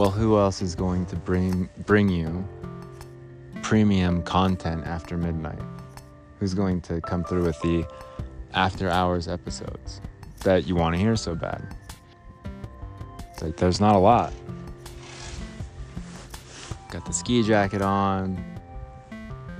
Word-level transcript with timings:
Well, 0.00 0.10
who 0.10 0.38
else 0.38 0.62
is 0.62 0.74
going 0.74 1.04
to 1.06 1.16
bring 1.16 1.68
bring 1.84 2.08
you 2.08 2.48
premium 3.60 4.22
content 4.22 4.86
after 4.86 5.18
midnight? 5.18 5.60
Who's 6.38 6.54
going 6.54 6.80
to 6.88 7.02
come 7.02 7.22
through 7.22 7.44
with 7.44 7.60
the 7.60 7.84
after 8.54 8.88
hours 8.88 9.28
episodes 9.28 10.00
that 10.42 10.66
you 10.66 10.74
want 10.74 10.94
to 10.94 10.98
hear 10.98 11.16
so 11.16 11.34
bad? 11.34 11.76
It's 13.30 13.42
like 13.42 13.58
there's 13.58 13.78
not 13.78 13.94
a 13.94 13.98
lot. 13.98 14.32
Got 16.90 17.04
the 17.04 17.12
ski 17.12 17.42
jacket 17.42 17.82
on. 17.82 18.42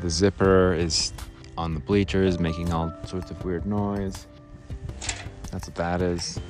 The 0.01 0.09
zipper 0.09 0.73
is 0.73 1.13
on 1.59 1.75
the 1.75 1.81
bleachers 1.81 2.39
making 2.39 2.73
all 2.73 2.91
sorts 3.05 3.31
of 3.31 3.45
weird 3.45 3.67
noise. 3.67 4.27
That's 5.51 5.69
what 5.69 5.75
that 5.75 6.01
is. 6.01 6.41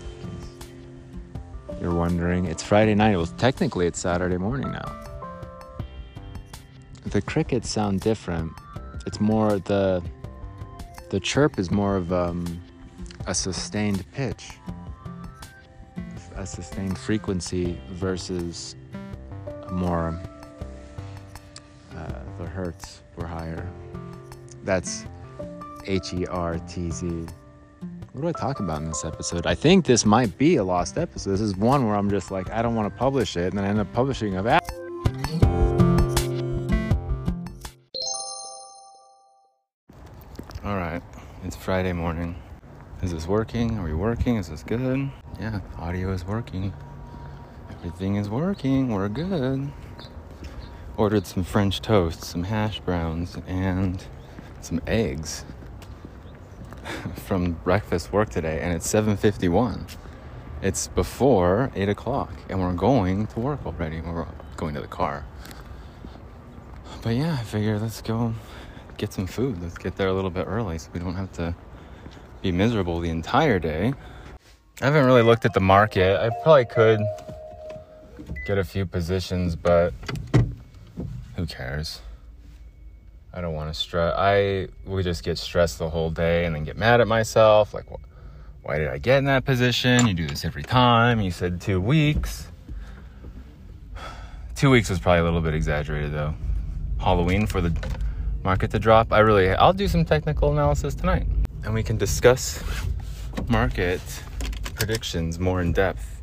You're 1.80 1.94
wondering. 1.94 2.44
It's 2.44 2.62
Friday 2.62 2.94
night. 2.94 3.16
Well, 3.16 3.26
technically, 3.26 3.86
it's 3.86 3.98
Saturday 3.98 4.36
morning 4.36 4.70
now. 4.70 5.02
The 7.06 7.22
crickets 7.22 7.70
sound 7.70 8.00
different. 8.00 8.52
It's 9.06 9.18
more 9.18 9.58
the 9.58 10.02
the 11.08 11.18
chirp 11.18 11.58
is 11.58 11.70
more 11.70 11.96
of 11.96 12.12
um, 12.12 12.62
a 13.26 13.34
sustained 13.34 14.04
pitch, 14.12 14.50
a 16.36 16.46
sustained 16.46 16.98
frequency 16.98 17.80
versus 17.88 18.76
more 19.72 20.20
uh, 21.96 22.12
the 22.38 22.44
hertz 22.44 23.00
were 23.16 23.26
higher. 23.26 23.66
That's 24.64 25.06
H 25.86 26.12
E 26.12 26.26
R 26.26 26.58
T 26.58 26.90
Z. 26.90 27.26
What 28.12 28.22
do 28.22 28.28
I 28.28 28.32
talk 28.32 28.58
about 28.58 28.82
in 28.82 28.88
this 28.88 29.04
episode? 29.04 29.46
I 29.46 29.54
think 29.54 29.86
this 29.86 30.04
might 30.04 30.36
be 30.36 30.56
a 30.56 30.64
lost 30.64 30.98
episode. 30.98 31.30
This 31.30 31.40
is 31.40 31.56
one 31.56 31.86
where 31.86 31.94
I'm 31.94 32.10
just 32.10 32.32
like, 32.32 32.50
I 32.50 32.60
don't 32.60 32.74
want 32.74 32.92
to 32.92 32.98
publish 32.98 33.36
it, 33.36 33.50
and 33.50 33.58
then 33.58 33.64
I 33.64 33.68
end 33.68 33.78
up 33.78 33.92
publishing 33.92 34.32
it. 34.34 34.44
All 40.64 40.76
right, 40.76 41.00
it's 41.44 41.54
Friday 41.54 41.92
morning. 41.92 42.34
Is 43.00 43.12
this 43.12 43.28
working? 43.28 43.78
Are 43.78 43.84
we 43.84 43.94
working? 43.94 44.38
Is 44.38 44.48
this 44.48 44.64
good? 44.64 45.08
Yeah, 45.38 45.60
audio 45.78 46.10
is 46.10 46.24
working. 46.24 46.72
Everything 47.70 48.16
is 48.16 48.28
working. 48.28 48.88
We're 48.88 49.08
good. 49.08 49.70
Ordered 50.96 51.28
some 51.28 51.44
French 51.44 51.80
toast, 51.80 52.24
some 52.24 52.42
hash 52.42 52.80
browns, 52.80 53.38
and 53.46 54.04
some 54.60 54.80
eggs 54.88 55.44
from 57.26 57.52
breakfast 57.64 58.12
work 58.12 58.30
today, 58.30 58.60
and 58.60 58.74
it's 58.74 58.86
7:51. 58.92 59.96
It's 60.62 60.88
before 60.88 61.70
eight 61.74 61.88
o'clock, 61.88 62.32
and 62.48 62.60
we're 62.60 62.74
going 62.74 63.26
to 63.28 63.40
work 63.40 63.64
already. 63.64 64.00
We're 64.00 64.26
going 64.56 64.74
to 64.74 64.80
the 64.80 64.86
car. 64.86 65.24
But 67.02 67.14
yeah, 67.14 67.38
I 67.40 67.44
figured 67.44 67.80
let's 67.80 68.02
go 68.02 68.34
get 68.98 69.12
some 69.12 69.26
food. 69.26 69.62
Let's 69.62 69.78
get 69.78 69.96
there 69.96 70.08
a 70.08 70.12
little 70.12 70.30
bit 70.30 70.46
early 70.46 70.76
so 70.78 70.90
we 70.92 71.00
don't 71.00 71.14
have 71.14 71.32
to 71.32 71.54
be 72.42 72.52
miserable 72.52 73.00
the 73.00 73.08
entire 73.08 73.58
day. 73.58 73.94
I 74.82 74.84
haven't 74.84 75.06
really 75.06 75.22
looked 75.22 75.44
at 75.44 75.54
the 75.54 75.60
market. 75.60 76.20
I 76.20 76.28
probably 76.42 76.66
could 76.66 77.00
get 78.46 78.58
a 78.58 78.64
few 78.64 78.84
positions, 78.84 79.56
but 79.56 79.94
who 81.36 81.46
cares? 81.46 82.02
I 83.32 83.40
don't 83.40 83.54
want 83.54 83.72
to 83.72 83.78
stress. 83.78 84.14
I 84.16 84.68
would 84.86 85.04
just 85.04 85.22
get 85.22 85.38
stressed 85.38 85.78
the 85.78 85.88
whole 85.88 86.10
day 86.10 86.46
and 86.46 86.54
then 86.54 86.64
get 86.64 86.76
mad 86.76 87.00
at 87.00 87.06
myself. 87.06 87.72
Like, 87.72 87.86
why 88.62 88.78
did 88.78 88.88
I 88.88 88.98
get 88.98 89.18
in 89.18 89.24
that 89.26 89.44
position? 89.44 90.06
You 90.06 90.14
do 90.14 90.26
this 90.26 90.44
every 90.44 90.62
time. 90.62 91.20
You 91.20 91.30
said 91.30 91.60
two 91.60 91.80
weeks. 91.80 92.48
Two 94.56 94.70
weeks 94.70 94.90
was 94.90 94.98
probably 94.98 95.20
a 95.20 95.24
little 95.24 95.40
bit 95.40 95.54
exaggerated 95.54 96.12
though. 96.12 96.34
Halloween 96.98 97.46
for 97.46 97.62
the 97.62 97.74
market 98.44 98.70
to 98.72 98.78
drop. 98.78 99.12
I 99.12 99.20
really, 99.20 99.50
I'll 99.50 99.72
do 99.72 99.88
some 99.88 100.04
technical 100.04 100.52
analysis 100.52 100.94
tonight 100.94 101.26
and 101.64 101.74
we 101.74 101.82
can 101.82 101.96
discuss 101.96 102.62
market 103.48 104.00
predictions 104.74 105.38
more 105.38 105.60
in 105.60 105.72
depth. 105.72 106.22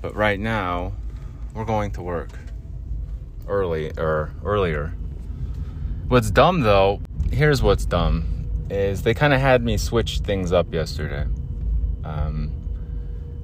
But 0.00 0.14
right 0.14 0.40
now, 0.40 0.92
we're 1.54 1.64
going 1.64 1.90
to 1.92 2.02
work 2.02 2.30
early 3.46 3.92
or 3.98 4.32
earlier. 4.44 4.94
What's 6.10 6.32
dumb 6.32 6.62
though, 6.62 7.00
here's 7.30 7.62
what's 7.62 7.84
dumb 7.84 8.66
is 8.68 9.02
they 9.02 9.14
kind 9.14 9.32
of 9.32 9.40
had 9.40 9.62
me 9.62 9.76
switch 9.76 10.18
things 10.18 10.50
up 10.50 10.74
yesterday. 10.74 11.24
Um, 12.02 12.50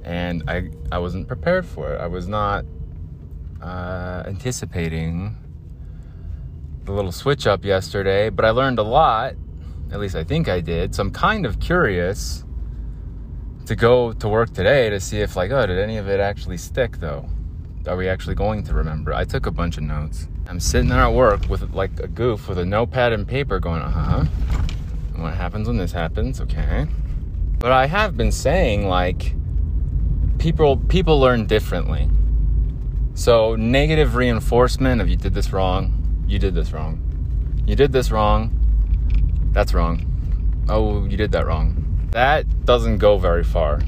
and 0.03 0.43
I 0.49 0.71
I 0.91 0.99
wasn't 0.99 1.29
prepared 1.29 1.65
for 1.65 1.93
it. 1.93 2.01
I 2.01 2.07
was 2.07 2.27
not 2.27 2.65
uh, 3.61 4.23
anticipating 4.25 5.37
the 6.83 6.91
little 6.91 7.13
switch 7.13 7.47
up 7.47 7.63
yesterday, 7.63 8.29
but 8.29 8.43
I 8.43 8.49
learned 8.49 8.79
a 8.79 8.83
lot. 8.83 9.35
At 9.89 10.01
least 10.01 10.17
I 10.17 10.25
think 10.25 10.49
I 10.49 10.59
did. 10.59 10.93
So 10.93 11.03
I'm 11.03 11.11
kind 11.11 11.45
of 11.45 11.61
curious 11.61 12.43
to 13.65 13.77
go 13.77 14.11
to 14.11 14.27
work 14.27 14.51
today 14.51 14.89
to 14.89 14.99
see 14.99 15.21
if 15.21 15.37
like, 15.37 15.51
oh, 15.51 15.65
did 15.67 15.79
any 15.79 15.95
of 15.95 16.09
it 16.09 16.19
actually 16.19 16.57
stick 16.57 16.97
though? 16.97 17.29
Are 17.87 17.95
we 17.95 18.09
actually 18.09 18.35
going 18.35 18.63
to 18.63 18.73
remember? 18.73 19.13
I 19.13 19.23
took 19.23 19.45
a 19.45 19.51
bunch 19.51 19.77
of 19.77 19.83
notes. 19.83 20.27
I'm 20.49 20.61
sitting 20.61 20.87
there 20.87 21.01
at 21.01 21.13
work 21.13 21.49
with 21.49 21.73
like 21.73 21.99
a 21.99 22.07
goof 22.07 22.47
with 22.47 22.57
a 22.57 22.65
notepad 22.65 23.11
and 23.11 23.27
paper 23.27 23.59
going, 23.59 23.81
uh 23.81 23.89
huh. 23.89 24.25
What 25.15 25.33
happens 25.33 25.67
when 25.67 25.77
this 25.77 25.91
happens? 25.91 26.39
Okay. 26.39 26.87
But 27.59 27.71
I 27.71 27.87
have 27.87 28.15
been 28.15 28.31
saying 28.31 28.87
like 28.87 29.33
people 30.37 30.77
people 30.77 31.19
learn 31.19 31.47
differently. 31.47 32.09
So 33.13 33.55
negative 33.55 34.15
reinforcement 34.15 35.01
of 35.01 35.09
you 35.09 35.17
did 35.17 35.33
this 35.33 35.51
wrong, 35.51 36.23
you 36.27 36.39
did 36.39 36.55
this 36.55 36.71
wrong. 36.71 37.03
You 37.65 37.75
did 37.75 37.91
this 37.91 38.11
wrong. 38.11 38.51
That's 39.51 39.73
wrong. 39.73 40.05
Oh, 40.69 41.03
you 41.05 41.17
did 41.17 41.33
that 41.33 41.45
wrong. 41.45 42.07
That 42.11 42.65
doesn't 42.65 42.99
go 42.99 43.17
very 43.17 43.43
far. 43.43 43.81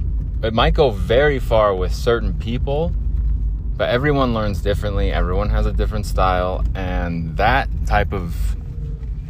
It 0.44 0.54
might 0.54 0.74
go 0.74 0.90
very 0.90 1.40
far 1.40 1.74
with 1.74 1.94
certain 1.94 2.34
people, 2.34 2.94
but 3.80 3.88
everyone 3.88 4.34
learns 4.34 4.62
differently. 4.62 5.10
Everyone 5.10 5.50
has 5.52 5.66
a 5.66 5.72
different 5.72 6.06
style, 6.06 6.66
and 6.76 7.38
that 7.38 7.70
type 7.86 8.12
of 8.12 8.36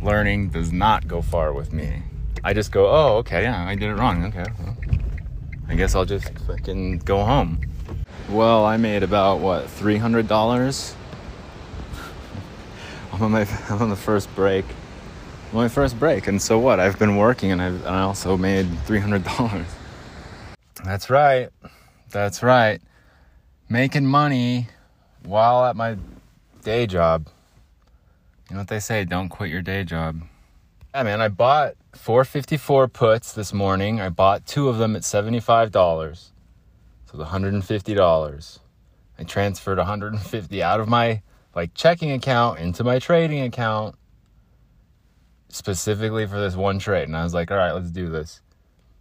learning 0.01 0.49
does 0.49 0.73
not 0.73 1.07
go 1.07 1.21
far 1.21 1.53
with 1.53 1.71
me. 1.71 2.01
I 2.43 2.53
just 2.53 2.71
go, 2.71 2.87
oh, 2.87 3.17
okay, 3.17 3.43
yeah, 3.43 3.63
I 3.63 3.75
did 3.75 3.91
it 3.91 3.93
wrong. 3.93 4.25
Okay, 4.25 4.45
well, 4.57 4.75
I 5.67 5.75
guess 5.75 5.93
I'll 5.93 6.03
just 6.03 6.27
fucking 6.47 6.97
go 6.99 7.23
home. 7.23 7.61
Well, 8.27 8.65
I 8.65 8.77
made 8.77 9.03
about 9.03 9.39
what 9.39 9.69
three 9.69 9.97
hundred 9.97 10.27
dollars. 10.27 10.95
I'm 13.13 13.21
on 13.21 13.31
my 13.31 13.47
I'm 13.69 13.83
on 13.83 13.89
the 13.91 13.95
first 13.95 14.33
break, 14.33 14.65
my 15.53 15.67
first 15.67 15.99
break, 15.99 16.25
and 16.25 16.41
so 16.41 16.57
what? 16.57 16.79
I've 16.79 16.97
been 16.97 17.17
working, 17.17 17.51
and, 17.51 17.61
I've, 17.61 17.85
and 17.85 17.95
I 17.95 18.01
also 18.01 18.35
made 18.35 18.67
three 18.87 18.99
hundred 18.99 19.25
dollars. 19.25 19.67
That's 20.83 21.11
right, 21.11 21.49
that's 22.09 22.41
right, 22.41 22.81
making 23.69 24.05
money 24.05 24.67
while 25.23 25.63
at 25.63 25.75
my 25.75 25.95
day 26.63 26.87
job. 26.87 27.27
You 28.49 28.55
know 28.55 28.61
what 28.61 28.67
they 28.67 28.79
say? 28.79 29.05
Don't 29.05 29.29
quit 29.29 29.51
your 29.51 29.61
day 29.61 29.83
job. 29.83 30.23
Yeah, 30.93 31.03
man, 31.03 31.21
I 31.21 31.27
bought 31.27 31.75
454 31.93 32.87
puts 32.87 33.33
this 33.33 33.53
morning. 33.53 34.01
I 34.01 34.09
bought 34.09 34.47
two 34.47 34.69
of 34.69 34.79
them 34.79 34.95
at 34.95 35.03
$75. 35.03 36.31
So 37.05 37.17
the 37.17 37.25
$150. 37.25 38.59
I 39.19 39.23
transferred 39.23 39.77
150 39.77 40.63
out 40.63 40.79
of 40.79 40.87
my 40.87 41.21
like 41.55 41.73
checking 41.73 42.11
account 42.11 42.59
into 42.59 42.83
my 42.83 42.99
trading 42.99 43.41
account 43.41 43.95
specifically 45.49 46.25
for 46.25 46.39
this 46.39 46.55
one 46.55 46.79
trade. 46.79 47.07
And 47.07 47.15
I 47.15 47.23
was 47.23 47.33
like, 47.33 47.51
all 47.51 47.57
right, 47.57 47.71
let's 47.71 47.91
do 47.91 48.09
this. 48.09 48.41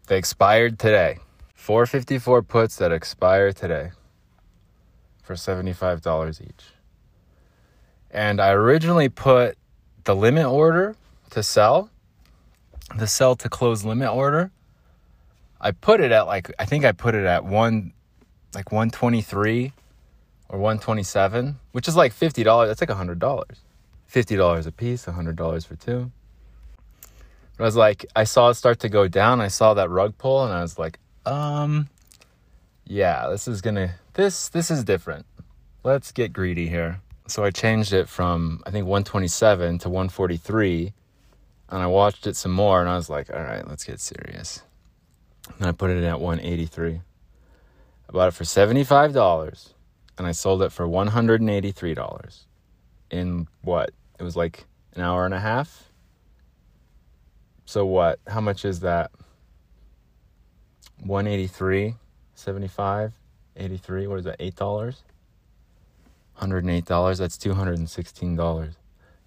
They 0.08 0.18
expired 0.18 0.78
today. 0.78 1.18
454 1.54 2.42
puts 2.42 2.76
that 2.76 2.92
expire 2.92 3.52
today 3.52 3.90
for 5.28 5.34
$75 5.34 6.40
each. 6.40 6.64
And 8.10 8.40
I 8.40 8.52
originally 8.52 9.10
put 9.10 9.58
the 10.04 10.16
limit 10.16 10.46
order 10.46 10.96
to 11.32 11.42
sell, 11.42 11.90
the 12.96 13.06
sell 13.06 13.36
to 13.36 13.50
close 13.50 13.84
limit 13.84 14.08
order. 14.08 14.50
I 15.60 15.72
put 15.72 16.00
it 16.00 16.12
at 16.12 16.26
like 16.26 16.50
I 16.58 16.64
think 16.64 16.86
I 16.86 16.92
put 16.92 17.14
it 17.14 17.26
at 17.26 17.44
one 17.44 17.92
like 18.54 18.72
123 18.72 19.72
or 20.48 20.58
127, 20.58 21.56
which 21.72 21.86
is 21.88 21.94
like 21.94 22.14
$50. 22.14 22.66
That's 22.66 22.80
like 22.80 22.88
$100. 22.88 23.44
$50 24.10 24.66
a 24.66 24.72
piece, 24.72 25.04
$100 25.04 25.66
for 25.66 25.76
two. 25.76 26.10
But 27.58 27.64
I 27.64 27.66
was 27.66 27.76
like, 27.76 28.06
I 28.16 28.24
saw 28.24 28.48
it 28.48 28.54
start 28.54 28.80
to 28.80 28.88
go 28.88 29.08
down. 29.08 29.42
I 29.42 29.48
saw 29.48 29.74
that 29.74 29.90
rug 29.90 30.16
pull 30.16 30.42
and 30.44 30.54
I 30.54 30.62
was 30.62 30.78
like, 30.78 30.98
um, 31.26 31.90
yeah, 32.88 33.28
this 33.28 33.46
is 33.46 33.60
gonna, 33.60 33.94
this, 34.14 34.48
this 34.48 34.70
is 34.70 34.82
different. 34.82 35.26
Let's 35.84 36.10
get 36.10 36.32
greedy 36.32 36.68
here. 36.68 37.00
So 37.28 37.44
I 37.44 37.50
changed 37.50 37.92
it 37.92 38.08
from, 38.08 38.62
I 38.66 38.70
think, 38.70 38.86
127 38.86 39.78
to 39.80 39.88
143. 39.88 40.92
And 41.68 41.82
I 41.82 41.86
watched 41.86 42.26
it 42.26 42.34
some 42.34 42.52
more 42.52 42.80
and 42.80 42.88
I 42.88 42.96
was 42.96 43.10
like, 43.10 43.30
all 43.30 43.42
right, 43.42 43.66
let's 43.68 43.84
get 43.84 44.00
serious. 44.00 44.62
And 45.58 45.66
I 45.66 45.72
put 45.72 45.90
it 45.90 45.98
in 45.98 46.04
at 46.04 46.20
183. 46.20 47.00
I 48.08 48.12
bought 48.12 48.28
it 48.28 48.34
for 48.34 48.44
$75. 48.44 49.74
and 50.16 50.26
I 50.26 50.32
sold 50.32 50.62
it 50.62 50.72
for 50.72 50.86
$183 50.86 52.44
in 53.10 53.46
what? 53.62 53.90
It 54.18 54.22
was 54.22 54.36
like 54.36 54.64
an 54.94 55.02
hour 55.02 55.24
and 55.26 55.34
a 55.34 55.40
half. 55.40 55.90
So 57.66 57.84
what? 57.84 58.18
How 58.26 58.40
much 58.40 58.64
is 58.64 58.80
that? 58.80 59.10
183, 61.00 61.94
75, 62.38 63.12
83. 63.56 64.06
What 64.06 64.20
is 64.20 64.24
that? 64.24 64.38
$8? 64.38 65.02
$108. 66.40 67.18
That's 67.18 67.36
$216. 67.36 68.76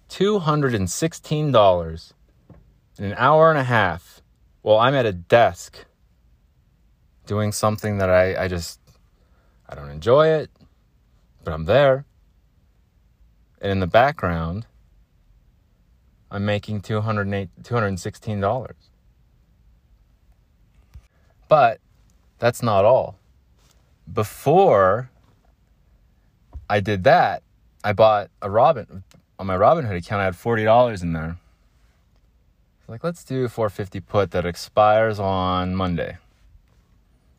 $216 0.08 2.12
in 2.98 3.04
an 3.04 3.14
hour 3.16 3.50
and 3.50 3.58
a 3.58 3.64
half. 3.64 4.22
Well, 4.62 4.78
I'm 4.78 4.94
at 4.94 5.06
a 5.06 5.12
desk 5.12 5.84
doing 7.26 7.52
something 7.52 7.98
that 7.98 8.08
I, 8.08 8.44
I 8.44 8.48
just 8.48 8.80
I 9.68 9.74
don't 9.74 9.90
enjoy 9.90 10.28
it, 10.28 10.50
but 11.44 11.52
I'm 11.52 11.66
there. 11.66 12.06
And 13.60 13.72
in 13.72 13.80
the 13.80 13.86
background, 13.86 14.66
I'm 16.30 16.44
making 16.44 16.80
208, 16.80 17.50
$216. 17.62 18.72
But 21.48 21.81
that's 22.42 22.60
not 22.60 22.84
all. 22.84 23.20
Before 24.12 25.08
I 26.68 26.80
did 26.80 27.04
that, 27.04 27.44
I 27.84 27.92
bought 27.92 28.30
a 28.42 28.50
Robin 28.50 29.04
on 29.38 29.46
my 29.46 29.56
Robinhood 29.56 29.96
account. 29.96 30.22
I 30.22 30.24
had 30.24 30.34
$40 30.34 31.04
in 31.04 31.12
there. 31.12 31.36
Like, 32.88 33.04
let's 33.04 33.22
do 33.22 33.46
450 33.46 34.00
put 34.00 34.32
that 34.32 34.44
expires 34.44 35.20
on 35.20 35.76
Monday. 35.76 36.18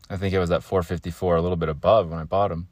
I 0.08 0.16
think 0.16 0.32
it 0.32 0.38
was 0.38 0.50
at 0.50 0.62
454, 0.62 1.36
a 1.36 1.42
little 1.42 1.58
bit 1.58 1.68
above 1.68 2.08
when 2.08 2.18
I 2.18 2.24
bought 2.24 2.48
them. 2.48 2.68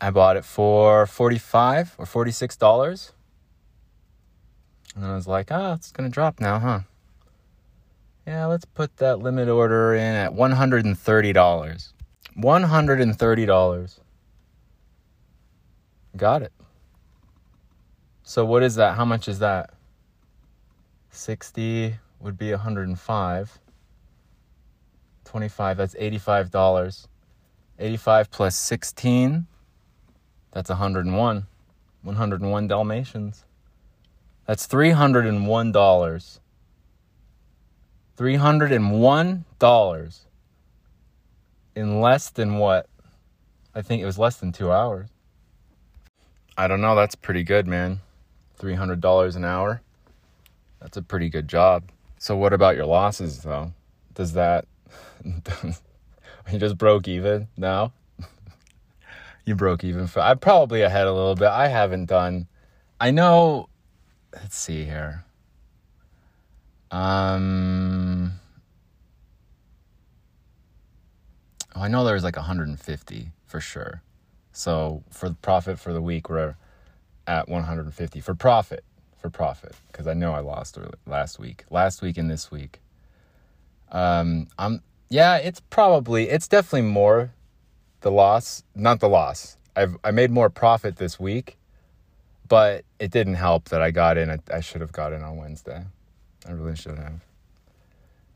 I 0.00 0.10
bought 0.10 0.38
it 0.38 0.46
for 0.46 1.06
45 1.06 1.96
or 1.98 2.06
46 2.06 2.56
dollars. 2.56 3.12
And 4.94 5.04
then 5.04 5.10
I 5.10 5.14
was 5.14 5.26
like, 5.26 5.48
"Ah, 5.50 5.72
oh, 5.72 5.74
it's 5.74 5.92
to 5.92 6.08
drop 6.08 6.40
now, 6.40 6.58
huh?" 6.58 6.80
Yeah, 8.28 8.44
let's 8.44 8.66
put 8.66 8.94
that 8.98 9.20
limit 9.20 9.48
order 9.48 9.94
in 9.94 10.14
at 10.14 10.34
$130. 10.34 11.92
$130. 12.36 14.00
Got 16.14 16.42
it. 16.42 16.52
So 18.22 18.44
what 18.44 18.62
is 18.62 18.74
that? 18.74 18.98
How 18.98 19.06
much 19.06 19.28
is 19.28 19.38
that? 19.38 19.70
60 21.10 21.96
would 22.20 22.36
be 22.36 22.50
105. 22.50 23.58
25, 25.24 25.76
that's 25.78 25.94
$85. 25.94 27.06
85 27.78 28.30
plus 28.30 28.56
16, 28.58 29.46
that's 30.50 30.68
101. 30.68 31.46
101 32.02 32.68
Dalmatians. 32.68 33.46
That's 34.44 34.66
$301. 34.66 36.40
$301 38.18 40.20
in 41.76 42.00
less 42.00 42.30
than 42.30 42.58
what? 42.58 42.88
I 43.74 43.82
think 43.82 44.02
it 44.02 44.06
was 44.06 44.18
less 44.18 44.36
than 44.36 44.52
two 44.52 44.72
hours. 44.72 45.08
I 46.56 46.66
don't 46.66 46.80
know. 46.80 46.96
That's 46.96 47.14
pretty 47.14 47.44
good, 47.44 47.68
man. 47.68 48.00
$300 48.58 49.36
an 49.36 49.44
hour. 49.44 49.82
That's 50.80 50.96
a 50.96 51.02
pretty 51.02 51.28
good 51.28 51.46
job. 51.46 51.84
So, 52.18 52.36
what 52.36 52.52
about 52.52 52.74
your 52.74 52.86
losses, 52.86 53.42
though? 53.42 53.72
Does 54.14 54.32
that 54.32 54.66
you 56.52 56.58
just 56.58 56.78
broke 56.78 57.08
even 57.08 57.48
now. 57.56 57.92
you 59.44 59.54
broke 59.54 59.84
even 59.84 60.06
for. 60.06 60.20
I'm 60.20 60.38
probably 60.38 60.82
ahead 60.82 61.06
a 61.06 61.12
little 61.12 61.34
bit. 61.34 61.48
I 61.48 61.68
haven't 61.68 62.06
done. 62.06 62.46
I 63.00 63.10
know. 63.10 63.68
Let's 64.34 64.56
see 64.56 64.84
here. 64.84 65.24
Um. 66.90 68.32
Oh, 71.74 71.82
I 71.82 71.88
know 71.88 72.04
there's 72.04 72.24
like 72.24 72.36
150 72.36 73.30
for 73.46 73.60
sure. 73.60 74.02
So 74.52 75.04
for 75.10 75.28
the 75.28 75.36
profit 75.36 75.78
for 75.78 75.92
the 75.92 76.02
week, 76.02 76.28
we're 76.28 76.56
at 77.26 77.48
150 77.48 78.20
for 78.20 78.34
profit. 78.34 78.84
For 79.18 79.30
profit, 79.30 79.74
because 79.90 80.06
I 80.06 80.14
know 80.14 80.32
I 80.32 80.38
lost 80.38 80.78
last 81.04 81.40
week, 81.40 81.64
last 81.70 82.02
week 82.02 82.18
and 82.18 82.30
this 82.30 82.52
week. 82.52 82.80
Um, 83.90 84.46
I'm 84.56 84.80
yeah, 85.08 85.38
it's 85.38 85.60
probably 85.60 86.28
it's 86.28 86.46
definitely 86.46 86.82
more 86.82 87.32
the 88.02 88.10
loss, 88.12 88.62
not 88.76 89.00
the 89.00 89.08
loss. 89.08 89.56
I've 89.74 89.96
I 90.04 90.12
made 90.12 90.30
more 90.30 90.50
profit 90.50 90.96
this 90.96 91.18
week, 91.18 91.58
but 92.48 92.84
it 92.98 93.10
didn't 93.10 93.34
help 93.34 93.70
that 93.70 93.82
I 93.82 93.90
got 93.90 94.16
in. 94.16 94.30
I, 94.30 94.38
I 94.52 94.60
should 94.60 94.80
have 94.80 94.92
got 94.92 95.12
in 95.12 95.22
on 95.22 95.36
Wednesday. 95.36 95.84
I 96.48 96.52
really 96.52 96.76
should 96.76 96.98
have. 96.98 97.20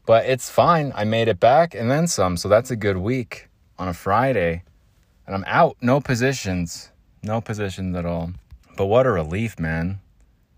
But 0.05 0.27
it's 0.27 0.51
fine. 0.51 0.93
I 0.95 1.05
made 1.05 1.29
it 1.29 1.41
back 1.41 1.75
and 1.75 1.91
then 1.91 2.07
some, 2.07 2.37
so 2.37 2.49
that's 2.49 2.71
a 2.71 2.77
good 2.77 2.99
week 2.99 3.49
on 3.79 3.89
a 3.89 3.95
Friday. 3.95 4.65
And 5.27 5.35
I'm 5.35 5.45
out, 5.47 5.77
no 5.81 6.01
positions, 6.01 6.91
no 7.23 7.41
positions 7.41 7.97
at 7.97 8.05
all. 8.05 8.33
But 8.77 8.87
what 8.87 9.07
a 9.07 9.11
relief, 9.11 9.59
man. 9.59 10.01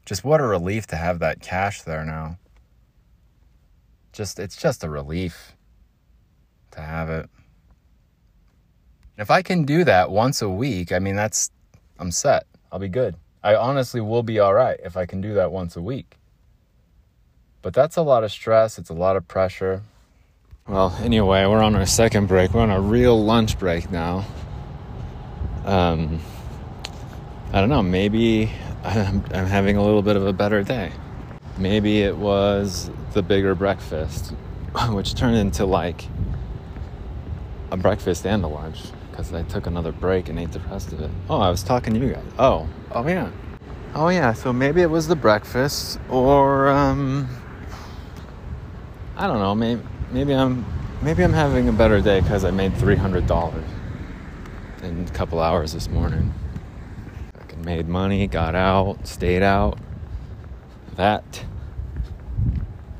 Just 0.04 0.24
what 0.24 0.40
a 0.40 0.46
relief 0.46 0.86
to 0.88 0.96
have 0.96 1.20
that 1.20 1.40
cash 1.40 1.82
there 1.82 2.04
now. 2.04 2.38
Just 4.12 4.38
it's 4.38 4.56
just 4.56 4.82
a 4.82 4.88
relief 4.88 5.54
to 6.72 6.80
have 6.80 7.08
it. 7.08 7.30
If 9.16 9.30
I 9.30 9.42
can 9.42 9.64
do 9.64 9.84
that 9.84 10.10
once 10.10 10.42
a 10.42 10.48
week, 10.48 10.90
I 10.90 10.98
mean, 10.98 11.14
that's, 11.14 11.50
I'm 12.00 12.10
set. 12.10 12.46
I'll 12.72 12.80
be 12.80 12.88
good. 12.88 13.14
I 13.44 13.54
honestly 13.54 14.00
will 14.00 14.24
be 14.24 14.40
all 14.40 14.54
right 14.54 14.80
if 14.82 14.96
I 14.96 15.06
can 15.06 15.20
do 15.20 15.34
that 15.34 15.52
once 15.52 15.76
a 15.76 15.82
week. 15.82 16.16
But 17.64 17.72
that's 17.72 17.96
a 17.96 18.02
lot 18.02 18.24
of 18.24 18.30
stress, 18.30 18.78
it's 18.78 18.90
a 18.90 18.94
lot 18.94 19.16
of 19.16 19.26
pressure. 19.26 19.80
Well, 20.68 20.94
anyway, 21.02 21.46
we're 21.46 21.62
on 21.62 21.74
our 21.74 21.86
second 21.86 22.26
break. 22.26 22.52
We're 22.52 22.60
on 22.60 22.70
a 22.70 22.78
real 22.78 23.18
lunch 23.24 23.58
break 23.58 23.90
now. 23.90 24.26
Um, 25.64 26.20
I 27.54 27.60
don't 27.60 27.70
know, 27.70 27.82
maybe 27.82 28.52
I'm, 28.84 29.24
I'm 29.32 29.46
having 29.46 29.78
a 29.78 29.82
little 29.82 30.02
bit 30.02 30.14
of 30.16 30.26
a 30.26 30.32
better 30.34 30.62
day. 30.62 30.92
Maybe 31.56 32.02
it 32.02 32.18
was 32.18 32.90
the 33.14 33.22
bigger 33.22 33.54
breakfast, 33.54 34.34
which 34.90 35.14
turned 35.14 35.38
into 35.38 35.64
like 35.64 36.04
a 37.70 37.78
breakfast 37.78 38.26
and 38.26 38.44
a 38.44 38.46
lunch 38.46 38.82
because 39.10 39.32
I 39.32 39.42
took 39.44 39.66
another 39.66 39.92
break 39.92 40.28
and 40.28 40.38
ate 40.38 40.52
the 40.52 40.60
rest 40.60 40.92
of 40.92 41.00
it. 41.00 41.10
Oh, 41.30 41.40
I 41.40 41.48
was 41.48 41.62
talking 41.62 41.94
to 41.94 42.00
you 42.00 42.12
guys. 42.12 42.24
Oh, 42.38 42.68
oh 42.92 43.08
yeah. 43.08 43.30
Oh 43.94 44.10
yeah, 44.10 44.34
so 44.34 44.52
maybe 44.52 44.82
it 44.82 44.90
was 44.90 45.08
the 45.08 45.16
breakfast 45.16 45.98
or 46.10 46.68
um 46.68 47.26
I 49.16 49.26
don't 49.26 49.38
know, 49.38 49.54
maybe 49.54 49.82
maybe 50.10 50.34
I'm 50.34 50.64
maybe 51.02 51.22
I'm 51.22 51.32
having 51.32 51.68
a 51.68 51.72
better 51.72 52.00
day 52.00 52.20
cuz 52.22 52.44
I 52.44 52.50
made 52.50 52.72
$300 52.72 53.62
in 54.82 55.06
a 55.06 55.10
couple 55.10 55.40
hours 55.40 55.72
this 55.72 55.88
morning. 55.88 56.32
I 57.34 57.64
made 57.64 57.88
money, 57.88 58.26
got 58.26 58.54
out, 58.54 59.06
stayed 59.06 59.42
out. 59.42 59.78
That 60.96 61.44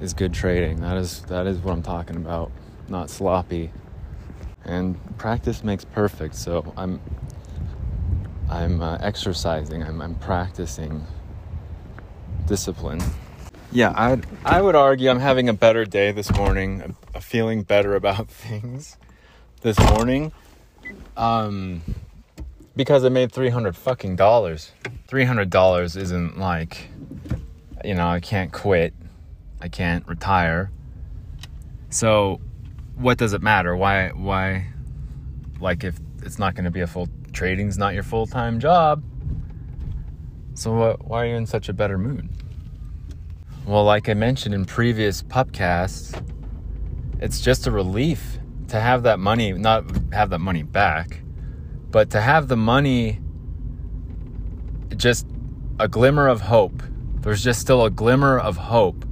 is 0.00 0.14
good 0.14 0.33
trading. 0.33 0.80
That 0.80 0.97
is 0.97 1.23
that 1.23 1.47
is 1.47 1.59
what 1.59 1.73
I'm 1.73 1.83
talking 1.83 2.16
about. 2.16 2.50
Not 2.88 3.11
sloppy 3.11 3.73
and 4.64 4.99
practice 5.18 5.62
makes 5.62 5.85
perfect 5.85 6.35
so 6.35 6.73
i'm 6.76 7.00
i'm 8.49 8.80
uh, 8.80 8.97
exercising 9.00 9.83
I'm, 9.83 10.00
I'm 10.00 10.14
practicing 10.16 11.06
discipline 12.47 13.02
yeah 13.75 13.93
i 13.95 14.19
i 14.47 14.62
would 14.62 14.75
argue 14.75 15.11
i'm 15.11 15.21
having 15.21 15.50
a 15.50 15.52
better 15.52 15.85
day 15.85 16.11
this 16.12 16.33
morning 16.35 16.97
a 17.14 17.21
feeling 17.21 17.62
better 17.62 17.95
about 18.00 18.28
things 18.28 18.97
this 19.61 19.78
morning 19.90 20.33
um 21.19 21.83
because 22.75 23.04
i 23.04 23.11
made 23.11 23.31
300 23.31 23.76
fucking 23.76 24.16
dollars 24.16 24.73
300 25.09 25.50
dollars 25.50 25.97
isn't 25.97 26.38
like 26.38 26.88
you 27.85 27.95
know 27.95 28.07
i 28.07 28.21
can't 28.21 28.52
quit 28.52 28.95
i 29.61 29.69
can't 29.69 30.09
retire 30.09 30.71
so 31.95 32.40
what 32.97 33.19
does 33.19 33.33
it 33.33 33.43
matter? 33.43 33.76
Why 33.76 34.09
why 34.09 34.66
like 35.61 35.85
if 35.85 35.99
it's 36.23 36.38
not 36.38 36.54
going 36.54 36.64
to 36.64 36.71
be 36.71 36.81
a 36.81 36.87
full 36.87 37.09
trading's 37.33 37.78
not 37.78 37.95
your 37.95 38.02
full-time 38.02 38.59
job. 38.59 39.02
So 40.54 40.75
what, 40.75 41.04
why 41.04 41.25
are 41.25 41.26
you 41.26 41.35
in 41.37 41.47
such 41.47 41.69
a 41.69 41.73
better 41.73 41.99
mood? 41.99 42.28
Well, 43.66 43.85
like 43.85 44.11
I 44.11 44.14
mentioned 44.14 44.54
in 44.54 44.66
previous 44.66 45.23
pupcasts, 45.23 46.23
it's 47.18 47.40
just 47.40 47.66
a 47.66 47.71
relief 47.71 48.38
to 48.68 48.78
have 48.78 49.04
that 49.04 49.18
money, 49.18 49.52
not 49.52 49.85
have 50.12 50.28
that 50.30 50.40
money 50.40 50.62
back, 50.62 51.23
but 51.90 52.11
to 52.11 52.21
have 52.21 52.49
the 52.49 52.56
money 52.56 53.21
just 54.97 55.26
a 55.80 55.88
glimmer 55.88 56.28
of 56.28 56.42
hope. 56.42 56.83
There's 57.21 57.42
just 57.42 57.61
still 57.61 57.87
a 57.87 57.90
glimmer 57.90 58.38
of 58.38 58.59
hope 58.59 59.06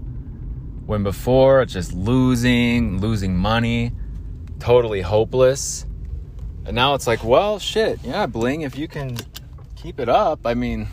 when 0.85 1.03
before 1.03 1.63
it's 1.63 1.73
just 1.73 1.95
losing, 1.95 3.01
losing 3.01 3.35
money, 3.35 3.93
totally 4.59 5.01
hopeless. 5.01 5.87
And 6.67 6.77
now 6.77 6.93
it's 6.93 7.07
like, 7.07 7.25
well, 7.25 7.59
shit, 7.59 8.01
yeah, 8.05 8.27
Bling, 8.27 8.61
if 8.61 8.77
you 8.77 8.87
can 8.87 9.17
keep 9.77 9.99
it 9.99 10.11
up, 10.11 10.41
I 10.47 10.53
mean, 10.53 10.89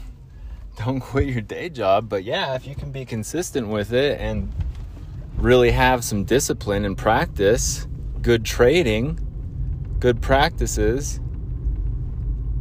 don't 0.84 1.00
quit 1.12 1.28
your 1.28 1.42
day 1.42 1.70
job, 1.70 2.10
but 2.10 2.24
yeah, 2.24 2.56
if 2.56 2.66
you 2.68 2.76
can 2.76 2.92
be 2.92 3.06
consistent 3.06 3.68
with 3.68 3.94
it 3.94 4.20
and 4.20 4.52
really 5.38 5.72
have 5.72 6.04
some 6.04 6.24
discipline 6.24 6.86
and 6.86 6.98
practice, 6.98 7.88
good 8.22 8.46
trading, 8.46 9.20
good 10.00 10.22
practices, 10.22 11.20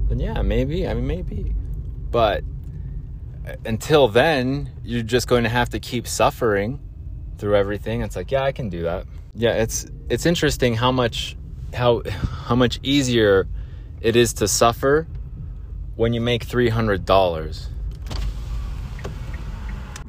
then 0.08 0.20
yeah, 0.20 0.42
maybe. 0.42 0.86
I 0.86 0.94
mean, 0.94 1.06
maybe. 1.06 1.54
But 2.10 2.44
uh, 3.46 3.54
until 3.64 4.08
then, 4.08 4.72
you're 4.82 5.02
just 5.02 5.28
going 5.28 5.44
to 5.44 5.50
have 5.50 5.68
to 5.70 5.80
keep 5.80 6.06
suffering 6.06 6.80
through 7.38 7.56
everything. 7.56 8.02
It's 8.02 8.16
like, 8.16 8.30
yeah, 8.30 8.42
I 8.42 8.52
can 8.52 8.68
do 8.68 8.82
that. 8.82 9.06
Yeah, 9.34 9.54
it's 9.54 9.86
it's 10.08 10.26
interesting 10.26 10.74
how 10.74 10.90
much 10.90 11.36
how 11.74 12.02
how 12.46 12.54
much 12.54 12.80
easier 12.82 13.46
it 14.00 14.16
is 14.16 14.32
to 14.34 14.48
suffer 14.48 15.06
when 15.96 16.12
you 16.12 16.20
make 16.20 16.46
$300. 16.46 17.68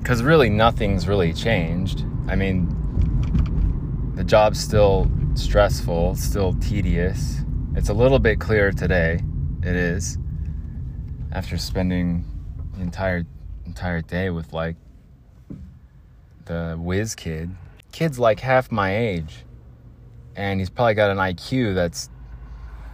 Cuz 0.03 0.23
really 0.23 0.49
nothing's 0.49 1.07
really 1.07 1.33
changed. 1.33 2.05
I 2.27 2.35
mean, 2.35 2.67
the 4.15 4.23
job's 4.23 4.59
still 4.59 5.09
stressful, 5.35 6.15
still 6.15 6.53
tedious. 6.55 7.41
It's 7.75 7.89
a 7.89 7.93
little 7.93 8.19
bit 8.19 8.39
clearer 8.39 8.71
today. 8.71 9.21
It 9.63 9.75
is. 9.75 10.17
After 11.31 11.57
spending 11.57 12.25
the 12.73 12.81
entire 12.81 13.25
entire 13.65 14.01
day 14.01 14.29
with 14.29 14.51
like 14.51 14.75
the 16.45 16.75
whiz 16.79 17.15
kid. 17.15 17.51
Kid's 17.91 18.19
like 18.19 18.39
half 18.39 18.71
my 18.71 18.97
age. 18.97 19.45
And 20.35 20.59
he's 20.59 20.69
probably 20.69 20.95
got 20.95 21.11
an 21.11 21.17
IQ 21.17 21.75
that's 21.75 22.09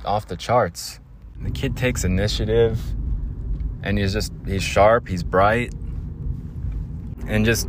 off 0.04 0.28
the 0.28 0.38
charts. 0.38 1.00
The 1.42 1.52
kid 1.52 1.76
takes 1.76 2.04
initiative 2.04 2.80
and 3.84 3.98
he's 3.98 4.14
just 4.14 4.34
he's 4.46 4.64
sharp, 4.64 5.08
he's 5.08 5.24
bright. 5.24 5.74
And 7.27 7.46
just 7.46 7.67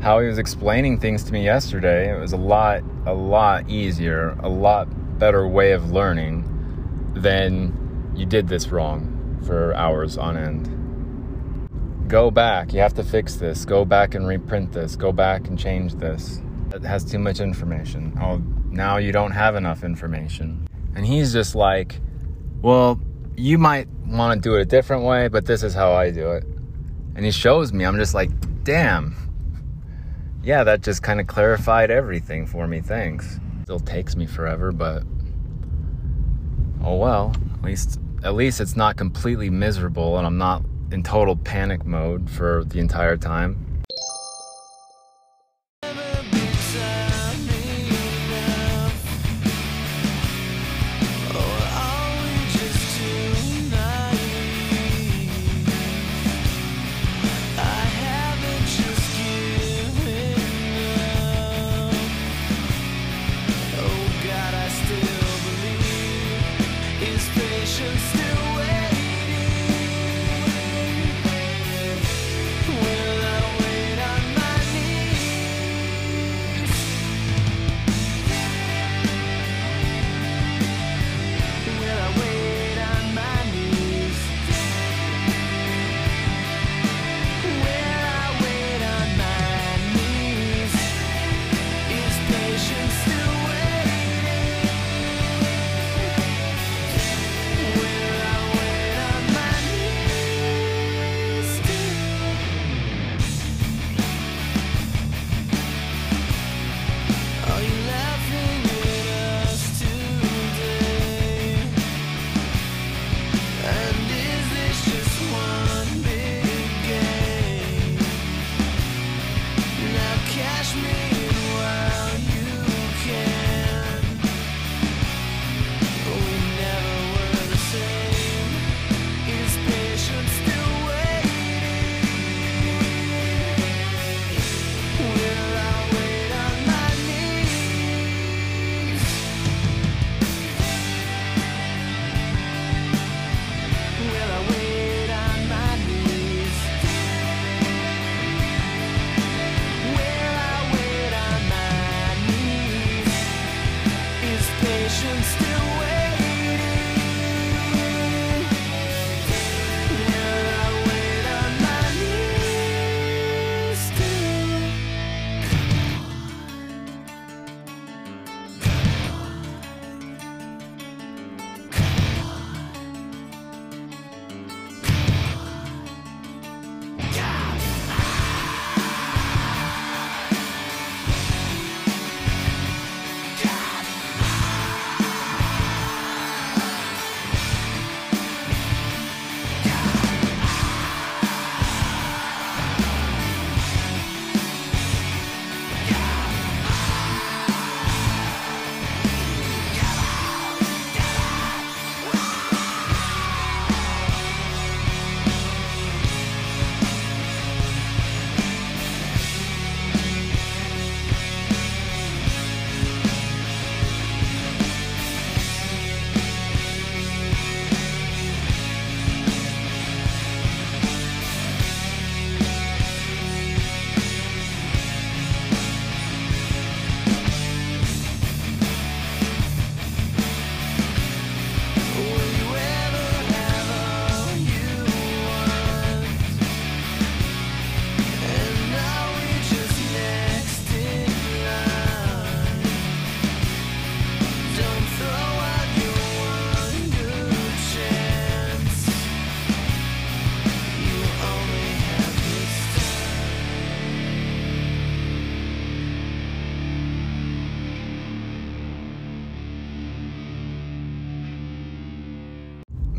how 0.00 0.20
he 0.20 0.26
was 0.26 0.38
explaining 0.38 0.98
things 0.98 1.22
to 1.24 1.32
me 1.32 1.44
yesterday, 1.44 2.14
it 2.14 2.18
was 2.18 2.32
a 2.32 2.36
lot 2.36 2.82
a 3.06 3.14
lot 3.14 3.68
easier, 3.68 4.36
a 4.42 4.48
lot 4.48 4.88
better 5.18 5.46
way 5.46 5.72
of 5.72 5.90
learning 5.90 6.48
than 7.14 8.12
you 8.14 8.26
did 8.26 8.48
this 8.48 8.68
wrong 8.68 9.40
for 9.44 9.74
hours 9.74 10.16
on 10.16 10.36
end. 10.36 10.68
Go 12.08 12.30
back. 12.30 12.72
You 12.72 12.80
have 12.80 12.94
to 12.94 13.04
fix 13.04 13.36
this. 13.36 13.64
Go 13.64 13.84
back 13.84 14.14
and 14.14 14.26
reprint 14.26 14.72
this. 14.72 14.96
Go 14.96 15.12
back 15.12 15.48
and 15.48 15.58
change 15.58 15.94
this. 15.94 16.40
It 16.74 16.82
has 16.82 17.04
too 17.04 17.18
much 17.18 17.40
information. 17.40 18.16
Oh, 18.20 18.42
now 18.70 18.98
you 18.98 19.12
don't 19.12 19.32
have 19.32 19.56
enough 19.56 19.84
information. 19.84 20.68
And 20.94 21.06
he's 21.06 21.32
just 21.32 21.54
like, 21.54 22.00
well, 22.60 23.00
you 23.36 23.58
might 23.58 23.88
want 24.06 24.42
to 24.42 24.48
do 24.48 24.56
it 24.56 24.62
a 24.62 24.64
different 24.64 25.04
way, 25.04 25.28
but 25.28 25.46
this 25.46 25.62
is 25.62 25.74
how 25.74 25.92
I 25.92 26.10
do 26.10 26.32
it. 26.32 26.44
And 27.14 27.24
he 27.24 27.30
shows 27.30 27.72
me. 27.72 27.84
I'm 27.84 27.96
just 27.96 28.14
like, 28.14 28.30
damn. 28.64 29.16
Yeah, 30.42 30.64
that 30.64 30.82
just 30.82 31.02
kind 31.02 31.20
of 31.20 31.26
clarified 31.26 31.90
everything 31.90 32.46
for 32.46 32.66
me. 32.66 32.80
Thanks. 32.80 33.38
Still 33.64 33.80
takes 33.80 34.16
me 34.16 34.26
forever, 34.26 34.72
but 34.72 35.04
oh 36.82 36.96
well. 36.96 37.34
At 37.54 37.62
least 37.62 38.00
at 38.24 38.34
least 38.34 38.60
it's 38.60 38.76
not 38.76 38.96
completely 38.96 39.50
miserable 39.50 40.18
and 40.18 40.26
I'm 40.26 40.38
not 40.38 40.62
in 40.90 41.02
total 41.02 41.36
panic 41.36 41.84
mode 41.84 42.28
for 42.28 42.64
the 42.64 42.78
entire 42.78 43.16
time. 43.16 43.71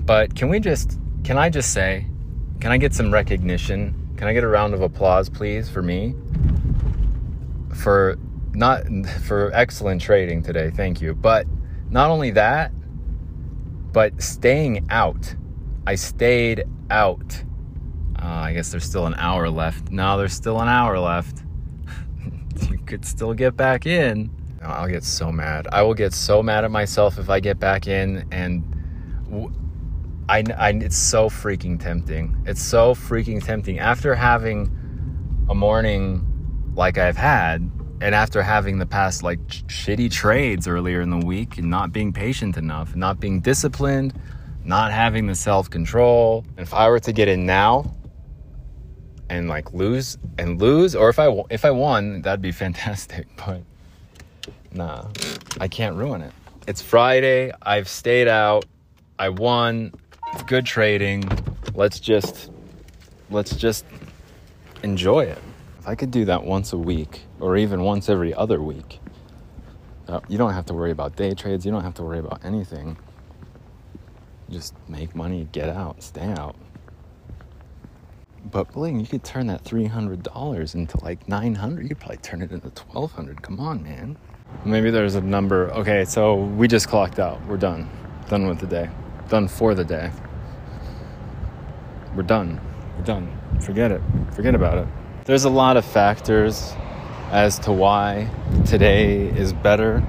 But 0.06 0.36
can 0.36 0.50
we 0.50 0.60
just, 0.60 1.00
can 1.24 1.38
I 1.38 1.50
just 1.50 1.74
say, 1.74 2.08
can 2.60 2.72
I 2.72 2.78
get 2.78 2.94
some 2.94 3.14
recognition? 3.14 4.14
Can 4.18 4.28
I 4.28 4.34
get 4.34 4.44
a 4.44 4.48
round 4.48 4.74
of 4.74 4.82
applause, 4.82 5.30
please, 5.30 5.70
for 5.70 5.82
me? 5.82 6.16
For 7.74 8.18
not, 8.54 8.84
for 9.24 9.52
excellent 9.54 10.02
trading 10.02 10.44
today. 10.44 10.72
Thank 10.72 11.02
you. 11.02 11.14
But 11.14 11.48
not 11.90 12.10
only 12.10 12.32
that, 12.32 12.72
but 13.92 14.22
staying 14.22 14.88
out. 14.90 15.36
I 15.86 15.96
stayed 15.96 16.64
out. 16.90 17.44
Uh, 18.22 18.26
I 18.26 18.54
guess 18.54 18.72
there's 18.72 18.86
still 18.86 19.06
an 19.06 19.16
hour 19.16 19.50
left. 19.50 19.92
No, 19.92 20.18
there's 20.18 20.34
still 20.34 20.60
an 20.62 20.68
hour 20.68 20.98
left. 21.00 21.44
you 22.70 22.78
could 22.80 23.06
still 23.06 23.34
get 23.34 23.56
back 23.56 23.86
in. 23.86 24.32
I'll 24.62 24.88
get 24.88 25.04
so 25.04 25.32
mad. 25.32 25.68
I 25.72 25.82
will 25.82 25.94
get 25.94 26.14
so 26.14 26.42
mad 26.42 26.64
at 26.64 26.72
myself 26.72 27.18
if 27.20 27.30
I 27.30 27.40
get 27.40 27.60
back 27.60 27.88
in 27.88 28.28
and. 28.32 29.63
I, 30.34 30.44
I, 30.58 30.70
it's 30.72 30.98
so 30.98 31.30
freaking 31.30 31.80
tempting. 31.80 32.36
It's 32.48 32.62
so 32.62 32.96
freaking 32.96 33.44
tempting. 33.44 33.78
After 33.78 34.16
having 34.16 34.64
a 35.48 35.54
morning 35.54 36.26
like 36.74 36.98
I've 36.98 37.18
had, 37.18 37.70
and 38.02 38.16
after 38.16 38.42
having 38.42 38.80
the 38.80 38.88
past 38.88 39.22
like 39.22 39.38
sh- 39.48 39.62
shitty 39.68 40.10
trades 40.10 40.68
earlier 40.68 41.02
in 41.02 41.12
the 41.12 41.24
week, 41.24 41.60
and 41.60 41.70
not 41.70 41.92
being 41.92 42.12
patient 42.12 42.58
enough, 42.58 42.96
not 42.96 43.20
being 43.20 43.42
disciplined, 43.42 44.20
not 44.66 44.92
having 44.92 45.28
the 45.28 45.36
self 45.36 45.70
control, 45.70 46.44
if 46.58 46.74
I 46.74 46.90
were 46.90 47.00
to 47.02 47.14
get 47.14 47.28
in 47.28 47.46
now 47.46 47.96
and 49.30 49.48
like 49.48 49.72
lose 49.72 50.18
and 50.40 50.60
lose, 50.60 50.96
or 50.96 51.10
if 51.10 51.20
I 51.20 51.44
if 51.52 51.64
I 51.64 51.70
won, 51.70 52.24
that'd 52.24 52.42
be 52.42 52.52
fantastic. 52.64 53.28
But 53.38 53.62
nah, 54.72 55.10
I 55.60 55.68
can't 55.68 55.96
ruin 55.96 56.24
it. 56.24 56.34
It's 56.66 56.82
Friday. 56.82 57.52
I've 57.62 57.88
stayed 57.88 58.28
out. 58.28 58.66
I 59.20 59.30
won 59.30 59.94
good 60.42 60.66
trading. 60.66 61.24
Let's 61.76 62.00
just 62.00 62.50
let's 63.30 63.56
just 63.56 63.86
enjoy 64.82 65.26
it. 65.26 65.40
If 65.80 65.88
I 65.88 65.96
could 65.96 66.12
do 66.12 66.26
that 66.26 66.44
once 66.44 66.74
a 66.74 66.78
week 66.78 67.22
or 67.40 67.58
even 67.58 67.84
once 67.84 68.10
every 68.10 68.34
other 68.34 68.62
week, 68.62 69.00
uh, 70.08 70.22
you 70.28 70.38
don't 70.38 70.54
have 70.54 70.66
to 70.68 70.74
worry 70.74 70.92
about 70.92 71.16
day 71.16 71.34
trades. 71.34 71.66
You 71.66 71.72
don't 71.72 71.84
have 71.84 71.94
to 71.96 72.04
worry 72.04 72.20
about 72.20 72.44
anything. 72.44 72.98
Just 74.50 74.74
make 74.88 75.16
money, 75.16 75.48
get 75.52 75.70
out, 75.70 76.02
stay 76.02 76.34
out. 76.38 76.56
But 78.52 78.72
Bling, 78.72 79.00
you 79.00 79.06
could 79.06 79.24
turn 79.24 79.48
that 79.48 79.64
three 79.64 79.86
hundred 79.86 80.24
dollars 80.24 80.76
into 80.76 81.00
like 81.04 81.28
nine 81.28 81.56
hundred. 81.56 81.84
You 81.84 81.90
could 81.90 82.00
probably 82.00 82.18
turn 82.18 82.42
it 82.42 82.52
into 82.52 82.70
twelve 82.72 83.12
hundred. 83.12 83.42
Come 83.42 83.60
on, 83.60 83.84
man. 83.84 84.18
Maybe 84.66 84.92
there's 84.92 85.16
a 85.16 85.22
number. 85.22 85.72
Okay, 85.72 86.06
so 86.06 86.36
we 86.36 86.68
just 86.68 86.88
clocked 86.88 87.20
out. 87.20 87.44
We're 87.48 87.58
done. 87.58 87.90
Done 88.30 88.48
with 88.48 88.60
the 88.60 88.68
day. 88.68 88.90
Done 89.30 89.48
for 89.48 89.74
the 89.74 89.84
day. 89.84 90.12
We're 92.16 92.22
done. 92.22 92.62
We're 92.96 93.06
done. 93.06 93.60
Forget 93.60 93.92
it. 93.92 94.02
Forget 94.34 94.54
about 94.54 94.78
it. 94.78 94.88
There's 95.26 95.46
a 95.46 95.50
lot 95.50 95.78
of 95.78 95.86
factors 95.86 96.74
as 97.32 97.58
to 97.60 97.72
why 97.72 98.30
today 98.68 99.30
is 99.30 99.52
better 99.52 100.04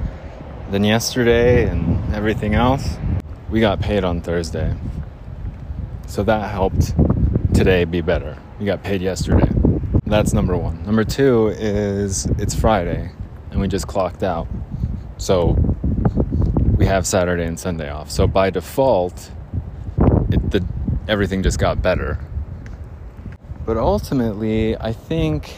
than 0.71 0.85
yesterday 0.85 1.67
and 1.67 2.15
everything 2.15 2.55
else. 2.55 2.99
We 3.49 3.61
got 3.61 3.81
paid 3.81 4.05
on 4.05 4.21
Thursday. 4.21 4.75
So 6.07 6.23
that 6.25 6.51
helped 6.51 6.95
today 7.55 7.85
be 7.85 8.03
better. 8.03 8.37
We 8.61 8.67
got 8.67 8.83
paid 8.83 9.01
yesterday. 9.01 9.51
That's 10.05 10.35
number 10.35 10.59
one. 10.59 10.85
Number 10.85 11.05
two 11.05 11.49
is 11.57 12.27
it's 12.39 12.55
Friday 12.55 13.11
and 13.51 13.61
we 13.63 13.67
just 13.67 13.87
clocked 13.87 14.23
out. 14.23 14.47
So 15.17 15.57
we 16.77 16.85
have 16.85 17.07
Saturday 17.07 17.47
and 17.47 17.59
Sunday 17.59 17.89
off. 17.89 18.11
So 18.11 18.27
by 18.27 18.51
default, 18.51 19.31
everything 21.09 21.43
just 21.43 21.59
got 21.59 21.83
better. 21.83 22.19
But 23.67 23.77
ultimately, 23.77 24.77
I 24.77 24.93
think 24.93 25.55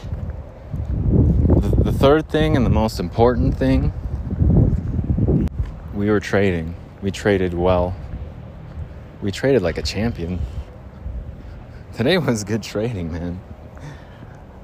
the, 1.49 1.85
the 1.85 1.93
third 1.93 2.29
thing 2.29 2.57
and 2.57 2.65
the 2.65 2.71
most 2.71 3.01
important 3.01 3.57
thing 3.57 3.93
we 5.93 6.11
were 6.11 6.21
trading. 6.21 6.75
We 7.03 7.11
traded 7.11 7.55
well. 7.55 7.97
We 9.23 9.31
traded 9.31 9.63
like 9.63 9.79
a 9.79 9.83
champion. 9.83 10.41
Today 11.95 12.19
was 12.19 12.45
good 12.45 12.63
trading, 12.63 13.13
man. 13.13 13.41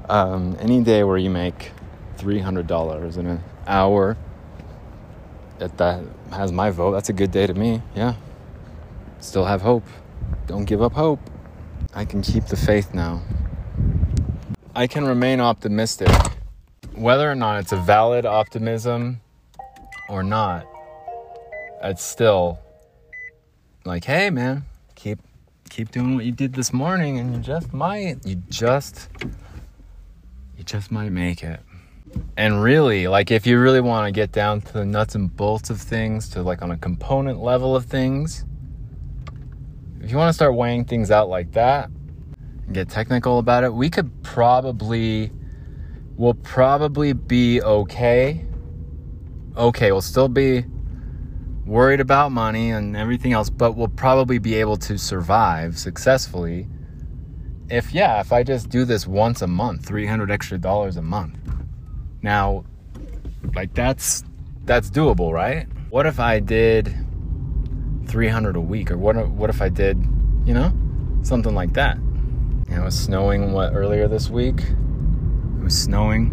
Um, 0.09 0.57
any 0.61 0.83
day 0.83 1.05
where 1.05 1.17
you 1.17 1.31
make 1.31 1.73
$300 2.19 3.17
in 3.17 3.27
an 3.27 3.43
hour, 3.67 4.17
that, 5.59 5.79
that 5.79 6.05
has 6.33 6.53
my 6.53 6.71
vote. 6.71 6.93
That's 6.93 7.09
a 7.09 7.13
good 7.15 7.31
day 7.31 7.47
to 7.47 7.55
me. 7.55 7.83
Yeah. 7.95 8.15
Still 9.21 9.47
have 9.47 9.63
hope. 9.63 9.85
Don't 10.47 10.65
give 10.65 10.83
up 10.83 10.93
hope. 10.93 11.21
I 11.95 12.05
can 12.05 12.23
keep 12.23 12.47
the 12.47 12.57
faith 12.57 12.95
now. 12.95 13.23
I 14.75 14.87
can 14.87 15.05
remain 15.05 15.41
optimistic. 15.41 16.09
Whether 16.95 17.31
or 17.31 17.35
not 17.35 17.61
it's 17.61 17.73
a 17.73 17.77
valid 17.77 18.25
optimism 18.25 19.21
or 20.09 20.23
not, 20.23 20.67
it's 21.83 22.03
still 22.03 22.59
like, 23.85 24.05
hey 24.05 24.31
man, 24.31 24.65
keep 24.95 25.19
keep 25.69 25.91
doing 25.91 26.15
what 26.17 26.25
you 26.25 26.33
did 26.33 26.53
this 26.53 26.73
morning 26.73 27.19
and 27.19 27.35
you 27.35 27.41
just 27.41 27.73
might 27.73 28.19
you 28.27 28.37
just 28.51 29.09
you 30.57 30.65
just 30.65 30.91
might 30.91 31.11
make 31.11 31.43
it. 31.43 31.61
And 32.37 32.63
really, 32.63 33.09
like 33.09 33.31
if 33.31 33.47
you 33.47 33.59
really 33.59 33.81
want 33.81 34.07
to 34.07 34.13
get 34.13 34.33
down 34.33 34.61
to 34.63 34.73
the 34.73 34.85
nuts 34.85 35.15
and 35.15 35.35
bolts 35.35 35.71
of 35.71 35.81
things, 35.81 36.29
to 36.31 36.43
like 36.43 36.63
on 36.63 36.71
a 36.71 36.77
component 36.77 37.43
level 37.43 37.75
of 37.75 37.87
things, 37.87 38.45
if 40.03 40.11
you 40.11 40.17
want 40.17 40.29
to 40.29 40.33
start 40.33 40.55
weighing 40.55 40.85
things 40.85 41.11
out 41.11 41.29
like 41.29 41.53
that 41.53 41.89
and 42.67 42.75
get 42.75 42.89
technical 42.89 43.39
about 43.39 43.65
it, 43.65 43.73
we 43.73 43.89
could 43.89 44.23
probably 44.23 45.31
we'll 46.17 46.35
probably 46.35 47.13
be 47.13 47.63
okay. 47.63 48.45
Okay, 49.57 49.93
we'll 49.93 50.01
still 50.01 50.29
be 50.29 50.65
worried 51.65 52.01
about 52.01 52.33
money 52.33 52.71
and 52.71 52.97
everything 52.97 53.33
else, 53.33 53.49
but 53.49 53.77
we'll 53.77 53.89
probably 53.89 54.39
be 54.39 54.55
able 54.55 54.77
to 54.77 54.99
survive 54.99 55.79
successfully 55.79 56.67
if 57.73 57.95
yeah, 57.95 58.21
if 58.21 58.33
I 58.33 58.43
just 58.43 58.69
do 58.69 58.85
this 58.85 59.07
once 59.07 59.41
a 59.41 59.47
month, 59.47 59.87
300 59.87 60.31
extra 60.31 60.59
dollars 60.59 60.97
a 60.97 61.03
month. 61.03 61.39
Now, 62.21 62.65
like 63.55 63.73
that's 63.75 64.25
that's 64.65 64.91
doable, 64.91 65.33
right? 65.33 65.67
What 65.89 66.07
if 66.07 66.21
I 66.21 66.39
did 66.39 66.95
300 68.13 68.57
a 68.57 68.61
week 68.61 68.91
or 68.91 68.99
what 68.99 69.17
what 69.31 69.49
if 69.49 69.63
I 69.63 69.71
did, 69.71 69.97
you 70.45 70.53
know, 70.53 70.71
something 71.23 71.55
like 71.55 71.73
that? 71.73 71.97
Know, 72.69 72.83
it 72.83 72.85
was 72.85 72.99
snowing 72.99 73.55
what 73.55 73.73
earlier 73.73 74.07
this 74.07 74.29
week. 74.29 74.61
It 74.61 75.65
was 75.65 75.77
snowing 75.77 76.29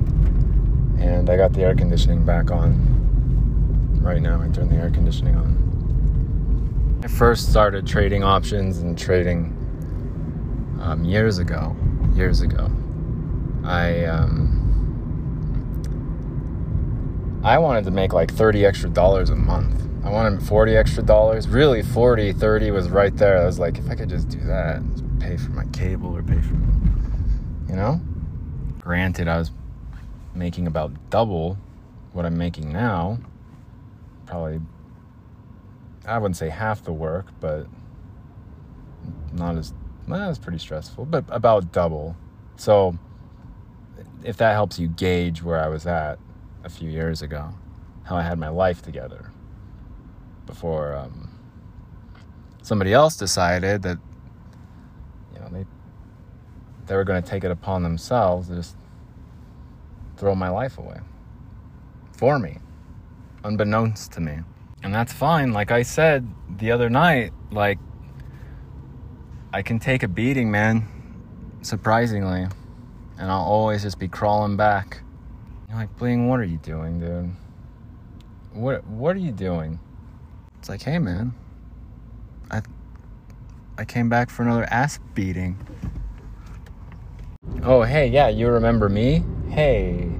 and 1.00 1.30
I 1.30 1.38
got 1.38 1.54
the 1.54 1.62
air 1.62 1.74
conditioning 1.74 2.26
back 2.26 2.52
on 2.52 4.02
right 4.02 4.22
now. 4.22 4.42
I 4.42 4.50
turned 4.50 4.72
the 4.72 4.76
air 4.76 4.90
conditioning 4.90 5.38
on. 5.38 7.00
I 7.02 7.08
first 7.08 7.50
started 7.50 7.88
trading 7.88 8.26
options 8.26 8.80
and 8.80 8.98
trading 8.98 9.56
um, 10.82 11.06
years 11.06 11.38
ago. 11.38 11.78
Years 12.14 12.42
ago, 12.42 12.70
I 13.64 14.04
um, 14.04 14.58
I 17.42 17.58
wanted 17.58 17.86
to 17.86 17.92
make 17.92 18.12
like 18.12 18.34
30 18.34 18.66
extra 18.66 18.90
dollars 18.90 19.30
a 19.30 19.36
month. 19.38 19.89
I 20.10 20.12
wanted 20.12 20.42
40 20.42 20.76
extra 20.76 21.04
dollars. 21.04 21.48
Really, 21.48 21.84
40, 21.84 22.34
30 22.34 22.72
was 22.72 22.90
right 22.90 23.16
there. 23.16 23.40
I 23.40 23.46
was 23.46 23.60
like, 23.60 23.78
if 23.78 23.88
I 23.92 23.94
could 23.94 24.10
just 24.10 24.28
do 24.28 24.40
that, 24.40 24.82
pay 25.20 25.38
for 25.38 25.52
my 25.52 25.66
cable 25.66 26.18
or 26.18 26.24
pay 26.24 26.42
for, 26.42 26.56
you 27.70 27.76
know. 27.76 28.02
Granted, 28.80 29.28
I 29.28 29.38
was 29.38 29.52
making 30.34 30.66
about 30.66 30.92
double 31.12 31.60
what 32.14 32.26
I'm 32.26 32.40
making 32.40 32.74
now 32.74 33.20
probably 34.26 34.60
I 36.08 36.18
wouldn't 36.18 36.38
say 36.38 36.50
half 36.50 36.84
the 36.84 36.94
work, 36.94 37.28
but 37.40 37.68
not 39.32 39.58
as 39.58 39.76
well, 40.08 40.28
it's 40.28 40.40
pretty 40.40 40.58
stressful, 40.58 41.06
but 41.06 41.24
about 41.30 41.72
double. 41.72 42.16
So 42.56 42.98
if 44.24 44.38
that 44.38 44.54
helps 44.54 44.80
you 44.80 44.88
gauge 44.88 45.44
where 45.44 45.64
I 45.64 45.68
was 45.68 45.86
at 45.86 46.18
a 46.64 46.70
few 46.70 46.90
years 46.90 47.22
ago, 47.22 47.54
how 48.06 48.16
I 48.16 48.24
had 48.24 48.40
my 48.40 48.50
life 48.50 48.82
together 48.82 49.29
before 50.50 50.96
um, 50.96 51.30
somebody 52.62 52.94
else 52.94 53.16
decided 53.16 53.82
that 53.84 53.98
you 55.34 55.40
know 55.40 55.50
they 55.52 55.66
they 56.88 56.96
were 56.96 57.04
going 57.04 57.22
to 57.22 57.30
take 57.30 57.44
it 57.44 57.52
upon 57.52 57.84
themselves 57.84 58.48
to 58.50 58.56
just 58.56 58.76
throw 60.18 60.36
my 60.36 60.50
life 60.50 60.78
away 60.78 61.00
for 62.12 62.40
me 62.40 62.58
unbeknownst 63.44 64.12
to 64.14 64.22
me. 64.22 64.40
And 64.84 64.94
that's 64.94 65.14
fine. 65.14 65.52
Like 65.52 65.72
I 65.72 65.84
said 65.84 66.28
the 66.58 66.72
other 66.72 66.90
night, 66.90 67.34
like, 67.52 67.80
I 69.52 69.62
can 69.62 69.80
take 69.80 70.04
a 70.04 70.08
beating, 70.08 70.52
man, 70.52 70.88
surprisingly. 71.62 72.48
And 73.18 73.32
I'll 73.32 73.44
always 73.44 73.84
just 73.84 74.00
be 74.00 74.08
crawling 74.08 74.56
back. 74.56 75.02
You're 75.68 75.78
like, 75.78 75.96
Bling, 75.98 76.30
what 76.30 76.40
are 76.40 76.46
you 76.46 76.58
doing, 76.58 77.00
dude? 77.00 77.36
What, 78.54 78.86
what 78.88 79.16
are 79.16 79.20
you 79.20 79.32
doing? 79.32 79.80
It's 80.60 80.68
like, 80.68 80.82
hey, 80.82 81.00
man, 81.00 81.34
I, 82.52 82.62
I 83.78 83.86
came 83.86 84.10
back 84.10 84.30
for 84.30 84.44
another 84.44 84.66
ass 84.66 85.00
beating. 85.14 85.58
Oh, 87.64 87.84
hey, 87.84 88.08
yeah, 88.08 88.28
you 88.28 88.50
remember 88.50 88.90
me? 88.90 89.24
Hey, 89.50 90.12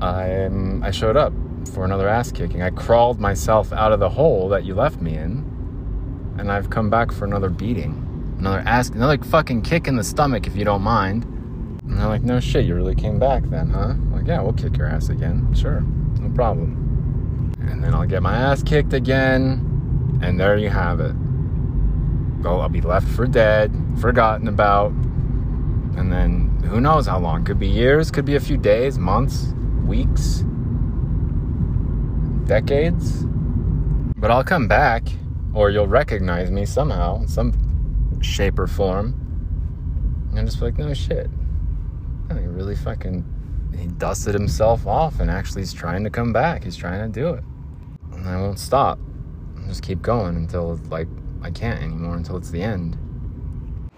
I'm, 0.00 0.82
I 0.82 0.90
showed 0.90 1.18
up 1.18 1.34
for 1.72 1.84
another 1.84 2.08
ass 2.08 2.32
kicking. 2.32 2.62
I 2.62 2.70
crawled 2.70 3.20
myself 3.20 3.72
out 3.74 3.92
of 3.92 4.00
the 4.00 4.08
hole 4.08 4.48
that 4.48 4.64
you 4.64 4.74
left 4.74 5.00
me 5.02 5.16
in, 5.16 5.44
and 6.38 6.50
I've 6.50 6.70
come 6.70 6.88
back 6.88 7.12
for 7.12 7.26
another 7.26 7.50
beating. 7.50 8.00
Another 8.38 8.62
ass, 8.66 8.88
another 8.88 9.22
fucking 9.22 9.62
kick 9.62 9.86
in 9.86 9.96
the 9.96 10.04
stomach, 10.04 10.46
if 10.46 10.56
you 10.56 10.64
don't 10.64 10.82
mind. 10.82 11.24
And 11.84 11.98
they're 11.98 12.08
like, 12.08 12.22
no 12.22 12.40
shit, 12.40 12.64
you 12.64 12.74
really 12.74 12.94
came 12.94 13.18
back 13.18 13.42
then, 13.44 13.68
huh? 13.68 13.90
I'm 13.90 14.12
like, 14.12 14.26
yeah, 14.26 14.40
we'll 14.40 14.54
kick 14.54 14.78
your 14.78 14.86
ass 14.86 15.10
again. 15.10 15.54
Sure, 15.54 15.82
no 15.82 16.30
problem. 16.34 16.83
And 17.70 17.82
then 17.82 17.94
I'll 17.94 18.06
get 18.06 18.22
my 18.22 18.36
ass 18.36 18.62
kicked 18.62 18.92
again, 18.92 20.18
and 20.22 20.38
there 20.38 20.56
you 20.56 20.70
have 20.70 21.00
it. 21.00 21.14
I'll, 22.44 22.60
I'll 22.62 22.68
be 22.68 22.80
left 22.80 23.08
for 23.08 23.26
dead, 23.26 23.72
forgotten 24.00 24.48
about, 24.48 24.90
and 25.96 26.12
then 26.12 26.62
who 26.64 26.80
knows 26.80 27.06
how 27.06 27.18
long? 27.18 27.44
Could 27.44 27.58
be 27.58 27.68
years, 27.68 28.10
could 28.10 28.24
be 28.24 28.36
a 28.36 28.40
few 28.40 28.56
days, 28.56 28.98
months, 28.98 29.52
weeks, 29.86 30.44
decades. 32.46 33.24
But 34.16 34.30
I'll 34.30 34.44
come 34.44 34.68
back, 34.68 35.06
or 35.52 35.70
you'll 35.70 35.86
recognize 35.86 36.50
me 36.50 36.64
somehow, 36.64 37.20
in 37.20 37.28
some 37.28 37.52
shape 38.22 38.58
or 38.58 38.66
form. 38.66 39.20
And 40.30 40.40
I'm 40.40 40.46
just 40.46 40.60
like, 40.60 40.78
no 40.78 40.92
shit. 40.94 41.30
he 42.28 42.34
really 42.34 42.76
fucking 42.76 43.24
he 43.78 43.86
dusted 43.86 44.34
himself 44.34 44.86
off 44.86 45.20
and 45.20 45.30
actually 45.30 45.62
he's 45.62 45.72
trying 45.72 46.04
to 46.04 46.10
come 46.10 46.32
back. 46.32 46.64
He's 46.64 46.76
trying 46.76 47.00
to 47.00 47.20
do 47.20 47.34
it. 47.34 47.44
And 48.24 48.32
I 48.32 48.40
won't 48.40 48.58
stop. 48.58 48.98
I'll 49.58 49.68
just 49.68 49.82
keep 49.82 50.00
going 50.00 50.36
until 50.36 50.80
like 50.88 51.08
I 51.42 51.50
can't 51.50 51.82
anymore 51.82 52.16
until 52.16 52.38
it's 52.38 52.50
the 52.50 52.62
end. 52.62 52.96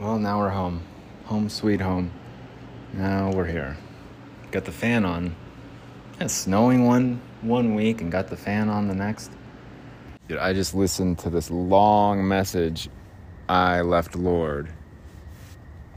Well, 0.00 0.18
now 0.18 0.40
we're 0.40 0.50
home. 0.50 0.82
Home 1.26 1.48
sweet 1.48 1.80
home. 1.80 2.10
Now 2.92 3.30
we're 3.30 3.46
here. 3.46 3.76
Got 4.50 4.64
the 4.64 4.72
fan 4.72 5.04
on. 5.04 5.36
It's 6.18 6.34
snowing 6.34 6.84
one 6.84 7.20
one 7.40 7.76
week 7.76 8.00
and 8.00 8.10
got 8.10 8.26
the 8.26 8.36
fan 8.36 8.68
on 8.68 8.88
the 8.88 8.96
next. 8.96 9.30
Dude, 10.26 10.38
I 10.38 10.52
just 10.52 10.74
listened 10.74 11.20
to 11.20 11.30
this 11.30 11.48
long 11.48 12.26
message 12.26 12.88
I 13.48 13.82
left 13.82 14.16
Lord. 14.16 14.72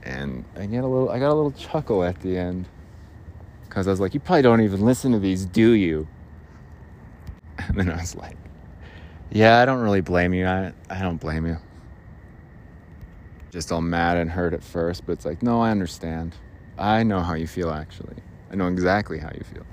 And 0.04 0.46
I 0.56 0.68
get 0.68 0.84
a 0.84 0.88
little 0.88 1.10
I 1.10 1.18
got 1.18 1.32
a 1.32 1.34
little 1.34 1.54
chuckle 1.54 2.04
at 2.04 2.20
the 2.22 2.38
end. 2.38 2.68
Cause 3.70 3.88
I 3.88 3.92
was 3.92 4.00
like, 4.00 4.14
you 4.14 4.20
probably 4.20 4.44
don't 4.44 4.62
even 4.62 4.82
listen 4.82 5.14
to 5.14 5.20
these, 5.20 5.46
do 5.46 5.72
you? 5.72 6.08
And 7.78 7.78
then 7.78 7.92
I 7.92 7.98
was 7.98 8.16
like, 8.16 8.36
Yeah, 9.32 9.60
I 9.60 9.66
don't 9.66 9.80
really 9.80 10.02
blame 10.02 10.34
you. 10.34 10.48
I 10.48 10.74
I 10.90 11.02
don't 11.02 11.18
blame 11.18 11.46
you. 11.46 11.58
Just 13.52 13.72
all 13.72 13.82
mad 13.82 14.18
and 14.18 14.30
hurt 14.30 14.54
at 14.54 14.64
first, 14.64 15.06
but 15.06 15.14
it's 15.14 15.26
like, 15.26 15.42
no, 15.44 15.62
I 15.62 15.72
understand. 15.72 16.36
I 16.78 17.04
know 17.04 17.20
how 17.20 17.36
you 17.36 17.48
feel 17.48 17.70
actually. 17.72 18.16
I 18.52 18.56
know 18.56 18.68
exactly 18.68 19.20
how 19.20 19.30
you 19.36 19.44
feel. 19.44 19.66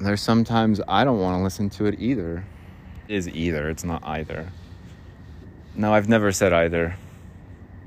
There's 0.00 0.20
sometimes 0.20 0.80
I 0.88 1.04
don't 1.04 1.20
want 1.20 1.38
to 1.38 1.42
listen 1.42 1.70
to 1.70 1.86
it 1.86 1.98
either. 1.98 2.44
It 3.08 3.14
is 3.14 3.28
either, 3.28 3.70
it's 3.70 3.84
not 3.84 4.02
either. 4.04 4.50
No, 5.74 5.94
I've 5.94 6.08
never 6.08 6.32
said 6.32 6.52
either. 6.52 6.96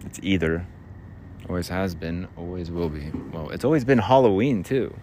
It's 0.05 0.19
either. 0.23 0.65
Always 1.47 1.67
has 1.67 1.93
been, 1.93 2.27
always 2.35 2.71
will 2.71 2.89
be. 2.89 3.11
Well, 3.31 3.49
it's 3.49 3.65
always 3.65 3.83
been 3.83 3.99
Halloween 3.99 4.63
too. 4.63 4.95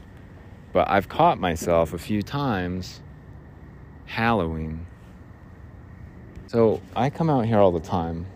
But 0.72 0.88
I've 0.88 1.08
caught 1.08 1.38
myself 1.38 1.92
a 1.92 1.98
few 1.98 2.22
times 2.22 3.00
Halloween. 4.06 4.86
So 6.46 6.80
I 6.94 7.10
come 7.10 7.28
out 7.28 7.44
here 7.44 7.58
all 7.58 7.72
the 7.72 7.80
time 7.80 8.26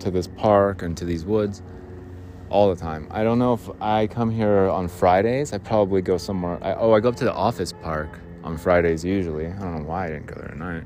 to 0.00 0.10
this 0.10 0.26
park 0.26 0.82
and 0.82 0.96
to 0.98 1.04
these 1.04 1.24
woods 1.24 1.62
all 2.48 2.72
the 2.72 2.80
time. 2.80 3.08
I 3.10 3.24
don't 3.24 3.38
know 3.38 3.54
if 3.54 3.68
I 3.80 4.06
come 4.06 4.30
here 4.30 4.68
on 4.68 4.88
Fridays. 4.88 5.52
I 5.52 5.58
probably 5.58 6.02
go 6.02 6.16
somewhere. 6.16 6.58
I, 6.62 6.74
oh, 6.74 6.92
I 6.92 7.00
go 7.00 7.08
up 7.08 7.16
to 7.16 7.24
the 7.24 7.32
office 7.32 7.72
park 7.72 8.18
on 8.44 8.56
Fridays 8.56 9.04
usually. 9.04 9.46
I 9.46 9.58
don't 9.58 9.82
know 9.82 9.88
why 9.88 10.06
I 10.06 10.08
didn't 10.10 10.26
go 10.26 10.34
there 10.36 10.48
tonight. 10.48 10.84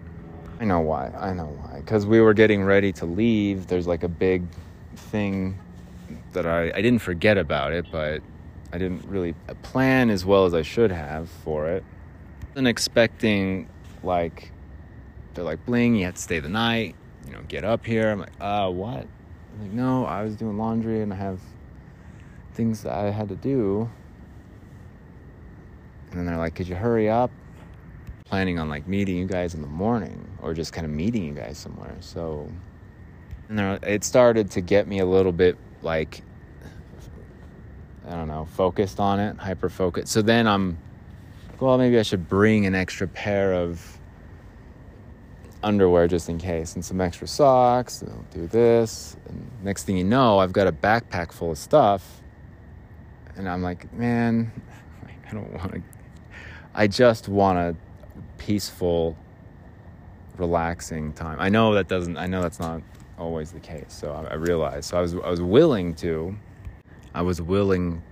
I 0.60 0.64
know 0.64 0.80
why. 0.80 1.08
I 1.08 1.32
know 1.32 1.46
why. 1.46 1.80
Because 1.80 2.06
we 2.06 2.20
were 2.20 2.34
getting 2.34 2.62
ready 2.62 2.92
to 2.94 3.06
leave. 3.06 3.66
There's 3.66 3.86
like 3.86 4.02
a 4.02 4.08
big 4.08 4.44
thing 4.94 5.58
that 6.32 6.46
I, 6.46 6.70
I 6.70 6.82
didn't 6.82 7.00
forget 7.00 7.36
about 7.36 7.72
it, 7.72 7.86
but 7.90 8.22
I 8.72 8.78
didn't 8.78 9.04
really 9.06 9.34
plan 9.62 10.10
as 10.10 10.24
well 10.24 10.44
as 10.44 10.54
I 10.54 10.62
should 10.62 10.92
have 10.92 11.28
for 11.28 11.68
it. 11.68 11.84
And 12.54 12.68
expecting 12.68 13.68
like 14.02 14.52
they're 15.34 15.44
like 15.44 15.64
bling, 15.66 15.94
you 15.94 16.04
have 16.06 16.14
to 16.14 16.20
stay 16.20 16.40
the 16.40 16.48
night, 16.48 16.96
you 17.26 17.32
know, 17.32 17.40
get 17.48 17.64
up 17.64 17.84
here. 17.84 18.10
I'm 18.10 18.20
like, 18.20 18.32
uh, 18.40 18.70
what? 18.70 19.06
I'm 19.06 19.62
like, 19.62 19.72
no, 19.72 20.04
I 20.04 20.22
was 20.22 20.36
doing 20.36 20.56
laundry 20.58 21.02
and 21.02 21.12
I 21.12 21.16
have 21.16 21.40
things 22.54 22.82
that 22.82 22.92
I 22.92 23.10
had 23.10 23.28
to 23.28 23.36
do. 23.36 23.88
And 26.10 26.18
then 26.18 26.26
they're 26.26 26.36
like, 26.36 26.54
could 26.54 26.68
you 26.68 26.74
hurry 26.74 27.08
up? 27.08 27.30
Planning 28.24 28.58
on 28.58 28.68
like 28.68 28.86
meeting 28.86 29.16
you 29.16 29.26
guys 29.26 29.54
in 29.54 29.60
the 29.60 29.68
morning 29.68 30.28
or 30.40 30.54
just 30.54 30.72
kind 30.72 30.84
of 30.84 30.92
meeting 30.92 31.24
you 31.24 31.34
guys 31.34 31.58
somewhere. 31.58 31.96
So, 32.00 32.50
and 33.48 33.58
there, 33.58 33.78
it 33.82 34.04
started 34.04 34.50
to 34.52 34.60
get 34.60 34.86
me 34.86 35.00
a 35.00 35.06
little 35.06 35.32
bit 35.32 35.56
like, 35.82 36.22
I 38.06 38.10
don't 38.10 38.28
know, 38.28 38.44
focused 38.44 39.00
on 39.00 39.20
it, 39.20 39.36
hyper 39.36 39.68
focused. 39.68 40.12
So 40.12 40.22
then 40.22 40.46
I'm, 40.46 40.78
well, 41.60 41.76
maybe 41.76 41.98
I 41.98 42.02
should 42.02 42.28
bring 42.28 42.64
an 42.64 42.74
extra 42.74 43.06
pair 43.06 43.52
of 43.52 43.98
underwear 45.62 46.08
just 46.08 46.30
in 46.30 46.38
case 46.38 46.74
and 46.74 46.84
some 46.84 47.00
extra 47.00 47.28
socks. 47.28 48.00
And 48.00 48.10
I'll 48.12 48.24
do 48.30 48.46
this. 48.46 49.16
And 49.28 49.50
next 49.62 49.84
thing 49.84 49.98
you 49.98 50.04
know, 50.04 50.38
I've 50.38 50.52
got 50.52 50.66
a 50.66 50.72
backpack 50.72 51.32
full 51.32 51.50
of 51.50 51.58
stuff. 51.58 52.22
And 53.36 53.48
I'm 53.48 53.62
like, 53.62 53.92
man, 53.92 54.50
I 55.28 55.34
don't 55.34 55.52
want 55.52 55.72
to. 55.72 55.82
I 56.74 56.86
just 56.86 57.28
want 57.28 57.58
a 57.58 57.76
peaceful, 58.38 59.16
relaxing 60.38 61.12
time. 61.12 61.36
I 61.40 61.48
know 61.48 61.74
that 61.74 61.88
doesn't. 61.88 62.16
I 62.16 62.26
know 62.26 62.42
that's 62.42 62.60
not 62.60 62.80
always 63.18 63.52
the 63.52 63.60
case. 63.60 63.86
So 63.88 64.12
I, 64.12 64.32
I 64.32 64.34
realized. 64.34 64.88
So 64.90 64.98
I 64.98 65.00
was. 65.02 65.14
I 65.14 65.28
was 65.30 65.42
willing 65.42 65.94
to. 65.96 66.36
I 67.12 67.22
was 67.22 67.42
willing 67.42 68.02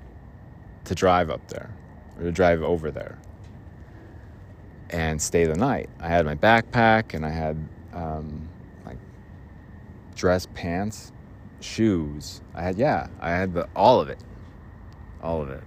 to 0.84 0.94
drive 0.94 1.30
up 1.30 1.46
there, 1.48 1.70
or 2.18 2.24
to 2.24 2.32
drive 2.32 2.62
over 2.62 2.90
there 2.90 3.18
and 4.90 5.20
stay 5.20 5.44
the 5.44 5.57
night. 5.57 5.88
I 6.01 6.09
had 6.09 6.24
my 6.24 6.35
backpack 6.35 7.14
and 7.14 7.24
I 7.24 7.31
had 7.31 7.57
um, 7.92 8.48
like 8.87 8.98
dress 10.14 10.46
pants, 10.55 11.12
shoes. 11.61 12.40
I 12.55 12.62
had 12.62 12.77
yeah, 12.77 13.09
I 13.20 13.31
had 13.31 13.55
the 13.55 13.68
all 13.74 14.01
of 14.01 14.09
it, 14.09 14.18
all 15.22 15.42
of 15.42 15.51
it. 15.51 15.62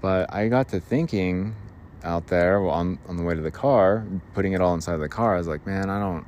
But 0.00 0.32
I 0.32 0.48
got 0.48 0.68
to 0.70 0.80
thinking 0.80 1.54
out 2.02 2.26
there 2.28 2.66
on 2.68 2.98
on 3.06 3.16
the 3.16 3.22
way 3.22 3.34
to 3.34 3.40
the 3.40 3.50
car, 3.50 4.06
putting 4.34 4.52
it 4.52 4.60
all 4.60 4.74
inside 4.74 4.96
the 4.96 5.08
car. 5.08 5.34
I 5.34 5.38
was 5.38 5.48
like, 5.48 5.66
man, 5.66 5.90
I 5.90 5.98
don't. 5.98 6.26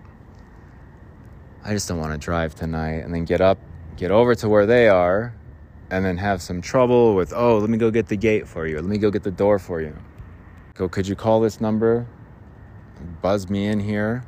I 1.64 1.72
just 1.72 1.88
don't 1.88 1.98
want 1.98 2.12
to 2.12 2.18
drive 2.18 2.54
tonight 2.56 3.04
and 3.04 3.14
then 3.14 3.24
get 3.24 3.40
up, 3.40 3.58
get 3.96 4.10
over 4.10 4.34
to 4.34 4.48
where 4.48 4.66
they 4.66 4.88
are, 4.88 5.32
and 5.90 6.04
then 6.04 6.16
have 6.16 6.42
some 6.42 6.60
trouble 6.60 7.14
with, 7.14 7.32
oh, 7.32 7.58
let 7.58 7.70
me 7.70 7.78
go 7.78 7.90
get 7.90 8.08
the 8.08 8.16
gate 8.16 8.48
for 8.48 8.66
you. 8.66 8.76
Let 8.76 8.86
me 8.86 8.98
go 8.98 9.10
get 9.10 9.22
the 9.22 9.30
door 9.30 9.60
for 9.60 9.80
you. 9.80 9.96
Go, 10.82 10.88
could 10.88 11.06
you 11.06 11.14
call 11.14 11.38
this 11.38 11.60
number? 11.60 12.08
Buzz 13.22 13.48
me 13.48 13.66
in 13.68 13.78
here. 13.78 14.24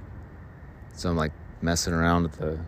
So 0.94 1.10
I'm 1.10 1.16
like 1.16 1.32
messing 1.62 1.92
around 1.92 2.26
at 2.26 2.32
the, 2.34 2.60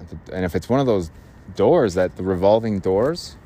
the, 0.00 0.34
and 0.34 0.44
if 0.44 0.56
it's 0.56 0.68
one 0.68 0.80
of 0.80 0.86
those 0.86 1.12
doors 1.54 1.94
that 1.94 2.16
the 2.16 2.24
revolving 2.24 2.80
doors 2.80 3.36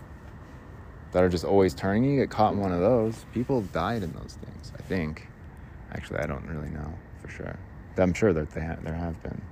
that 1.13 1.23
are 1.23 1.29
just 1.29 1.45
always 1.45 1.75
turning, 1.75 2.05
you 2.05 2.19
get 2.19 2.31
caught 2.31 2.55
in 2.55 2.61
one 2.61 2.73
of 2.73 2.81
those. 2.81 3.27
People 3.35 3.61
died 3.61 4.03
in 4.03 4.11
those 4.13 4.39
things, 4.43 4.73
I 4.75 4.81
think. 4.85 5.29
Actually, 5.93 6.21
I 6.21 6.27
don't 6.27 6.47
really 6.47 6.71
know 6.71 6.91
for 7.21 7.29
sure. 7.29 7.59
I'm 7.99 8.15
sure 8.15 8.33
that 8.33 8.51
they 8.53 8.65
ha- 8.65 8.79
there 8.83 8.95
have 8.95 9.23
been. 9.23 9.43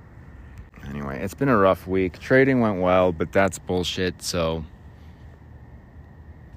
Anyway, 0.89 1.19
it's 1.21 1.35
been 1.35 1.47
a 1.47 1.57
rough 1.57 1.85
week. 1.85 2.17
Trading 2.17 2.59
went 2.59 2.81
well, 2.81 3.11
but 3.11 3.31
that's 3.31 3.59
bullshit. 3.59 4.23
So 4.23 4.65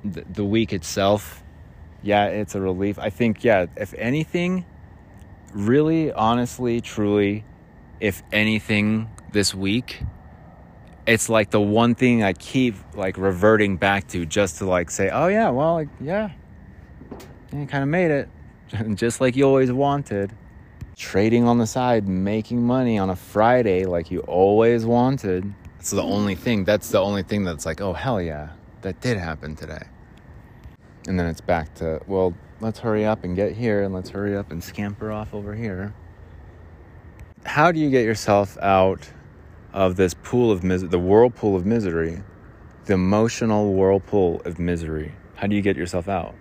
the 0.03 0.46
week 0.46 0.72
itself 0.72 1.41
yeah, 2.03 2.27
it's 2.27 2.55
a 2.55 2.61
relief. 2.61 2.99
I 2.99 3.11
think, 3.11 3.45
yeah, 3.45 3.67
if 3.77 3.95
anything, 3.95 4.67
really, 5.53 6.12
honestly, 6.12 6.81
truly, 6.81 7.45
if 8.01 8.23
anything 8.33 9.09
this 9.33 9.55
week, 9.55 10.03
it's 11.07 11.29
like 11.29 11.51
the 11.51 11.61
one 11.61 11.95
thing 11.95 12.23
I 12.23 12.33
keep 12.33 12.75
like 12.95 13.17
reverting 13.17 13.77
back 13.77 14.09
to 14.09 14.27
just 14.27 14.59
to 14.59 14.67
like 14.67 14.91
say, 14.91 15.11
oh, 15.11 15.29
yeah, 15.29 15.51
well, 15.51 15.75
like, 15.75 15.88
yeah, 16.01 16.31
you 17.53 17.67
kind 17.67 17.83
of 17.83 17.88
made 17.88 18.11
it. 18.11 18.29
just 18.95 19.21
like 19.21 19.37
you 19.37 19.45
always 19.45 19.73
wanted. 19.73 20.33
Trading 20.97 21.45
on 21.45 21.59
the 21.59 21.67
side, 21.67 22.07
making 22.07 22.62
money 22.62 22.99
on 22.99 23.11
a 23.11 23.17
Friday 23.17 23.87
like 23.87 24.11
you 24.11 24.21
always 24.21 24.85
wanted. 24.85 25.53
That's 25.79 25.91
the 25.91 26.03
only 26.03 26.35
thing. 26.35 26.65
That's 26.65 26.91
the 26.91 27.01
only 27.01 27.23
thing 27.23 27.45
that's 27.45 27.67
like, 27.67 27.81
oh, 27.81 27.93
hell 27.93 28.21
yeah, 28.21 28.51
that 28.83 29.01
did 29.01 29.19
happen 29.19 29.57
today 29.57 29.83
and 31.07 31.19
then 31.19 31.27
it's 31.27 31.41
back 31.41 31.75
to 31.75 32.01
well 32.07 32.35
let's 32.61 32.79
hurry 32.79 33.05
up 33.05 33.25
and 33.25 33.37
get 33.37 33.53
here 33.53 33.83
and 33.83 33.93
let's 33.93 34.11
hurry 34.11 34.37
up 34.37 34.51
and 34.51 34.62
scamper 34.62 35.11
off 35.11 35.35
over 35.35 35.55
here 35.55 35.95
how 37.45 37.73
do 37.73 37.81
you 37.81 37.91
get 37.91 38.05
yourself 38.05 38.57
out 38.59 39.11
of 39.73 39.97
this 39.97 40.15
pool 40.15 40.51
of 40.51 40.62
misery, 40.62 40.88
the 40.88 40.99
whirlpool 40.99 41.57
of 41.57 41.67
misery, 41.67 42.23
the 42.85 42.95
emotional 42.95 43.73
whirlpool 43.73 44.43
of 44.45 44.59
misery. 44.59 45.15
How 45.37 45.47
do 45.47 45.57
you 45.57 45.62
get 45.62 45.77
yourself 45.77 46.09
out? 46.09 46.35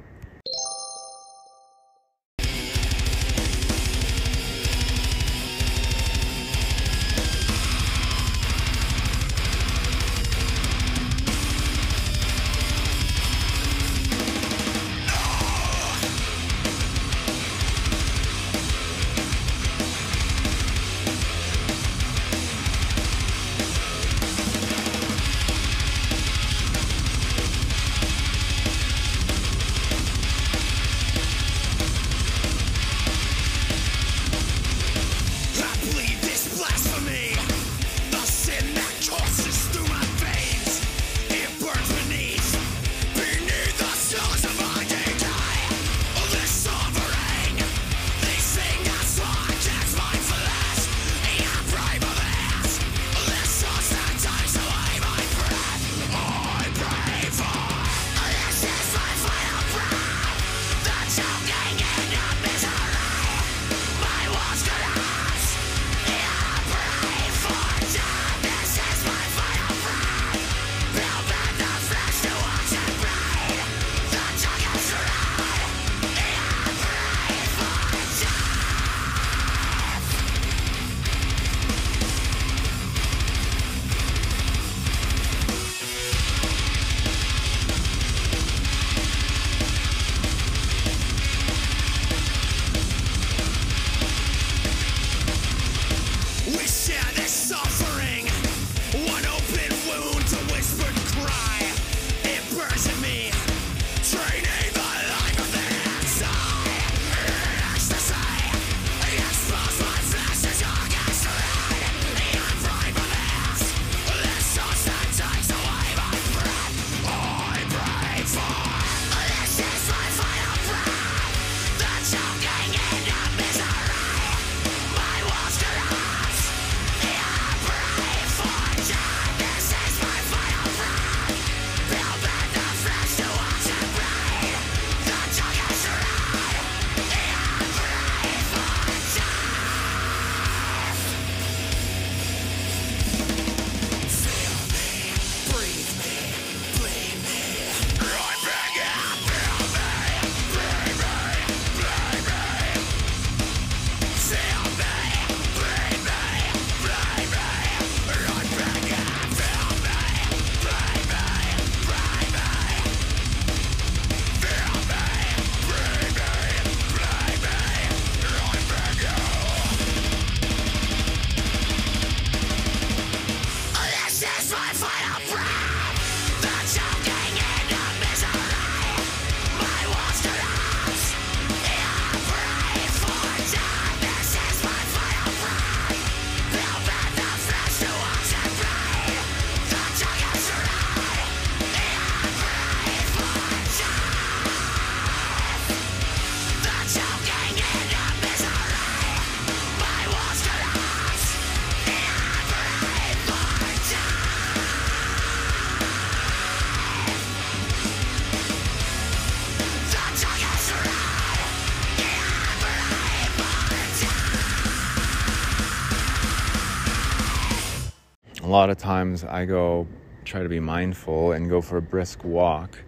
Of 218.72 218.78
times 218.78 219.24
I 219.24 219.46
go 219.46 219.88
try 220.26 220.44
to 220.44 220.50
be 220.50 220.60
mindful 220.60 221.34
and 221.34 221.50
go 221.50 221.62
for 221.62 221.78
a 221.78 221.82
brisk 221.82 222.24
walk, 222.24 222.80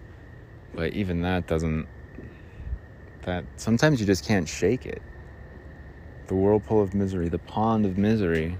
but 0.74 0.94
even 0.94 1.22
that 1.22 1.48
doesn't. 1.48 1.88
That 3.24 3.46
sometimes 3.56 4.00
you 4.00 4.06
just 4.06 4.26
can't 4.26 4.48
shake 4.48 4.86
it. 4.86 5.02
The 6.28 6.36
whirlpool 6.36 6.82
of 6.82 6.94
misery, 6.94 7.30
the 7.30 7.40
pond 7.40 7.86
of 7.86 7.98
misery. 7.98 8.58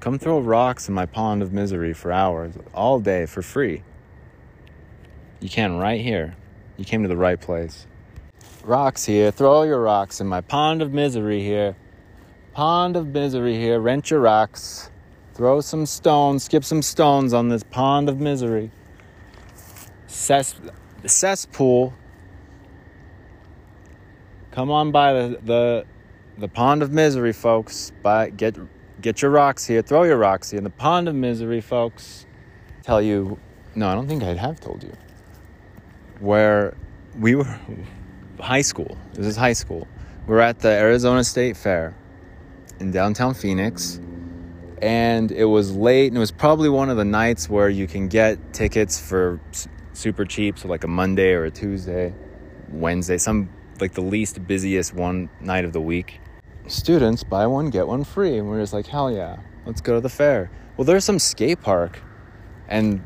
Come 0.00 0.18
throw 0.18 0.40
rocks 0.40 0.88
in 0.88 0.94
my 0.94 1.06
pond 1.06 1.42
of 1.42 1.52
misery 1.52 1.94
for 1.94 2.12
hours, 2.12 2.54
all 2.74 3.00
day 3.00 3.24
for 3.26 3.40
free. 3.40 3.82
You 5.40 5.48
can 5.48 5.78
right 5.78 6.00
here. 6.00 6.36
You 6.76 6.84
came 6.84 7.02
to 7.02 7.08
the 7.08 7.16
right 7.16 7.40
place. 7.40 7.86
Rocks 8.64 9.04
here. 9.04 9.30
Throw 9.30 9.62
your 9.62 9.80
rocks 9.80 10.20
in 10.20 10.26
my 10.26 10.40
pond 10.40 10.82
of 10.82 10.92
misery 10.92 11.42
here. 11.42 11.76
Pond 12.52 12.96
of 12.96 13.08
misery 13.08 13.54
here. 13.56 13.78
Rent 13.78 14.10
your 14.10 14.20
rocks. 14.20 14.90
Throw 15.34 15.60
some 15.60 15.84
stones, 15.84 16.44
skip 16.44 16.64
some 16.64 16.80
stones 16.80 17.32
on 17.32 17.48
this 17.48 17.64
pond 17.64 18.08
of 18.08 18.20
misery. 18.20 18.70
Cess, 20.06 20.54
cesspool. 21.06 21.92
Come 24.52 24.70
on 24.70 24.92
by 24.92 25.12
the, 25.12 25.38
the 25.42 25.86
the 26.38 26.46
pond 26.46 26.82
of 26.84 26.92
misery, 26.92 27.32
folks. 27.32 27.90
By 28.00 28.30
get 28.30 28.56
get 29.00 29.22
your 29.22 29.32
rocks 29.32 29.66
here. 29.66 29.82
Throw 29.82 30.04
your 30.04 30.18
rocks 30.18 30.50
here 30.50 30.58
in 30.58 30.64
the 30.64 30.70
pond 30.70 31.08
of 31.08 31.16
misery, 31.16 31.60
folks. 31.60 32.26
Tell 32.84 33.02
you, 33.02 33.36
no, 33.74 33.88
I 33.88 33.94
don't 33.96 34.06
think 34.06 34.22
I 34.22 34.34
have 34.34 34.60
told 34.60 34.84
you. 34.84 34.92
Where 36.20 36.76
we 37.18 37.34
were 37.34 37.58
high 38.38 38.62
school. 38.62 38.96
This 39.14 39.26
is 39.26 39.36
high 39.36 39.52
school. 39.52 39.88
We're 40.28 40.38
at 40.38 40.60
the 40.60 40.68
Arizona 40.68 41.24
State 41.24 41.56
Fair 41.56 41.96
in 42.78 42.92
downtown 42.92 43.34
Phoenix 43.34 43.98
and 44.84 45.32
it 45.32 45.44
was 45.44 45.74
late 45.74 46.08
and 46.08 46.16
it 46.16 46.20
was 46.20 46.30
probably 46.30 46.68
one 46.68 46.90
of 46.90 46.96
the 46.96 47.04
nights 47.04 47.48
where 47.48 47.68
you 47.68 47.86
can 47.86 48.08
get 48.08 48.52
tickets 48.52 49.00
for 49.00 49.40
super 49.92 50.24
cheap 50.24 50.58
so 50.58 50.68
like 50.68 50.84
a 50.84 50.88
monday 50.88 51.32
or 51.32 51.44
a 51.44 51.50
tuesday 51.50 52.12
wednesday 52.70 53.16
some 53.16 53.48
like 53.80 53.92
the 53.92 54.00
least 54.00 54.44
busiest 54.46 54.92
one 54.92 55.28
night 55.40 55.64
of 55.64 55.72
the 55.72 55.80
week 55.80 56.20
students 56.66 57.24
buy 57.24 57.46
one 57.46 57.70
get 57.70 57.86
one 57.86 58.04
free 58.04 58.38
and 58.38 58.48
we're 58.48 58.60
just 58.60 58.72
like 58.72 58.86
hell 58.86 59.10
yeah 59.10 59.36
Let's 59.66 59.80
go 59.80 59.94
to 59.94 60.00
the 60.00 60.10
fair. 60.10 60.50
Well, 60.76 60.84
there's 60.84 61.04
some 61.04 61.18
skate 61.18 61.62
park, 61.62 62.02
and 62.68 63.02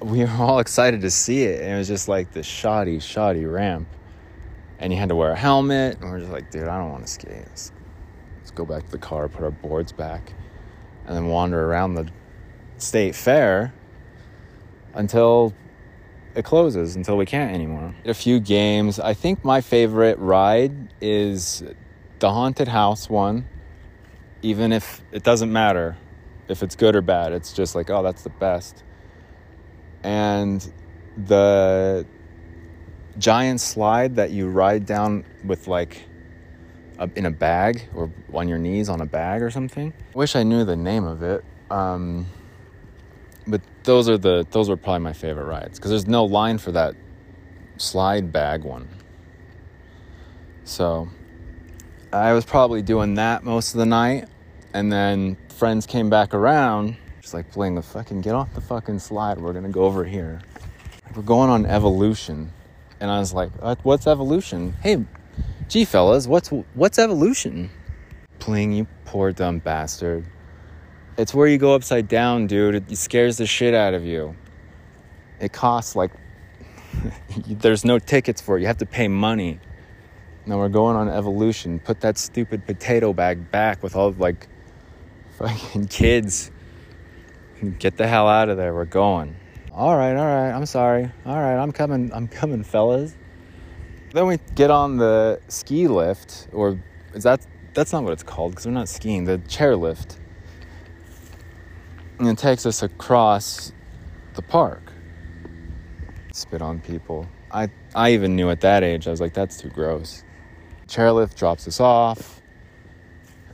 we 0.00 0.20
were 0.20 0.30
all 0.30 0.58
excited 0.58 1.02
to 1.02 1.10
see 1.10 1.42
it. 1.42 1.60
And 1.62 1.72
it 1.72 1.76
was 1.76 1.88
just 1.88 2.08
like 2.08 2.32
this 2.32 2.46
shoddy, 2.46 2.98
shoddy 2.98 3.44
ramp, 3.44 3.88
and 4.78 4.92
you 4.92 4.98
had 4.98 5.10
to 5.10 5.14
wear 5.14 5.32
a 5.32 5.36
helmet. 5.36 5.98
And 6.00 6.10
we're 6.10 6.20
just 6.20 6.32
like, 6.32 6.50
dude, 6.50 6.68
I 6.68 6.78
don't 6.78 6.90
want 6.90 7.06
to 7.06 7.12
skate. 7.12 7.44
Let's 7.46 8.50
go 8.54 8.64
back 8.64 8.86
to 8.86 8.90
the 8.90 8.98
car, 8.98 9.28
put 9.28 9.42
our 9.44 9.50
boards 9.50 9.92
back, 9.92 10.32
and 11.06 11.16
then 11.16 11.26
wander 11.26 11.64
around 11.64 11.94
the 11.94 12.08
state 12.78 13.14
fair 13.14 13.72
until 14.94 15.54
it 16.34 16.44
closes 16.44 16.96
until 16.96 17.16
we 17.16 17.24
can't 17.24 17.52
anymore. 17.52 17.94
A 18.04 18.12
few 18.12 18.40
games. 18.40 19.00
I 19.00 19.14
think 19.14 19.44
my 19.44 19.60
favorite 19.60 20.18
ride 20.18 20.92
is 21.00 21.64
the 22.18 22.30
haunted 22.30 22.68
house 22.68 23.08
one. 23.08 23.48
Even 24.42 24.72
if 24.72 25.02
it 25.12 25.22
doesn't 25.22 25.50
matter 25.50 25.96
if 26.48 26.62
it's 26.62 26.76
good 26.76 26.94
or 26.94 27.00
bad, 27.00 27.32
it's 27.32 27.52
just 27.52 27.74
like, 27.74 27.90
oh, 27.90 28.02
that's 28.02 28.22
the 28.22 28.30
best. 28.30 28.84
And 30.02 30.72
the 31.26 32.06
giant 33.18 33.60
slide 33.60 34.16
that 34.16 34.30
you 34.30 34.48
ride 34.48 34.86
down 34.86 35.24
with 35.44 35.68
like 35.68 36.06
in 37.14 37.26
a 37.26 37.30
bag 37.30 37.88
or 37.94 38.10
on 38.32 38.48
your 38.48 38.58
knees 38.58 38.88
on 38.88 39.00
a 39.00 39.06
bag 39.06 39.42
or 39.42 39.50
something. 39.50 39.92
Wish 40.14 40.36
I 40.36 40.42
knew 40.42 40.64
the 40.64 40.76
name 40.76 41.04
of 41.04 41.22
it. 41.22 41.44
Um, 41.70 42.26
but 43.46 43.60
those 43.84 44.08
are 44.08 44.18
the 44.18 44.46
those 44.50 44.68
were 44.68 44.76
probably 44.76 45.00
my 45.00 45.12
favorite 45.12 45.44
rides 45.44 45.78
because 45.78 45.90
there's 45.90 46.06
no 46.06 46.24
line 46.24 46.58
for 46.58 46.72
that 46.72 46.94
slide 47.76 48.32
bag 48.32 48.64
one. 48.64 48.88
So 50.64 51.08
I 52.12 52.32
was 52.32 52.44
probably 52.44 52.82
doing 52.82 53.14
that 53.14 53.44
most 53.44 53.74
of 53.74 53.78
the 53.78 53.86
night, 53.86 54.28
and 54.74 54.92
then 54.92 55.36
friends 55.48 55.86
came 55.86 56.10
back 56.10 56.34
around, 56.34 56.96
just 57.20 57.34
like 57.34 57.50
playing 57.50 57.74
the 57.76 57.82
fucking 57.82 58.20
get 58.20 58.34
off 58.34 58.52
the 58.54 58.60
fucking 58.60 58.98
slide. 58.98 59.38
We're 59.40 59.52
gonna 59.52 59.68
go 59.68 59.84
over 59.84 60.04
here. 60.04 60.40
We're 61.14 61.22
going 61.22 61.50
on 61.50 61.66
evolution, 61.66 62.52
and 63.00 63.10
I 63.10 63.20
was 63.20 63.32
like, 63.32 63.50
"What's 63.84 64.06
evolution?" 64.06 64.74
Hey, 64.82 65.04
gee 65.68 65.84
fellas, 65.84 66.26
what's 66.26 66.48
what's 66.74 66.98
evolution? 66.98 67.70
Playing 68.38 68.72
you 68.72 68.86
poor 69.04 69.32
dumb 69.32 69.58
bastard. 69.58 70.24
It's 71.16 71.32
where 71.32 71.46
you 71.46 71.58
go 71.58 71.74
upside 71.74 72.08
down, 72.08 72.46
dude. 72.46 72.74
It 72.74 72.96
scares 72.96 73.38
the 73.38 73.46
shit 73.46 73.74
out 73.74 73.94
of 73.94 74.04
you. 74.04 74.36
It 75.40 75.52
costs 75.52 75.96
like 75.96 76.12
there's 77.46 77.84
no 77.84 77.98
tickets 77.98 78.40
for 78.40 78.58
it. 78.58 78.60
You 78.60 78.66
have 78.66 78.78
to 78.78 78.86
pay 78.86 79.08
money. 79.08 79.60
Now 80.44 80.58
we're 80.58 80.68
going 80.68 80.96
on 80.96 81.08
evolution. 81.08 81.80
Put 81.80 82.00
that 82.02 82.18
stupid 82.18 82.66
potato 82.66 83.12
bag 83.12 83.50
back 83.50 83.82
with 83.82 83.96
all 83.96 84.12
like 84.12 84.46
fucking 85.38 85.88
kids. 85.88 86.50
Get 87.78 87.96
the 87.96 88.06
hell 88.06 88.28
out 88.28 88.48
of 88.48 88.56
there. 88.56 88.74
We're 88.74 88.84
going. 88.84 89.34
All 89.72 89.96
right, 89.96 90.14
all 90.16 90.24
right. 90.24 90.52
I'm 90.52 90.66
sorry. 90.66 91.10
All 91.24 91.36
right, 91.36 91.56
I'm 91.56 91.72
coming. 91.72 92.10
I'm 92.12 92.28
coming, 92.28 92.62
fellas. 92.62 93.14
Then 94.12 94.26
we 94.26 94.38
get 94.54 94.70
on 94.70 94.96
the 94.96 95.40
ski 95.48 95.88
lift, 95.88 96.48
or 96.52 96.78
is 97.14 97.24
that 97.24 97.46
that's 97.74 97.92
not 97.92 98.04
what 98.04 98.12
it's 98.12 98.22
called 98.22 98.52
because 98.52 98.66
we're 98.66 98.72
not 98.72 98.88
skiing. 98.88 99.24
The 99.24 99.38
chair 99.38 99.76
lift 99.76 100.18
and 102.18 102.28
it 102.28 102.38
takes 102.38 102.64
us 102.66 102.82
across 102.82 103.72
the 104.34 104.42
park. 104.42 104.92
Spit 106.32 106.62
on 106.62 106.80
people. 106.80 107.26
I, 107.50 107.68
I 107.94 108.12
even 108.12 108.36
knew 108.36 108.50
at 108.50 108.60
that 108.62 108.82
age, 108.82 109.06
I 109.06 109.10
was 109.10 109.20
like, 109.20 109.34
that's 109.34 109.60
too 109.60 109.68
gross. 109.68 110.24
Chairlift 110.88 111.36
drops 111.36 111.66
us 111.66 111.80
off, 111.80 112.40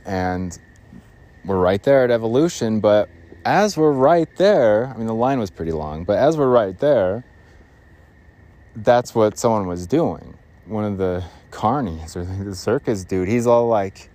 and 0.05 0.57
we're 1.45 1.59
right 1.59 1.81
there 1.83 2.03
at 2.03 2.11
Evolution. 2.11 2.79
But 2.79 3.09
as 3.45 3.77
we're 3.77 3.91
right 3.91 4.33
there, 4.37 4.87
I 4.87 4.97
mean, 4.97 5.07
the 5.07 5.15
line 5.15 5.39
was 5.39 5.49
pretty 5.49 5.71
long, 5.71 6.03
but 6.03 6.17
as 6.17 6.37
we're 6.37 6.49
right 6.49 6.77
there, 6.77 7.23
that's 8.75 9.13
what 9.13 9.37
someone 9.37 9.67
was 9.67 9.87
doing. 9.87 10.37
One 10.65 10.85
of 10.85 10.97
the 10.97 11.23
carnies 11.51 12.15
or 12.15 12.23
the 12.23 12.55
circus 12.55 13.03
dude, 13.03 13.27
he's 13.27 13.47
all 13.47 13.67
like, 13.67 14.09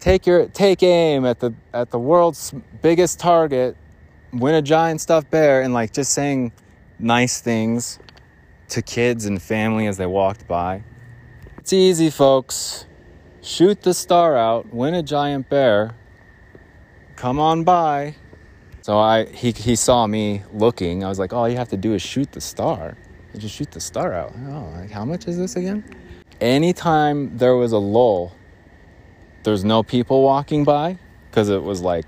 take 0.00 0.26
your 0.26 0.46
take 0.48 0.82
aim 0.82 1.24
at 1.24 1.40
the 1.40 1.54
at 1.72 1.90
the 1.90 1.98
world's 1.98 2.54
biggest 2.82 3.18
target, 3.18 3.76
win 4.32 4.54
a 4.54 4.62
giant 4.62 5.00
stuffed 5.00 5.30
bear, 5.30 5.62
and 5.62 5.72
like 5.74 5.92
just 5.92 6.12
saying 6.12 6.52
nice 6.98 7.40
things 7.40 7.98
to 8.68 8.82
kids 8.82 9.24
and 9.24 9.40
family 9.40 9.86
as 9.86 9.96
they 9.96 10.06
walked 10.06 10.46
by. 10.46 10.82
It's 11.58 11.72
easy, 11.72 12.10
folks. 12.10 12.86
Shoot 13.40 13.82
the 13.82 13.94
star 13.94 14.36
out, 14.36 14.72
win 14.72 14.94
a 14.94 15.02
giant 15.02 15.48
bear. 15.48 15.94
Come 17.16 17.40
on 17.40 17.64
by. 17.64 18.14
So 18.82 18.98
I 18.98 19.26
he 19.26 19.52
he 19.52 19.76
saw 19.76 20.06
me 20.06 20.42
looking. 20.52 21.04
I 21.04 21.08
was 21.08 21.18
like, 21.18 21.32
all 21.32 21.48
you 21.48 21.56
have 21.56 21.68
to 21.70 21.76
do 21.76 21.94
is 21.94 22.02
shoot 22.02 22.32
the 22.32 22.40
star. 22.40 22.96
You 23.32 23.40
just 23.40 23.54
shoot 23.54 23.70
the 23.70 23.80
star 23.80 24.12
out. 24.12 24.32
Oh, 24.48 24.72
like 24.76 24.90
how 24.90 25.04
much 25.04 25.26
is 25.28 25.36
this 25.36 25.56
again? 25.56 25.84
Anytime 26.40 27.36
there 27.36 27.56
was 27.56 27.72
a 27.72 27.78
lull 27.78 28.32
there's 29.48 29.64
no 29.64 29.82
people 29.82 30.22
walking 30.22 30.64
by 30.64 30.98
because 31.30 31.48
it 31.48 31.62
was 31.62 31.80
like 31.80 32.04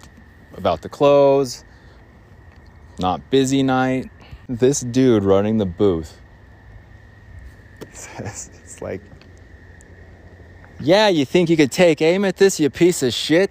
about 0.54 0.82
to 0.82 0.88
close, 0.88 1.64
not 2.98 3.30
busy 3.30 3.62
night. 3.62 4.10
This 4.48 4.80
dude 4.80 5.24
running 5.24 5.58
the 5.58 5.66
booth 5.66 6.20
says, 7.92 8.50
it's 8.62 8.82
like, 8.82 9.00
yeah, 10.80 11.08
you 11.08 11.24
think 11.24 11.48
you 11.48 11.56
could 11.56 11.72
take 11.72 12.02
aim 12.02 12.24
at 12.24 12.36
this, 12.36 12.58
you 12.58 12.68
piece 12.68 13.02
of 13.02 13.14
shit? 13.14 13.50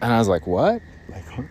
And 0.00 0.12
I 0.12 0.18
was 0.18 0.28
like, 0.28 0.46
what? 0.46 0.80
Like, 1.08 1.24
what? 1.36 1.46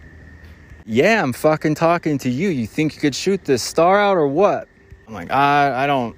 Yeah, 0.86 1.22
I'm 1.22 1.32
fucking 1.32 1.76
talking 1.76 2.18
to 2.18 2.30
you. 2.30 2.50
You 2.50 2.66
think 2.66 2.96
you 2.96 3.02
could 3.02 3.16
shoot 3.16 3.46
this 3.46 3.62
star 3.62 4.00
out 4.00 4.18
or 4.18 4.28
what? 4.28 4.68
I'm 5.12 5.15
like, 5.15 5.32
I, 5.32 5.84
I 5.84 5.88
don't, 5.88 6.15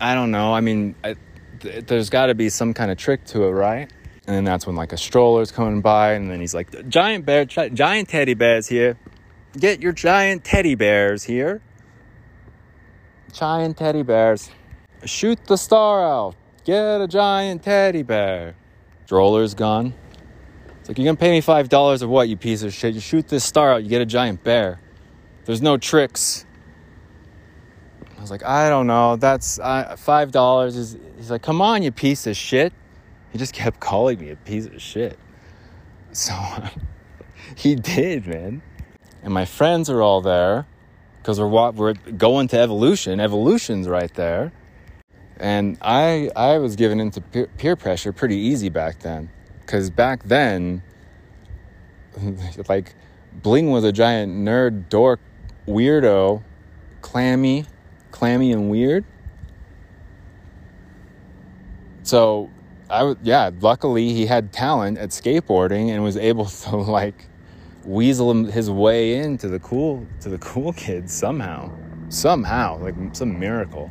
I 0.00 0.14
don't 0.14 0.32
know. 0.32 0.52
I 0.52 0.60
mean, 0.60 0.96
I, 1.04 1.14
th- 1.60 1.86
there's 1.86 2.10
got 2.10 2.26
to 2.26 2.34
be 2.34 2.48
some 2.48 2.74
kind 2.74 2.90
of 2.90 2.98
trick 2.98 3.24
to 3.26 3.44
it, 3.44 3.50
right? 3.50 3.88
And 4.26 4.34
then 4.34 4.42
that's 4.42 4.66
when 4.66 4.74
like 4.74 4.92
a 4.92 4.96
stroller's 4.96 5.52
coming 5.52 5.80
by, 5.80 6.14
and 6.14 6.28
then 6.28 6.40
he's 6.40 6.52
like, 6.52 6.88
"Giant 6.88 7.24
bear, 7.24 7.44
giant 7.44 8.08
teddy 8.08 8.34
bears 8.34 8.66
here. 8.66 8.98
Get 9.56 9.80
your 9.80 9.92
giant 9.92 10.42
teddy 10.42 10.74
bears 10.74 11.22
here. 11.22 11.62
Giant 13.32 13.76
teddy 13.76 14.02
bears. 14.02 14.50
Shoot 15.04 15.46
the 15.46 15.56
star 15.56 16.04
out. 16.04 16.34
Get 16.64 17.00
a 17.00 17.06
giant 17.06 17.62
teddy 17.62 18.02
bear." 18.02 18.56
Stroller's 19.06 19.54
gone. 19.54 19.94
It's 20.80 20.88
like 20.88 20.98
you're 20.98 21.04
gonna 21.04 21.16
pay 21.16 21.30
me 21.30 21.40
five 21.40 21.68
dollars 21.68 22.02
or 22.02 22.08
what, 22.08 22.28
you 22.28 22.36
piece 22.36 22.64
of 22.64 22.74
shit? 22.74 22.94
You 22.94 23.00
shoot 23.00 23.28
this 23.28 23.44
star 23.44 23.72
out, 23.72 23.84
you 23.84 23.88
get 23.88 24.02
a 24.02 24.06
giant 24.06 24.42
bear. 24.42 24.80
There's 25.44 25.62
no 25.62 25.76
tricks. 25.76 26.44
I 28.22 28.24
was 28.24 28.30
like, 28.30 28.44
I 28.44 28.68
don't 28.68 28.86
know. 28.86 29.16
That's 29.16 29.58
uh, 29.58 29.96
five 29.98 30.30
dollars. 30.30 30.76
Is 30.76 30.96
he's 31.16 31.28
like, 31.28 31.42
come 31.42 31.60
on, 31.60 31.82
you 31.82 31.90
piece 31.90 32.24
of 32.28 32.36
shit. 32.36 32.72
He 33.32 33.38
just 33.38 33.52
kept 33.52 33.80
calling 33.80 34.20
me 34.20 34.30
a 34.30 34.36
piece 34.36 34.66
of 34.66 34.80
shit. 34.80 35.18
So 36.12 36.32
he 37.56 37.74
did, 37.74 38.28
man. 38.28 38.62
And 39.24 39.34
my 39.34 39.44
friends 39.44 39.90
are 39.90 40.00
all 40.00 40.20
there 40.20 40.68
because 41.18 41.40
we're 41.40 41.72
we're 41.72 41.94
going 41.94 42.46
to 42.48 42.60
evolution. 42.60 43.18
Evolution's 43.18 43.88
right 43.88 44.14
there. 44.14 44.52
And 45.38 45.76
I 45.82 46.30
I 46.36 46.58
was 46.58 46.76
given 46.76 47.00
into 47.00 47.20
peer, 47.20 47.74
pressure 47.74 48.12
pretty 48.12 48.36
easy 48.36 48.68
back 48.68 49.00
then 49.00 49.30
cuz 49.66 49.90
back 49.90 50.22
then 50.22 50.84
like 52.68 52.94
Bling 53.32 53.72
was 53.72 53.82
a 53.82 53.90
giant 53.90 54.32
nerd 54.32 54.88
dork 54.88 55.18
weirdo, 55.66 56.44
clammy, 57.00 57.64
clammy 58.12 58.52
and 58.52 58.70
weird. 58.70 59.04
So 62.04 62.50
I 62.88 63.02
was, 63.04 63.16
yeah, 63.22 63.50
luckily 63.60 64.12
he 64.12 64.26
had 64.26 64.52
talent 64.52 64.98
at 64.98 65.10
skateboarding 65.10 65.88
and 65.88 66.02
was 66.04 66.16
able 66.16 66.44
to 66.66 66.76
like 66.76 67.26
weasel 67.84 68.44
his 68.44 68.70
way 68.70 69.16
into 69.16 69.48
the 69.48 69.58
cool 69.58 70.06
to 70.20 70.28
the 70.28 70.38
cool 70.38 70.72
kids 70.84 71.12
somehow. 71.12 71.72
Somehow, 72.08 72.78
like 72.78 72.94
some 73.14 73.38
miracle. 73.38 73.90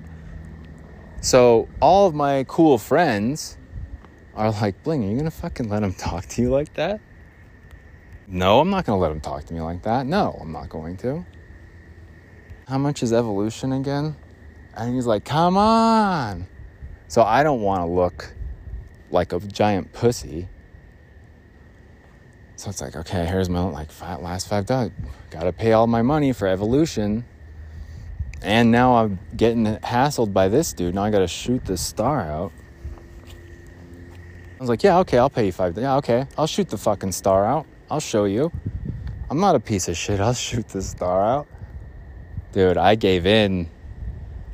So 1.22 1.67
all 1.82 2.07
of 2.07 2.13
my 2.13 2.45
cool 2.47 2.78
friends 2.78 3.57
are 4.36 4.51
like, 4.51 4.82
Bling, 4.84 5.03
are 5.03 5.07
you 5.07 5.17
gonna 5.17 5.32
fucking 5.32 5.69
let 5.69 5.84
him 5.84 5.93
talk 5.93 6.26
to 6.28 6.41
you 6.41 6.49
like 6.49 6.74
that? 6.76 7.01
No, 8.28 8.59
I'm 8.59 8.69
not 8.69 8.86
gonna 8.86 8.99
let 8.99 9.11
him 9.11 9.22
talk 9.22 9.45
to 9.45 9.53
me 9.53 9.61
like 9.61 9.82
that. 9.84 10.05
No, 10.05 10.38
I'm 10.39 10.51
not 10.51 10.69
going 10.69 10.97
to. 10.97 11.26
How 12.72 12.78
much 12.78 13.03
is 13.03 13.11
evolution 13.11 13.74
again? 13.74 14.15
And 14.78 14.95
he's 14.95 15.05
like, 15.05 15.26
come 15.26 15.57
on. 15.57 16.47
So 17.09 17.22
I 17.22 17.43
don't 17.43 17.59
wanna 17.59 17.86
look 17.86 18.34
like 19.09 19.34
a 19.34 19.41
giant 19.41 19.91
pussy. 19.91 20.47
So 22.55 22.69
it's 22.69 22.80
like, 22.80 22.95
okay, 22.95 23.26
here's 23.26 23.49
my 23.49 23.61
like 23.61 23.91
five, 23.91 24.22
last 24.22 24.47
five 24.47 24.67
dollars. 24.67 24.91
Gotta 25.32 25.51
pay 25.51 25.74
all 25.74 25.86
my 25.86 26.01
money 26.01 26.32
for 26.32 26.47
evolution. 26.47 27.26
And 28.41 28.72
now 28.72 28.95
I'm 28.95 29.19
getting 29.36 29.65
hassled 29.65 30.32
by 30.32 30.47
this 30.47 30.72
dude. 30.72 30.95
Now 30.95 31.03
I 31.03 31.09
gotta 31.09 31.28
shoot 31.28 31.65
this 31.65 31.82
star 31.82 32.22
out. 32.22 32.53
I 33.28 34.59
was 34.61 34.69
like, 34.69 34.82
yeah, 34.82 34.99
okay, 34.99 35.17
I'll 35.17 35.30
pay 35.30 35.47
you 35.47 35.51
five. 35.51 35.78
Yeah, 35.78 35.97
okay, 35.97 36.26
I'll 36.38 36.47
shoot 36.47 36.69
the 36.69 36.78
fucking 36.78 37.11
star 37.11 37.45
out. 37.45 37.65
I'll 37.89 37.99
show 37.99 38.24
you. 38.24 38.49
I'm 39.30 39.41
not 39.41 39.55
a 39.55 39.59
piece 39.59 39.89
of 39.89 39.97
shit. 39.97 40.22
I'll 40.22 40.34
shoot 40.34 40.69
this 40.69 40.89
star 40.89 41.22
out. 41.22 41.49
Dude, 42.52 42.78
I 42.78 42.95
gave 42.95 43.26
in. 43.26 43.70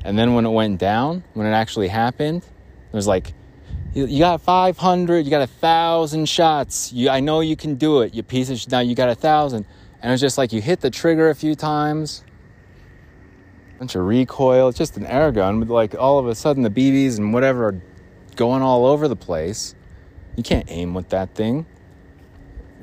And 0.04 0.18
then 0.18 0.34
when 0.34 0.46
it 0.46 0.50
went 0.50 0.78
down, 0.78 1.24
when 1.34 1.46
it 1.46 1.50
actually 1.50 1.88
happened, 1.88 2.42
it 2.42 2.96
was 2.96 3.06
like, 3.06 3.34
you 3.94 4.18
got 4.20 4.40
500, 4.40 5.24
you 5.24 5.30
got 5.30 5.42
a 5.42 5.46
thousand 5.46 6.28
shots. 6.28 6.92
You, 6.92 7.10
I 7.10 7.20
know 7.20 7.40
you 7.40 7.56
can 7.56 7.74
do 7.74 8.02
it, 8.02 8.14
you 8.14 8.22
piece 8.22 8.50
of. 8.50 8.70
Now 8.70 8.80
you 8.80 8.94
got 8.94 9.08
a 9.08 9.14
thousand. 9.14 9.66
And 10.00 10.10
it 10.10 10.12
was 10.12 10.20
just 10.20 10.38
like 10.38 10.52
you 10.52 10.60
hit 10.60 10.80
the 10.80 10.90
trigger 10.90 11.30
a 11.30 11.34
few 11.34 11.56
times, 11.56 12.22
bunch 13.78 13.94
of 13.94 14.04
recoil. 14.04 14.68
It's 14.68 14.78
just 14.78 14.96
an 14.96 15.06
air 15.06 15.32
gun, 15.32 15.60
but 15.60 15.68
like 15.68 15.94
all 15.94 16.18
of 16.18 16.26
a 16.26 16.34
sudden 16.34 16.62
the 16.62 16.70
BBs 16.70 17.18
and 17.18 17.32
whatever 17.32 17.68
are 17.68 17.80
going 18.36 18.62
all 18.62 18.86
over 18.86 19.08
the 19.08 19.16
place. 19.16 19.74
You 20.36 20.42
can't 20.42 20.70
aim 20.70 20.94
with 20.94 21.08
that 21.08 21.34
thing. 21.34 21.66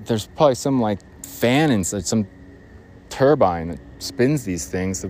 There's 0.03 0.27
probably 0.27 0.55
some 0.55 0.81
like 0.81 0.99
fan 1.25 1.71
inside, 1.71 2.05
some 2.05 2.27
turbine 3.09 3.69
that 3.69 3.79
spins 4.05 4.43
these 4.43 4.67
things. 4.67 5.05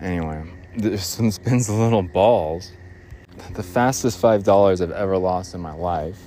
Anyway, 0.00 0.44
this 0.76 1.18
one 1.18 1.32
spins 1.32 1.68
little 1.68 2.02
balls. 2.02 2.72
The 3.52 3.62
fastest 3.62 4.20
five 4.20 4.44
dollars 4.44 4.80
I've 4.80 4.92
ever 4.92 5.18
lost 5.18 5.54
in 5.54 5.60
my 5.60 5.74
life, 5.74 6.20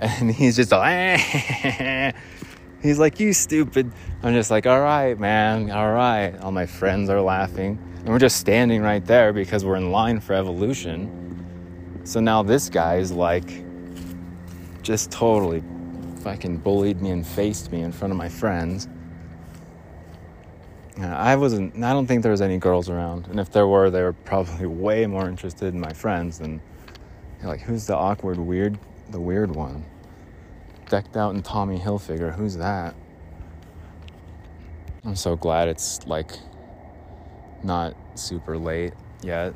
and 0.00 0.30
he's 0.30 0.56
just 0.56 0.72
like, 0.72 1.20
he's 2.82 2.98
like, 2.98 3.18
you 3.20 3.32
stupid. 3.32 3.90
I'm 4.22 4.34
just 4.34 4.50
like, 4.50 4.66
all 4.66 4.80
right, 4.80 5.18
man, 5.18 5.70
all 5.70 5.92
right. 5.92 6.36
All 6.40 6.52
my 6.52 6.66
friends 6.66 7.08
are 7.08 7.20
laughing, 7.20 7.78
and 7.98 8.08
we're 8.08 8.18
just 8.18 8.38
standing 8.38 8.82
right 8.82 9.04
there 9.04 9.32
because 9.32 9.64
we're 9.64 9.76
in 9.76 9.90
line 9.90 10.20
for 10.20 10.34
evolution. 10.34 11.20
So 12.04 12.20
now 12.20 12.42
this 12.42 12.68
guy 12.68 12.96
is 12.96 13.12
like 13.12 13.64
just 14.82 15.10
totally 15.10 15.62
fucking 16.20 16.58
bullied 16.58 17.00
me 17.00 17.10
and 17.10 17.26
faced 17.26 17.72
me 17.72 17.80
in 17.80 17.92
front 17.92 18.12
of 18.12 18.18
my 18.18 18.28
friends. 18.28 18.88
I 21.00 21.34
wasn't, 21.36 21.82
I 21.82 21.92
don't 21.92 22.06
think 22.06 22.22
there 22.22 22.30
was 22.30 22.40
any 22.40 22.58
girls 22.58 22.88
around. 22.88 23.26
And 23.26 23.40
if 23.40 23.50
there 23.50 23.66
were, 23.66 23.90
they 23.90 24.02
were 24.02 24.12
probably 24.12 24.66
way 24.86 25.06
more 25.06 25.28
interested 25.28 25.74
in 25.74 25.80
my 25.80 25.92
friends 25.92 26.38
than, 26.38 26.60
like, 27.42 27.60
who's 27.60 27.86
the 27.86 27.96
awkward, 27.96 28.38
weird, 28.38 28.78
the 29.10 29.20
weird 29.20 29.54
one? 29.54 29.84
Decked 30.88 31.16
out 31.16 31.34
in 31.34 31.42
Tommy 31.42 31.78
Hilfiger, 31.78 32.34
who's 32.34 32.56
that? 32.56 32.94
I'm 35.04 35.16
so 35.16 35.36
glad 35.36 35.68
it's, 35.68 36.06
like, 36.06 36.32
not 37.62 37.96
super 38.14 38.56
late 38.56 38.92
yet 39.22 39.54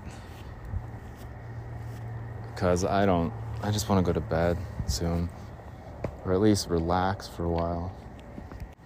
because 2.59 2.85
I 2.85 3.07
don't, 3.07 3.33
I 3.63 3.71
just 3.71 3.89
want 3.89 4.05
to 4.05 4.13
go 4.13 4.13
to 4.13 4.21
bed 4.21 4.59
soon, 4.89 5.29
or 6.25 6.33
at 6.33 6.41
least 6.41 6.69
relax 6.69 7.29
for 7.29 7.45
a 7.45 7.49
while. 7.49 7.95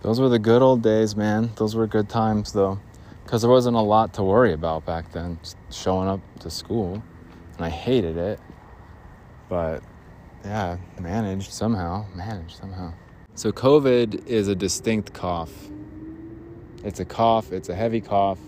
Those 0.02 0.20
were 0.20 0.28
the 0.28 0.38
good 0.38 0.62
old 0.62 0.82
days, 0.82 1.16
man. 1.16 1.50
Those 1.56 1.76
were 1.76 1.86
good 1.86 2.08
times, 2.08 2.52
though, 2.52 2.80
because 3.24 3.42
there 3.42 3.50
wasn't 3.50 3.76
a 3.76 3.80
lot 3.80 4.12
to 4.14 4.22
worry 4.22 4.52
about 4.52 4.84
back 4.84 5.12
then. 5.12 5.38
Just 5.42 5.56
showing 5.70 6.08
up 6.08 6.20
to 6.40 6.50
school, 6.50 7.02
and 7.56 7.64
I 7.64 7.68
hated 7.68 8.16
it, 8.16 8.40
but 9.48 9.82
yeah, 10.44 10.76
managed 11.00 11.52
somehow. 11.52 12.04
Managed 12.14 12.56
somehow. 12.56 12.92
So, 13.34 13.52
COVID 13.52 14.26
is 14.26 14.48
a 14.48 14.54
distinct 14.54 15.12
cough. 15.12 15.52
It's 16.84 16.98
a 16.98 17.04
cough, 17.04 17.52
it's 17.52 17.68
a 17.68 17.74
heavy 17.74 18.00
cough, 18.00 18.40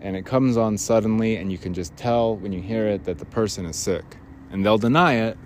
and 0.00 0.16
it 0.16 0.24
comes 0.24 0.56
on 0.56 0.78
suddenly, 0.78 1.36
and 1.36 1.50
you 1.50 1.58
can 1.58 1.74
just 1.74 1.96
tell 1.96 2.36
when 2.36 2.52
you 2.52 2.62
hear 2.62 2.86
it 2.86 3.04
that 3.04 3.18
the 3.18 3.24
person 3.24 3.66
is 3.66 3.76
sick 3.76 4.04
and 4.50 4.64
they'll 4.64 4.78
deny 4.78 5.14
it. 5.14 5.36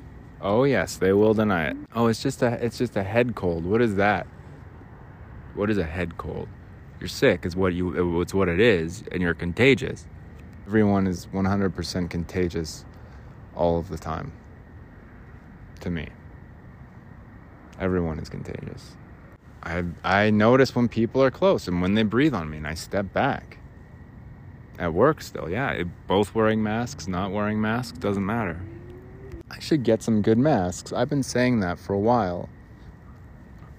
Oh 0.41 0.64
yes, 0.64 0.97
they 0.97 1.12
will 1.12 1.35
deny 1.35 1.68
it. 1.68 1.76
Oh, 1.95 2.09
it's 2.09 2.22
just 2.22 2.43
a 2.43 2.64
it's 2.64 2.78
just 2.78 2.97
a 2.97 3.03
head 3.03 3.35
cold. 3.35 3.64
What 3.64 3.80
is 3.80 3.97
that? 3.97 4.26
What 5.55 5.70
is 5.70 5.78
a 5.78 5.84
head 5.84 6.16
cold? 6.16 6.48
You're 7.00 7.09
sick 7.09 7.44
is 7.44 7.57
what 7.57 7.74
you 7.74 8.20
it's 8.20 8.32
what 8.32 8.48
it 8.48 8.61
is 8.61 9.05
and 9.12 9.20
you're 9.20 9.34
contagious. 9.34 10.07
Everyone 10.66 11.07
is 11.07 11.26
100% 11.26 12.11
contagious 12.11 12.84
all 13.55 13.78
of 13.78 13.88
the 13.88 13.98
time. 13.98 14.32
To 15.80 15.90
me. 15.90 16.09
Everyone 17.80 18.18
is 18.18 18.28
contagious. 18.28 18.96
I 19.62 19.84
I 20.05 20.30
notice 20.30 20.74
when 20.74 20.88
people 20.88 21.22
are 21.22 21.30
close 21.30 21.68
and 21.68 21.82
when 21.82 21.94
they 21.94 22.03
breathe 22.03 22.34
on 22.34 22.48
me 22.48 22.59
and 22.59 22.66
I 22.66 22.74
step 22.74 23.12
back. 23.12 23.59
At 24.78 24.94
work 24.94 25.20
still, 25.20 25.50
yeah, 25.50 25.82
both 26.07 26.34
wearing 26.34 26.62
masks, 26.62 27.07
not 27.07 27.30
wearing 27.30 27.61
masks 27.61 27.98
doesn't 27.98 28.24
matter. 28.24 28.61
I 29.50 29.59
should 29.61 29.82
get 29.82 30.03
some 30.03 30.22
good 30.22 30.38
masks. 30.38 30.92
I've 30.92 31.11
been 31.11 31.22
saying 31.22 31.61
that 31.61 31.78
for 31.78 31.92
a 31.92 31.98
while. 31.98 32.48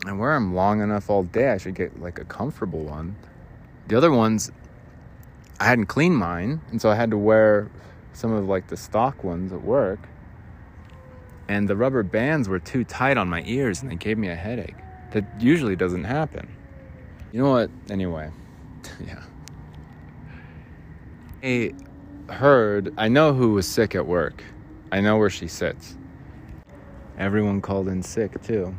And 0.05 0.19
wear 0.19 0.33
them 0.33 0.53
long 0.53 0.81
enough 0.81 1.09
all 1.09 1.23
day, 1.23 1.51
I 1.51 1.57
should 1.57 1.75
get 1.75 1.99
like 2.01 2.19
a 2.19 2.25
comfortable 2.25 2.83
one. 2.83 3.15
The 3.87 3.97
other 3.97 4.11
ones, 4.11 4.51
I 5.59 5.65
hadn't 5.65 5.85
cleaned 5.85 6.17
mine, 6.17 6.61
and 6.71 6.81
so 6.81 6.89
I 6.89 6.95
had 6.95 7.11
to 7.11 7.17
wear 7.17 7.69
some 8.13 8.31
of 8.31 8.47
like 8.47 8.67
the 8.67 8.77
stock 8.77 9.23
ones 9.23 9.51
at 9.51 9.63
work. 9.63 9.99
And 11.47 11.67
the 11.67 11.75
rubber 11.75 12.03
bands 12.03 12.47
were 12.47 12.59
too 12.59 12.83
tight 12.83 13.17
on 13.17 13.27
my 13.27 13.43
ears 13.45 13.81
and 13.81 13.91
they 13.91 13.95
gave 13.95 14.17
me 14.17 14.29
a 14.29 14.35
headache. 14.35 14.75
That 15.11 15.25
usually 15.41 15.75
doesn't 15.75 16.05
happen. 16.05 16.47
You 17.31 17.43
know 17.43 17.51
what? 17.51 17.69
Anyway, 17.89 18.31
yeah. 19.05 19.23
I 21.43 21.73
heard, 22.31 22.93
I 22.97 23.09
know 23.09 23.33
who 23.33 23.53
was 23.53 23.67
sick 23.67 23.95
at 23.95 24.05
work. 24.05 24.43
I 24.91 25.01
know 25.01 25.17
where 25.17 25.29
she 25.29 25.47
sits. 25.47 25.97
Everyone 27.17 27.61
called 27.61 27.87
in 27.87 28.01
sick 28.01 28.41
too. 28.41 28.75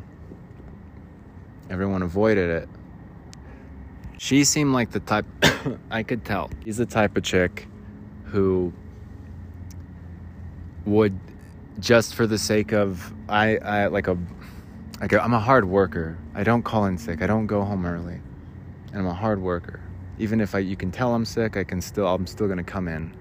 Everyone 1.69 2.01
avoided 2.01 2.49
it. 2.49 2.69
She 4.17 4.43
seemed 4.43 4.73
like 4.73 4.91
the 4.91 4.99
type, 4.99 5.25
I 5.91 6.03
could 6.03 6.23
tell. 6.23 6.49
She's 6.63 6.77
the 6.77 6.85
type 6.85 7.17
of 7.17 7.23
chick 7.23 7.67
who 8.25 8.73
would 10.85 11.17
just 11.79 12.15
for 12.15 12.27
the 12.27 12.37
sake 12.37 12.71
of 12.71 13.13
I, 13.27 13.57
I 13.57 13.87
like 13.87 14.07
a 14.07 14.17
like 15.01 15.11
a, 15.11 15.21
I'm 15.21 15.33
a 15.33 15.39
hard 15.39 15.65
worker. 15.65 16.17
I 16.33 16.43
don't 16.43 16.63
call 16.63 16.85
in 16.85 16.97
sick. 16.97 17.21
I 17.21 17.27
don't 17.27 17.47
go 17.47 17.63
home 17.63 17.85
early. 17.85 18.21
And 18.91 19.01
I'm 19.01 19.07
a 19.07 19.13
hard 19.13 19.41
worker. 19.41 19.81
Even 20.17 20.39
if 20.39 20.55
I 20.55 20.59
you 20.59 20.77
can 20.77 20.91
tell 20.91 21.13
I'm 21.13 21.25
sick, 21.25 21.57
I 21.57 21.63
can 21.63 21.81
still 21.81 22.07
I'm 22.07 22.27
still 22.27 22.47
going 22.47 22.57
to 22.57 22.63
come 22.63 22.87
in 22.87 23.13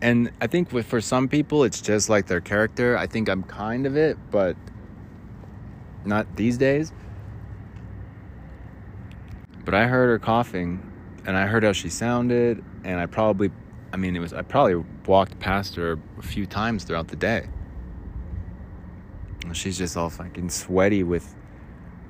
and 0.00 0.30
I 0.40 0.46
think 0.46 0.72
with, 0.72 0.86
for 0.86 1.00
some 1.00 1.28
people, 1.28 1.64
it's 1.64 1.80
just 1.80 2.08
like 2.08 2.26
their 2.26 2.40
character. 2.40 2.96
I 2.96 3.06
think 3.06 3.28
I'm 3.28 3.42
kind 3.42 3.86
of 3.86 3.96
it, 3.96 4.16
but 4.30 4.56
not 6.04 6.36
these 6.36 6.56
days. 6.56 6.92
But 9.68 9.74
I 9.74 9.86
heard 9.86 10.08
her 10.08 10.18
coughing, 10.18 10.80
and 11.26 11.36
I 11.36 11.44
heard 11.44 11.62
how 11.62 11.72
she 11.72 11.90
sounded, 11.90 12.64
and 12.84 12.98
I 12.98 13.04
probably, 13.04 13.50
I 13.92 13.98
mean, 13.98 14.16
it 14.16 14.18
was 14.18 14.32
I 14.32 14.40
probably 14.40 14.76
walked 15.06 15.38
past 15.40 15.74
her 15.74 15.98
a 16.18 16.22
few 16.22 16.46
times 16.46 16.84
throughout 16.84 17.08
the 17.08 17.16
day. 17.16 17.50
She's 19.52 19.76
just 19.76 19.94
all 19.94 20.08
fucking 20.08 20.48
sweaty 20.48 21.02
with 21.02 21.34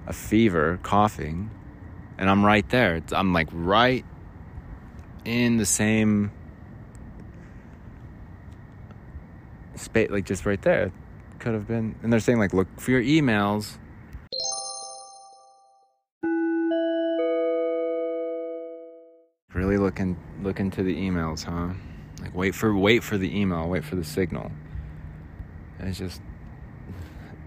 a 0.07 0.13
fever, 0.13 0.79
coughing, 0.85 1.51
and 2.17 2.31
I'm 2.31 2.45
right 2.45 2.69
there. 2.69 3.03
I'm 3.11 3.33
like 3.33 3.49
right 3.51 4.05
in 5.25 5.57
the 5.57 5.67
same 5.67 6.31
space, 9.75 10.11
like 10.11 10.27
just 10.27 10.47
right 10.47 10.63
there. 10.63 10.93
Could 11.41 11.55
have 11.55 11.67
been. 11.67 11.97
And 12.05 12.13
they're 12.13 12.21
saying, 12.21 12.39
like, 12.39 12.55
look 12.55 12.69
for 12.79 12.93
your 12.93 13.03
emails. 13.03 13.79
Really 19.59 19.77
looking 19.77 20.17
look 20.41 20.61
into 20.61 20.85
the 20.85 20.95
emails, 20.95 21.43
huh? 21.43 21.75
Like 22.23 22.33
wait 22.33 22.55
for 22.55 22.77
wait 22.77 23.03
for 23.03 23.19
the 23.19 23.37
email, 23.37 23.69
wait 23.69 23.83
for 23.83 23.97
the 23.97 24.05
signal. 24.05 24.53
It's 25.81 25.99
just 25.99 26.23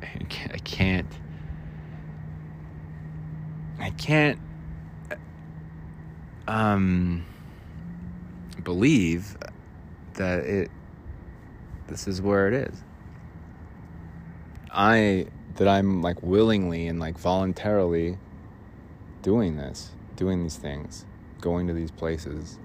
I 0.03 0.57
can't 0.57 1.07
I 3.80 3.91
can't 3.91 4.38
um 6.49 7.26
believe 8.62 9.38
that 10.16 10.39
it 10.39 10.70
this 11.88 12.09
is 12.09 12.22
where 12.22 12.49
it 12.49 12.53
is. 12.53 12.84
I 14.70 15.28
that 15.55 15.70
I'm 15.70 16.01
like 16.01 16.22
willingly 16.22 16.88
and 16.88 16.99
like 16.99 17.18
voluntarily 17.18 18.18
doing 19.22 19.55
this, 19.55 19.91
doing 20.18 20.43
these 20.43 20.57
things, 20.57 21.05
going 21.41 21.67
to 21.67 21.73
these 21.73 21.91
places, 21.91 22.57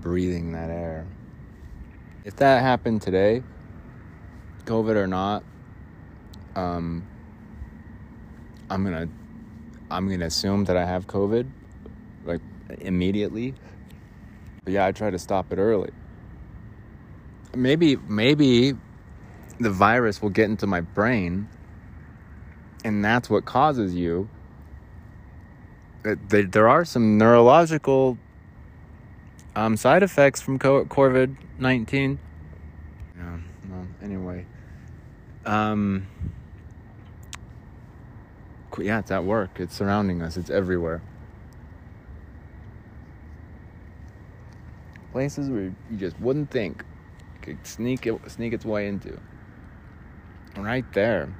breathing 0.00 0.52
that 0.52 0.70
air. 0.70 1.06
If 2.24 2.36
that 2.36 2.62
happened 2.62 3.02
today, 3.02 3.42
COVID 4.64 4.96
or 4.96 5.06
not, 5.06 5.42
um, 6.54 7.06
I'm 8.70 8.84
gonna 8.84 9.08
I'm 9.90 10.08
gonna 10.08 10.26
assume 10.26 10.64
that 10.66 10.76
I 10.76 10.86
have 10.86 11.06
COVID, 11.06 11.50
like 12.24 12.40
immediately. 12.80 13.54
But 14.64 14.72
yeah, 14.72 14.86
I 14.86 14.92
try 14.92 15.10
to 15.10 15.18
stop 15.18 15.52
it 15.52 15.58
early 15.58 15.90
maybe 17.56 17.96
maybe 18.08 18.74
the 19.58 19.70
virus 19.70 20.20
will 20.20 20.30
get 20.30 20.46
into 20.50 20.66
my 20.66 20.80
brain 20.80 21.48
and 22.84 23.04
that's 23.04 23.30
what 23.30 23.44
causes 23.44 23.94
you 23.94 24.28
there 26.04 26.68
are 26.68 26.84
some 26.84 27.16
neurological 27.16 28.18
um, 29.56 29.76
side 29.76 30.02
effects 30.02 30.40
from 30.40 30.58
COVID 30.58 31.36
19. 31.58 32.18
Yeah, 33.16 33.38
well, 33.70 33.86
anyway. 34.02 34.44
Um, 35.46 36.06
yeah, 38.78 38.98
it's 38.98 39.10
at 39.10 39.24
work, 39.24 39.60
it's 39.60 39.74
surrounding 39.74 40.20
us, 40.20 40.36
it's 40.36 40.50
everywhere. 40.50 41.00
Places 45.12 45.48
where 45.48 45.74
you 45.90 45.96
just 45.96 46.18
wouldn't 46.20 46.50
think 46.50 46.84
could 47.40 47.64
sneak 47.66 48.06
it, 48.06 48.18
sneak 48.26 48.52
its 48.52 48.64
way 48.64 48.88
into. 48.88 49.18
Right 50.56 50.84
there. 50.92 51.32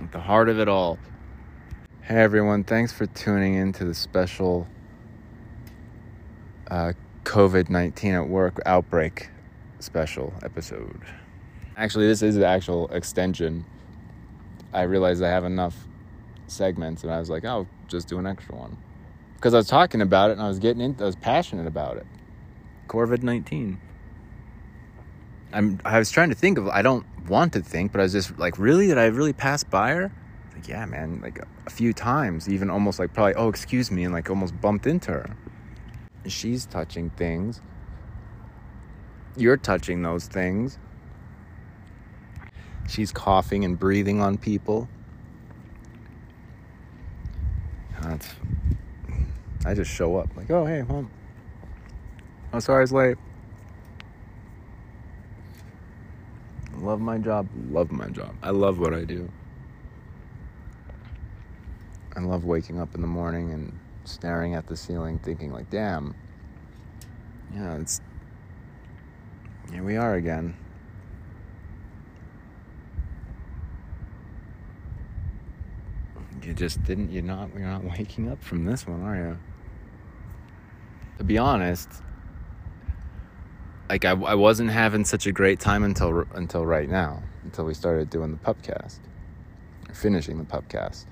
At 0.00 0.12
the 0.12 0.20
heart 0.20 0.48
of 0.48 0.58
it 0.58 0.68
all. 0.68 0.98
Hey 2.06 2.22
everyone, 2.22 2.62
thanks 2.62 2.92
for 2.92 3.06
tuning 3.06 3.54
in 3.54 3.72
to 3.72 3.84
the 3.84 3.92
special 3.92 4.68
uh, 6.70 6.92
COVID 7.24 7.68
19 7.68 8.14
at 8.14 8.28
work 8.28 8.60
outbreak 8.64 9.28
special 9.80 10.32
episode. 10.44 11.00
Actually, 11.76 12.06
this 12.06 12.22
is 12.22 12.36
the 12.36 12.46
actual 12.46 12.86
extension. 12.92 13.64
I 14.72 14.82
realized 14.82 15.20
I 15.20 15.30
have 15.30 15.44
enough 15.44 15.74
segments 16.46 17.02
and 17.02 17.12
I 17.12 17.18
was 17.18 17.28
like, 17.28 17.44
oh, 17.44 17.66
just 17.88 18.06
do 18.06 18.20
an 18.20 18.26
extra 18.28 18.54
one. 18.54 18.76
Because 19.34 19.52
I 19.52 19.56
was 19.56 19.66
talking 19.66 20.00
about 20.00 20.30
it 20.30 20.34
and 20.34 20.42
I 20.42 20.46
was 20.46 20.60
getting 20.60 20.82
into 20.82 21.02
I 21.02 21.06
was 21.06 21.16
passionate 21.16 21.66
about 21.66 21.96
it. 21.96 22.06
COVID 22.86 23.24
19. 23.24 23.80
I'm 25.52 25.80
I 25.84 25.98
was 25.98 26.12
trying 26.12 26.28
to 26.28 26.36
think 26.36 26.56
of 26.56 26.68
I 26.68 26.82
don't 26.82 27.04
want 27.28 27.52
to 27.54 27.62
think, 27.62 27.90
but 27.90 28.00
I 28.00 28.04
was 28.04 28.12
just 28.12 28.38
like, 28.38 28.60
really? 28.60 28.86
Did 28.86 28.96
I 28.96 29.06
really 29.06 29.32
pass 29.32 29.64
by 29.64 29.90
her? 29.90 30.12
Like, 30.56 30.68
yeah, 30.68 30.86
man, 30.86 31.20
like 31.22 31.38
a, 31.66 31.70
few 31.70 31.92
times, 31.92 32.48
even 32.48 32.70
almost 32.70 32.98
like 32.98 33.12
probably, 33.12 33.34
oh, 33.34 33.48
excuse 33.48 33.90
me, 33.90 34.04
and 34.04 34.14
like 34.14 34.30
almost 34.30 34.58
bumped 34.58 34.86
into 34.86 35.12
her. 35.12 35.36
She's 36.26 36.64
touching 36.64 37.10
things. 37.10 37.60
You're 39.36 39.58
touching 39.58 40.02
those 40.02 40.26
things. 40.26 40.78
She's 42.88 43.12
coughing 43.12 43.66
and 43.66 43.78
breathing 43.78 44.22
on 44.22 44.38
people. 44.38 44.88
That's. 48.00 48.28
I 49.66 49.74
just 49.74 49.90
show 49.90 50.16
up 50.16 50.34
like, 50.36 50.50
oh 50.50 50.64
hey, 50.64 50.82
mom. 50.82 51.10
Oh, 52.52 52.60
sorry, 52.60 52.78
I 52.78 52.80
was 52.82 52.92
late. 52.92 53.18
Love 56.78 57.00
my 57.00 57.18
job. 57.18 57.48
Love 57.70 57.90
my 57.90 58.08
job. 58.08 58.34
I 58.42 58.50
love 58.50 58.78
what 58.78 58.94
I 58.94 59.04
do. 59.04 59.28
I 62.16 62.20
love 62.20 62.44
waking 62.44 62.80
up 62.80 62.94
in 62.94 63.02
the 63.02 63.06
morning 63.06 63.52
and 63.52 63.78
staring 64.04 64.54
at 64.54 64.66
the 64.66 64.76
ceiling, 64.76 65.18
thinking 65.18 65.52
like, 65.52 65.68
"Damn, 65.68 66.14
yeah, 67.54 67.76
it's 67.76 68.00
here 69.70 69.82
we 69.82 69.96
are 69.96 70.14
again." 70.14 70.56
You 76.42 76.54
just 76.54 76.82
didn't. 76.84 77.12
You're 77.12 77.22
not. 77.22 77.50
You're 77.54 77.68
not 77.68 77.84
waking 77.84 78.30
up 78.30 78.42
from 78.42 78.64
this 78.64 78.86
one, 78.86 79.02
are 79.02 79.16
you? 79.16 79.38
To 81.18 81.24
be 81.24 81.36
honest, 81.36 81.90
like 83.90 84.04
I, 84.06 84.12
I 84.12 84.34
wasn't 84.34 84.70
having 84.70 85.04
such 85.04 85.26
a 85.26 85.32
great 85.32 85.60
time 85.60 85.82
until 85.82 86.24
until 86.34 86.64
right 86.64 86.88
now, 86.88 87.22
until 87.44 87.66
we 87.66 87.74
started 87.74 88.08
doing 88.08 88.30
the 88.30 88.38
pupcast, 88.38 89.00
finishing 89.92 90.38
the 90.38 90.44
pupcast. 90.44 91.04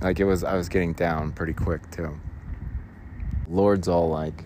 Like 0.00 0.20
it 0.20 0.24
was, 0.24 0.44
I 0.44 0.54
was 0.54 0.68
getting 0.68 0.92
down 0.92 1.32
pretty 1.32 1.52
quick 1.52 1.90
too. 1.90 2.18
Lord's 3.48 3.88
all 3.88 4.08
like, 4.08 4.44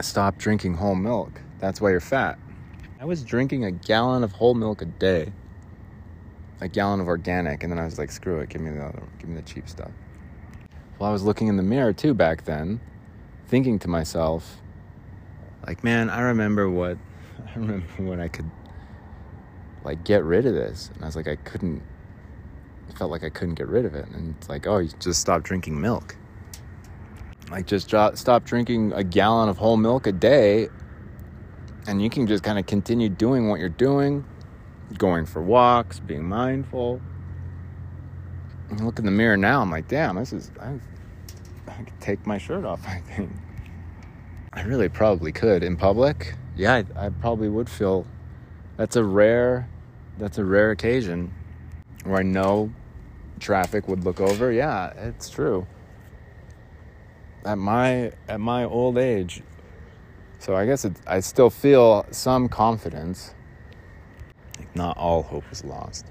"Stop 0.00 0.38
drinking 0.38 0.74
whole 0.74 0.94
milk. 0.94 1.40
That's 1.58 1.80
why 1.80 1.90
you're 1.90 2.00
fat." 2.00 2.38
I 3.00 3.04
was 3.04 3.22
drinking 3.22 3.64
a 3.64 3.70
gallon 3.70 4.24
of 4.24 4.32
whole 4.32 4.54
milk 4.54 4.82
a 4.82 4.86
day, 4.86 5.32
a 6.60 6.68
gallon 6.68 7.00
of 7.00 7.08
organic, 7.08 7.62
and 7.62 7.70
then 7.70 7.78
I 7.78 7.84
was 7.84 7.98
like, 7.98 8.10
"Screw 8.10 8.40
it, 8.40 8.48
give 8.48 8.62
me 8.62 8.70
the 8.70 8.84
other, 8.84 9.02
give 9.18 9.28
me 9.28 9.36
the 9.36 9.42
cheap 9.42 9.68
stuff." 9.68 9.90
Well, 10.98 11.10
I 11.10 11.12
was 11.12 11.22
looking 11.22 11.48
in 11.48 11.56
the 11.56 11.62
mirror 11.62 11.92
too 11.92 12.14
back 12.14 12.44
then 12.44 12.80
thinking 13.46 13.78
to 13.80 13.88
myself, 13.88 14.60
like, 15.66 15.82
man, 15.84 16.10
I 16.10 16.20
remember 16.20 16.68
what 16.68 16.98
I 17.46 17.58
remember 17.58 17.86
when 17.98 18.20
I 18.20 18.28
could 18.28 18.50
like 19.84 20.04
get 20.04 20.24
rid 20.24 20.46
of 20.46 20.54
this. 20.54 20.90
And 20.94 21.02
I 21.02 21.06
was 21.06 21.16
like, 21.16 21.28
I 21.28 21.36
couldn't 21.36 21.82
felt 22.92 23.10
like 23.10 23.24
I 23.24 23.30
couldn't 23.30 23.54
get 23.54 23.68
rid 23.68 23.84
of 23.84 23.94
it. 23.94 24.06
And 24.08 24.34
it's 24.36 24.48
like, 24.48 24.66
oh, 24.66 24.78
you 24.78 24.90
just 25.00 25.20
stop 25.20 25.42
drinking 25.42 25.80
milk. 25.80 26.16
Like 27.50 27.66
just 27.66 27.86
stop 27.86 28.44
drinking 28.44 28.92
a 28.92 29.04
gallon 29.04 29.48
of 29.48 29.56
whole 29.56 29.76
milk 29.76 30.06
a 30.06 30.12
day 30.12 30.68
and 31.86 32.02
you 32.02 32.10
can 32.10 32.26
just 32.26 32.42
kind 32.42 32.58
of 32.58 32.66
continue 32.66 33.08
doing 33.08 33.48
what 33.48 33.60
you're 33.60 33.68
doing, 33.68 34.24
going 34.98 35.26
for 35.26 35.42
walks, 35.42 36.00
being 36.00 36.24
mindful. 36.24 37.00
Look 38.80 38.98
in 38.98 39.04
the 39.04 39.12
mirror 39.12 39.36
now, 39.36 39.62
I'm 39.62 39.70
like, 39.70 39.86
damn, 39.86 40.16
this 40.16 40.32
is 40.32 40.50
I 40.60 40.78
I 41.68 41.82
could 41.82 42.00
take 42.00 42.26
my 42.26 42.38
shirt 42.38 42.64
off, 42.64 42.80
I 42.86 43.00
think. 43.00 43.30
I 44.52 44.62
really 44.62 44.88
probably 44.88 45.32
could 45.32 45.62
in 45.62 45.76
public. 45.76 46.34
Yeah, 46.56 46.82
I, 46.96 47.06
I 47.06 47.08
probably 47.10 47.48
would 47.48 47.68
feel 47.68 48.06
that's 48.76 48.96
a 48.96 49.04
rare 49.04 49.68
that's 50.18 50.38
a 50.38 50.44
rare 50.44 50.70
occasion 50.70 51.32
where 52.06 52.20
I 52.20 52.22
know 52.22 52.72
traffic 53.40 53.88
would 53.88 54.04
look 54.04 54.20
over. 54.20 54.52
Yeah, 54.52 54.92
it's 54.96 55.28
true. 55.28 55.66
At 57.44 57.58
my 57.58 58.12
at 58.28 58.40
my 58.40 58.64
old 58.64 58.98
age, 58.98 59.42
so 60.38 60.56
I 60.56 60.66
guess 60.66 60.84
it, 60.84 60.96
I 61.06 61.20
still 61.20 61.50
feel 61.50 62.06
some 62.10 62.48
confidence. 62.48 63.34
Like 64.58 64.74
not 64.74 64.96
all 64.96 65.22
hope 65.22 65.44
is 65.52 65.64
lost. 65.64 66.06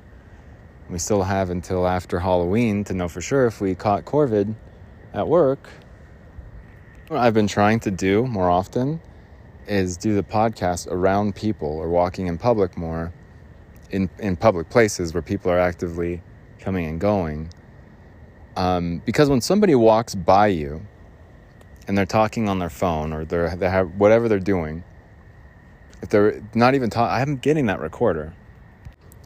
We 0.90 1.00
still 1.00 1.24
have 1.24 1.50
until 1.50 1.88
after 1.88 2.20
Halloween 2.20 2.84
to 2.86 2.94
know 2.94 3.08
for 3.08 3.20
sure 3.20 3.48
if 3.48 3.60
we 3.60 3.74
caught 3.74 4.06
COVID 4.06 4.54
at 5.14 5.28
work, 5.28 5.68
what 7.08 7.20
I've 7.20 7.34
been 7.34 7.48
trying 7.48 7.80
to 7.82 7.92
do 7.92 8.28
more 8.28 8.50
often 8.50 9.02
is 9.68 9.98
do 9.98 10.14
the 10.14 10.24
podcast 10.24 10.88
around 10.88 11.36
people 11.36 11.70
or 11.70 11.90
walking 11.90 12.28
in 12.28 12.38
public 12.38 12.78
more 12.78 13.12
in, 13.92 14.10
in 14.20 14.36
public 14.36 14.70
places 14.70 15.14
where 15.14 15.22
people 15.22 15.52
are 15.52 15.60
actively 15.60 16.22
coming 16.60 16.86
and 16.86 17.00
going. 17.00 17.50
Um, 18.56 19.02
because 19.06 19.30
when 19.30 19.42
somebody 19.42 19.76
walks 19.76 20.16
by 20.16 20.48
you 20.48 20.86
and 21.88 21.98
they're 21.98 22.06
talking 22.06 22.50
on 22.50 22.60
their 22.60 22.70
phone 22.70 23.14
or 23.14 23.26
they're, 23.26 23.56
they 23.56 23.70
have 23.70 23.96
whatever 23.96 24.28
they're 24.30 24.40
doing, 24.40 24.84
if 26.02 26.10
they're 26.10 26.42
not 26.54 26.76
even 26.76 26.90
talking, 26.90 27.14
I'm 27.14 27.38
getting 27.38 27.66
that 27.68 27.80
recorder, 27.80 28.34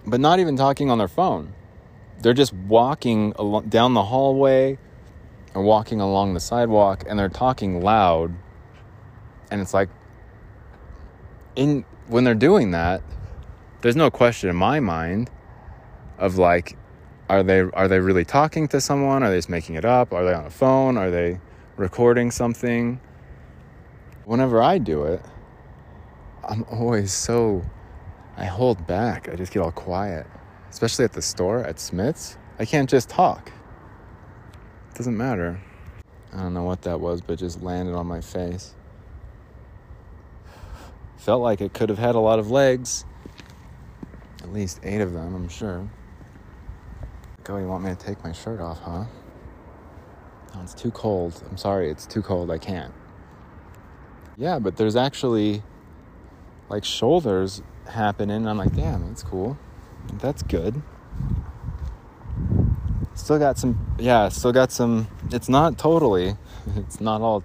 but 0.05 0.20
not 0.20 0.39
even 0.39 0.55
talking 0.55 0.89
on 0.89 0.97
their 0.97 1.07
phone. 1.07 1.53
They're 2.22 2.34
just 2.34 2.53
walking 2.53 3.34
along, 3.38 3.70
down 3.70 3.93
the 3.93 4.03
hallway 4.03 4.78
or 5.53 5.62
walking 5.62 6.01
along 6.01 6.34
the 6.34 6.39
sidewalk 6.39 7.03
and 7.07 7.18
they're 7.18 7.30
talking 7.30 7.82
loud 7.82 8.34
and 9.51 9.62
it's 9.62 9.74
like 9.74 9.89
in 11.55 11.84
when 12.07 12.24
they're 12.24 12.36
doing 12.36 12.72
that 12.72 13.01
there's 13.82 13.95
no 13.95 14.09
question 14.11 14.49
in 14.49 14.55
my 14.55 14.80
mind 14.80 15.30
of 16.17 16.38
like 16.38 16.77
are 17.30 17.43
they 17.43 17.59
are 17.61 17.88
they 17.88 17.99
really 17.99 18.25
talking 18.25 18.67
to 18.69 18.82
someone? 18.82 19.23
Are 19.23 19.30
they 19.30 19.38
just 19.38 19.49
making 19.49 19.75
it 19.75 19.86
up? 19.86 20.13
Are 20.13 20.25
they 20.25 20.34
on 20.34 20.45
a 20.45 20.49
phone? 20.49 20.97
Are 20.97 21.11
they 21.11 21.39
recording 21.77 22.32
something? 22.32 22.99
Whenever 24.25 24.61
i 24.61 24.77
do 24.77 25.05
it 25.05 25.21
i'm 26.47 26.63
always 26.71 27.11
so 27.11 27.63
i 28.38 28.45
hold 28.45 28.86
back. 28.86 29.27
I 29.27 29.36
just 29.36 29.51
get 29.51 29.61
all 29.61 29.71
quiet 29.71 30.27
especially 30.69 31.05
at 31.05 31.13
the 31.13 31.21
store 31.21 31.63
at 31.63 31.80
smith's. 31.80 32.38
I 32.57 32.65
can't 32.65 32.89
just 32.89 33.09
talk. 33.09 33.51
It 34.91 34.95
doesn't 34.95 35.17
matter. 35.17 35.59
I 36.34 36.41
don't 36.41 36.53
know 36.53 36.63
what 36.63 36.84
that 36.84 36.99
was, 36.99 37.21
but 37.21 37.39
just 37.39 37.61
landed 37.61 37.95
on 37.95 38.05
my 38.05 38.21
face. 38.21 38.75
Felt 41.17 41.41
like 41.41 41.61
it 41.61 41.73
could 41.73 41.89
have 41.89 41.97
had 41.97 42.15
a 42.15 42.19
lot 42.19 42.39
of 42.39 42.51
legs. 42.51 43.05
At 44.42 44.54
least 44.54 44.80
eight 44.84 45.02
of 45.02 45.14
them, 45.14 45.36
I'm 45.36 45.50
sure. 45.50 45.88
Go, 47.44 47.58
you 47.58 47.68
want 47.68 47.84
me 47.84 47.90
to 47.90 47.96
take 47.96 48.24
my 48.24 48.32
shirt 48.32 48.60
off, 48.60 48.80
huh? 48.80 49.06
Oh, 50.56 50.62
it's 50.62 50.74
too 50.74 50.92
cold. 50.92 51.42
I'm 51.50 51.58
sorry, 51.58 51.90
it's 51.90 52.06
too 52.06 52.22
cold. 52.22 52.50
I 52.50 52.58
can't. 52.58 52.94
Yeah, 54.38 54.60
but 54.60 54.78
there's 54.78 54.96
actually 54.96 55.64
like 56.70 56.84
shoulders 56.84 57.62
happening. 57.88 58.48
I'm 58.48 58.58
like, 58.58 58.76
damn, 58.76 59.08
that's 59.08 59.24
cool. 59.24 59.58
That's 60.14 60.42
good 60.44 60.82
still 63.20 63.38
got 63.38 63.58
some 63.58 63.78
yeah 64.00 64.30
still 64.30 64.54
got 64.54 64.72
some 64.72 65.08
it's 65.32 65.50
not 65.50 65.78
totally 65.78 66.36
it's 66.78 67.02
not 67.02 67.22
all 67.22 67.44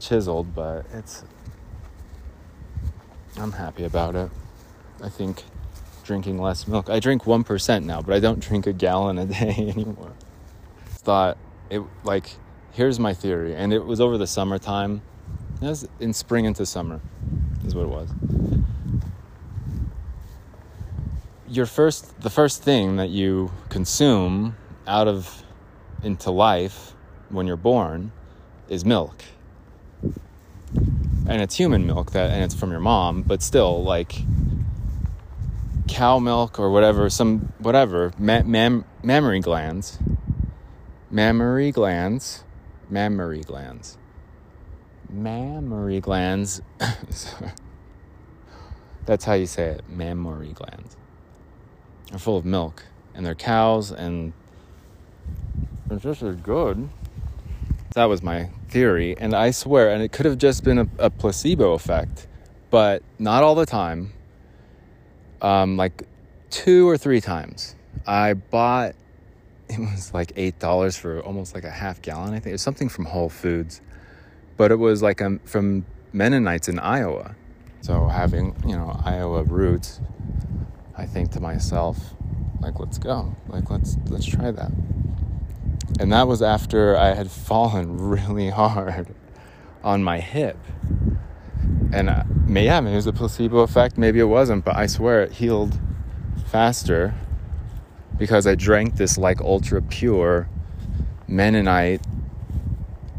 chiseled 0.00 0.52
but 0.54 0.84
it's 0.92 1.24
i'm 3.36 3.52
happy 3.52 3.84
about 3.84 4.16
it 4.16 4.28
i 5.02 5.08
think 5.08 5.44
drinking 6.02 6.38
less 6.38 6.66
milk. 6.66 6.90
I 6.90 7.00
drink 7.00 7.24
1% 7.24 7.84
now, 7.84 8.02
but 8.02 8.14
I 8.14 8.20
don't 8.20 8.40
drink 8.40 8.66
a 8.66 8.72
gallon 8.72 9.18
a 9.18 9.26
day 9.26 9.54
anymore. 9.76 10.12
Thought 10.86 11.38
it 11.70 11.82
like 12.04 12.36
here's 12.72 12.98
my 12.98 13.14
theory 13.14 13.54
and 13.54 13.72
it 13.72 13.84
was 13.84 14.00
over 14.00 14.18
the 14.18 14.26
summertime. 14.26 15.02
It 15.60 15.66
was 15.66 15.88
in 16.00 16.12
spring 16.12 16.44
into 16.44 16.66
summer 16.66 17.00
is 17.64 17.74
what 17.74 17.84
it 17.84 17.88
was. 17.88 18.10
Your 21.48 21.66
first 21.66 22.20
the 22.20 22.30
first 22.30 22.62
thing 22.62 22.96
that 22.96 23.10
you 23.10 23.52
consume 23.68 24.56
out 24.86 25.08
of 25.08 25.42
into 26.02 26.30
life 26.30 26.94
when 27.28 27.46
you're 27.46 27.56
born 27.56 28.12
is 28.68 28.84
milk. 28.84 29.22
And 31.28 31.40
it's 31.40 31.56
human 31.56 31.86
milk 31.86 32.12
that 32.12 32.30
and 32.30 32.42
it's 32.42 32.54
from 32.54 32.70
your 32.70 32.80
mom, 32.80 33.22
but 33.22 33.42
still 33.42 33.82
like 33.82 34.14
cow 35.88 36.18
milk 36.18 36.58
or 36.58 36.70
whatever, 36.70 37.08
some 37.10 37.52
whatever, 37.58 38.12
ma- 38.18 38.42
mam- 38.42 38.84
mammary 39.02 39.40
glands, 39.40 39.98
mammary 41.10 41.72
glands, 41.72 42.44
mammary 42.88 43.42
glands, 43.42 43.98
mammary 45.10 46.00
glands. 46.00 46.60
That's 49.04 49.24
how 49.24 49.34
you 49.34 49.46
say 49.46 49.64
it, 49.70 49.88
mammary 49.88 50.52
glands. 50.52 50.96
Are 52.12 52.18
full 52.18 52.36
of 52.36 52.44
milk, 52.44 52.84
and 53.14 53.24
they're 53.26 53.34
cows, 53.34 53.90
and 53.90 54.32
it's 55.90 56.02
just 56.02 56.22
as 56.22 56.36
good. 56.36 56.88
That 57.94 58.04
was 58.04 58.22
my 58.22 58.50
theory, 58.68 59.16
and 59.18 59.34
I 59.34 59.50
swear, 59.50 59.90
and 59.90 60.02
it 60.02 60.12
could 60.12 60.26
have 60.26 60.38
just 60.38 60.64
been 60.64 60.78
a, 60.78 60.88
a 60.98 61.10
placebo 61.10 61.72
effect, 61.72 62.26
but 62.70 63.02
not 63.18 63.42
all 63.42 63.54
the 63.54 63.66
time 63.66 64.12
um, 65.42 65.76
like 65.76 66.04
two 66.50 66.88
or 66.88 66.96
three 66.96 67.20
times. 67.20 67.76
I 68.06 68.34
bought 68.34 68.94
it 69.68 69.78
was 69.78 70.14
like 70.14 70.32
eight 70.36 70.58
dollars 70.58 70.96
for 70.96 71.20
almost 71.20 71.54
like 71.54 71.64
a 71.64 71.70
half 71.70 72.00
gallon. 72.00 72.30
I 72.30 72.36
think 72.36 72.48
it 72.48 72.52
was 72.52 72.62
something 72.62 72.88
from 72.88 73.06
Whole 73.06 73.28
Foods, 73.28 73.80
but 74.56 74.70
it 74.70 74.76
was 74.76 75.02
like 75.02 75.20
um, 75.20 75.40
from 75.44 75.84
Mennonites 76.12 76.68
in 76.68 76.78
Iowa. 76.78 77.34
So 77.80 78.06
having 78.06 78.54
you 78.66 78.76
know 78.76 78.98
Iowa 79.04 79.42
roots, 79.42 80.00
I 80.96 81.06
think 81.06 81.32
to 81.32 81.40
myself, 81.40 81.98
like 82.60 82.78
let's 82.78 82.98
go, 82.98 83.34
like 83.48 83.70
let's 83.70 83.96
let's 84.08 84.26
try 84.26 84.50
that. 84.50 84.70
And 86.00 86.12
that 86.12 86.26
was 86.26 86.42
after 86.42 86.96
I 86.96 87.14
had 87.14 87.30
fallen 87.48 87.98
really 87.98 88.50
hard 88.50 89.14
on 89.82 90.04
my 90.04 90.20
hip 90.20 90.56
and 91.92 92.08
uh, 92.08 92.24
yeah, 92.48 92.80
maybe 92.80 92.92
it 92.92 92.96
was 92.96 93.06
a 93.06 93.12
placebo 93.12 93.60
effect, 93.60 93.98
maybe 93.98 94.18
it 94.18 94.24
wasn't, 94.24 94.64
but 94.64 94.76
I 94.76 94.86
swear 94.86 95.22
it 95.22 95.32
healed 95.32 95.78
faster 96.46 97.14
because 98.18 98.46
I 98.46 98.54
drank 98.54 98.96
this 98.96 99.18
like 99.18 99.40
ultra 99.40 99.82
pure 99.82 100.48
Mennonite 101.28 102.00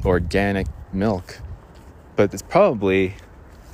organic 0.05 0.67
milk. 0.91 1.39
But 2.15 2.34
it's 2.34 2.43
probably, 2.43 3.15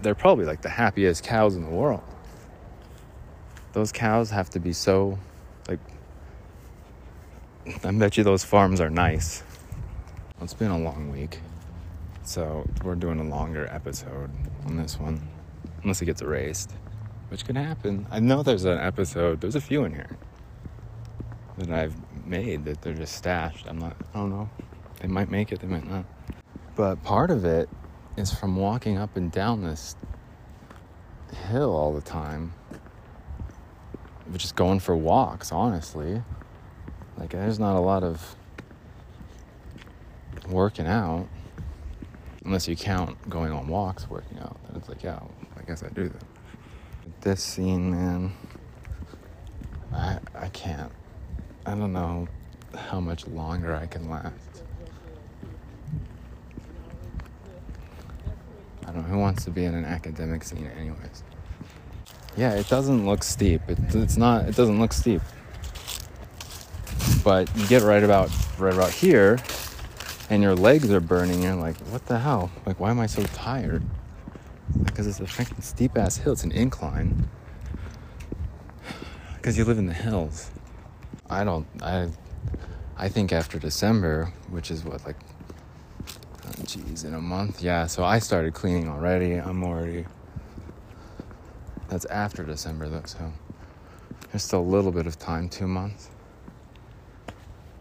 they're 0.01 0.15
probably 0.15 0.45
like 0.45 0.61
the 0.61 0.69
happiest 0.69 1.23
cows 1.23 1.55
in 1.55 1.63
the 1.63 1.69
world. 1.69 2.03
Those 3.73 3.91
cows 3.91 4.29
have 4.31 4.49
to 4.51 4.59
be 4.59 4.73
so, 4.73 5.19
like, 5.67 5.79
I 7.83 7.91
bet 7.91 8.17
you 8.17 8.23
those 8.23 8.43
farms 8.43 8.81
are 8.81 8.89
nice. 8.89 9.43
It's 10.41 10.53
been 10.53 10.71
a 10.71 10.79
long 10.79 11.11
week. 11.11 11.39
So 12.29 12.63
we're 12.83 12.93
doing 12.93 13.19
a 13.19 13.23
longer 13.23 13.67
episode 13.71 14.29
on 14.67 14.77
this 14.77 14.99
one, 14.99 15.19
unless 15.81 15.99
it 15.99 16.05
gets 16.05 16.21
erased, 16.21 16.75
which 17.29 17.43
could 17.43 17.57
happen. 17.57 18.05
I 18.11 18.19
know 18.19 18.43
there's 18.43 18.65
an 18.65 18.77
episode, 18.77 19.41
there's 19.41 19.55
a 19.55 19.61
few 19.61 19.83
in 19.83 19.93
here 19.93 20.15
that 21.57 21.71
I've 21.71 21.95
made 22.27 22.65
that 22.65 22.83
they're 22.83 22.93
just 22.93 23.15
stashed. 23.15 23.65
I'm 23.67 23.79
not, 23.79 23.97
I 24.13 24.19
don't 24.19 24.29
know. 24.29 24.47
They 25.01 25.07
might 25.07 25.31
make 25.31 25.51
it, 25.51 25.59
they 25.59 25.65
might 25.65 25.89
not. 25.89 26.05
But 26.75 27.01
part 27.01 27.31
of 27.31 27.45
it 27.45 27.67
is 28.15 28.31
from 28.31 28.55
walking 28.55 28.99
up 28.99 29.17
and 29.17 29.31
down 29.31 29.63
this 29.63 29.95
hill 31.47 31.75
all 31.75 31.95
the 31.95 32.01
time, 32.01 32.53
just 34.33 34.55
going 34.55 34.79
for 34.79 34.95
walks, 34.95 35.51
honestly. 35.51 36.21
Like, 37.17 37.31
there's 37.31 37.57
not 37.57 37.75
a 37.75 37.81
lot 37.81 38.03
of 38.03 38.35
working 40.47 40.85
out 40.85 41.27
unless 42.45 42.67
you 42.67 42.75
count 42.75 43.17
going 43.29 43.51
on 43.51 43.67
walks 43.67 44.09
working 44.09 44.39
out 44.39 44.57
then 44.67 44.77
it's 44.77 44.89
like 44.89 45.03
yeah 45.03 45.19
i 45.57 45.61
guess 45.63 45.83
i 45.83 45.89
do 45.89 46.09
that. 46.09 46.23
This 47.21 47.43
scene 47.43 47.91
man 47.91 48.31
i 49.93 50.19
i 50.35 50.47
can't 50.49 50.91
i 51.65 51.71
don't 51.71 51.93
know 51.93 52.27
how 52.75 52.99
much 52.99 53.27
longer 53.27 53.75
i 53.75 53.85
can 53.87 54.09
last. 54.09 54.33
I 58.85 58.91
don't 58.91 59.03
know 59.03 59.09
who 59.09 59.17
wants 59.17 59.43
to 59.45 59.51
be 59.51 59.65
in 59.65 59.75
an 59.75 59.85
academic 59.85 60.43
scene 60.43 60.69
anyways? 60.77 61.23
Yeah 62.37 62.53
it 62.53 62.67
doesn't 62.69 63.05
look 63.05 63.23
steep. 63.23 63.61
It, 63.67 63.77
it's 63.93 64.17
not 64.17 64.47
it 64.47 64.55
doesn't 64.55 64.79
look 64.79 64.93
steep. 64.93 65.21
But 67.23 67.55
you 67.57 67.67
get 67.67 67.81
right 67.81 68.03
about 68.03 68.31
right 68.57 68.73
about 68.73 68.91
here 68.91 69.37
and 70.29 70.43
your 70.43 70.55
legs 70.55 70.91
are 70.91 70.99
burning, 70.99 71.43
you're 71.43 71.55
like, 71.55 71.77
what 71.87 72.05
the 72.05 72.19
hell? 72.19 72.51
Like, 72.65 72.79
why 72.79 72.91
am 72.91 72.99
I 72.99 73.07
so 73.07 73.23
tired? 73.33 73.83
Because 74.83 75.07
it's 75.07 75.19
a 75.19 75.23
freaking 75.23 75.63
steep 75.63 75.97
ass 75.97 76.17
hill. 76.17 76.33
It's 76.33 76.43
an 76.43 76.51
incline. 76.51 77.27
Because 79.35 79.57
you 79.57 79.65
live 79.65 79.79
in 79.79 79.87
the 79.87 79.93
hills. 79.93 80.51
I 81.29 81.43
don't. 81.43 81.65
I. 81.81 82.09
I 82.97 83.07
think 83.07 83.31
after 83.31 83.57
December, 83.57 84.31
which 84.49 84.69
is 84.69 84.83
what 84.83 85.05
like. 85.05 85.15
Jeez, 86.63 87.05
oh, 87.05 87.07
in 87.07 87.13
a 87.13 87.21
month. 87.21 87.61
Yeah. 87.63 87.87
So 87.87 88.03
I 88.03 88.19
started 88.19 88.53
cleaning 88.53 88.87
already. 88.89 89.35
I'm 89.35 89.63
already. 89.63 90.05
That's 91.87 92.05
after 92.05 92.43
December 92.43 92.89
though. 92.89 93.03
So 93.05 93.31
there's 94.31 94.43
still 94.43 94.59
a 94.59 94.61
little 94.61 94.91
bit 94.91 95.07
of 95.07 95.17
time. 95.17 95.49
Two 95.49 95.67
months. 95.67 96.09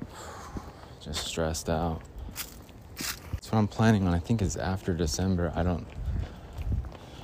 Just 1.00 1.26
stressed 1.26 1.68
out. 1.68 2.02
That's 3.48 3.54
what 3.54 3.60
I'm 3.60 3.68
planning 3.68 4.06
on. 4.06 4.12
I 4.12 4.18
think 4.18 4.42
is 4.42 4.58
after 4.58 4.92
December. 4.92 5.50
I 5.56 5.62
don't 5.62 5.86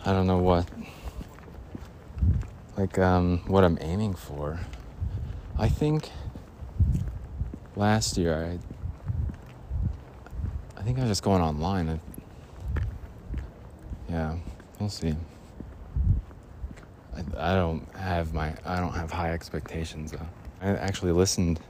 I 0.07 0.13
don't 0.13 0.27
know 0.27 0.39
what 0.39 0.67
like 2.79 2.99
um 2.99 3.43
what 3.47 3.63
I'm 3.63 3.77
aiming 3.83 4.15
for. 4.15 4.59
I 5.59 5.69
think 5.69 6.09
last 7.77 8.17
year 8.17 8.35
I 8.35 8.59
I 10.81 10.83
think 10.83 10.97
I 10.97 11.03
was 11.03 11.11
just 11.11 11.23
going 11.23 11.43
online. 11.43 11.91
I, 11.91 12.01
yeah, 14.09 14.37
we'll 14.81 14.89
see. 14.89 15.15
I, 17.15 17.51
I 17.51 17.55
don't 17.55 17.87
have 17.97 18.33
my 18.33 18.55
I 18.65 18.81
don't 18.81 18.95
have 18.95 19.13
high 19.13 19.35
expectations 19.35 20.13
though. 20.13 20.27
I 20.63 20.69
actually 20.71 21.13
listened 21.13 21.61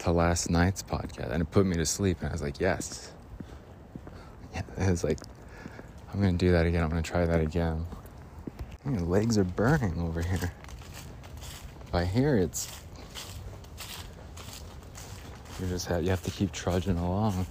to 0.00 0.12
last 0.12 0.50
night's 0.50 0.82
podcast 0.82 1.30
and 1.30 1.42
it 1.42 1.50
put 1.50 1.66
me 1.66 1.76
to 1.76 1.86
sleep 1.86 2.18
and 2.20 2.28
I 2.28 2.32
was 2.32 2.42
like, 2.42 2.60
yes. 2.60 3.12
Yeah, 4.54 4.62
it 4.78 4.90
was 4.90 5.04
like, 5.04 5.18
I'm 6.12 6.20
gonna 6.20 6.38
do 6.38 6.52
that 6.52 6.66
again. 6.66 6.82
I'm 6.82 6.88
gonna 6.88 7.02
try 7.02 7.26
that 7.26 7.40
again. 7.40 7.86
My 8.84 8.98
legs 8.98 9.36
are 9.36 9.44
burning 9.44 10.00
over 10.00 10.22
here. 10.22 10.52
By 11.90 12.04
here, 12.04 12.36
it's 12.36 12.68
you 15.60 15.66
just 15.66 15.86
have 15.86 16.02
you 16.02 16.10
have 16.10 16.22
to 16.22 16.30
keep 16.30 16.52
trudging 16.52 16.96
along. 16.98 17.46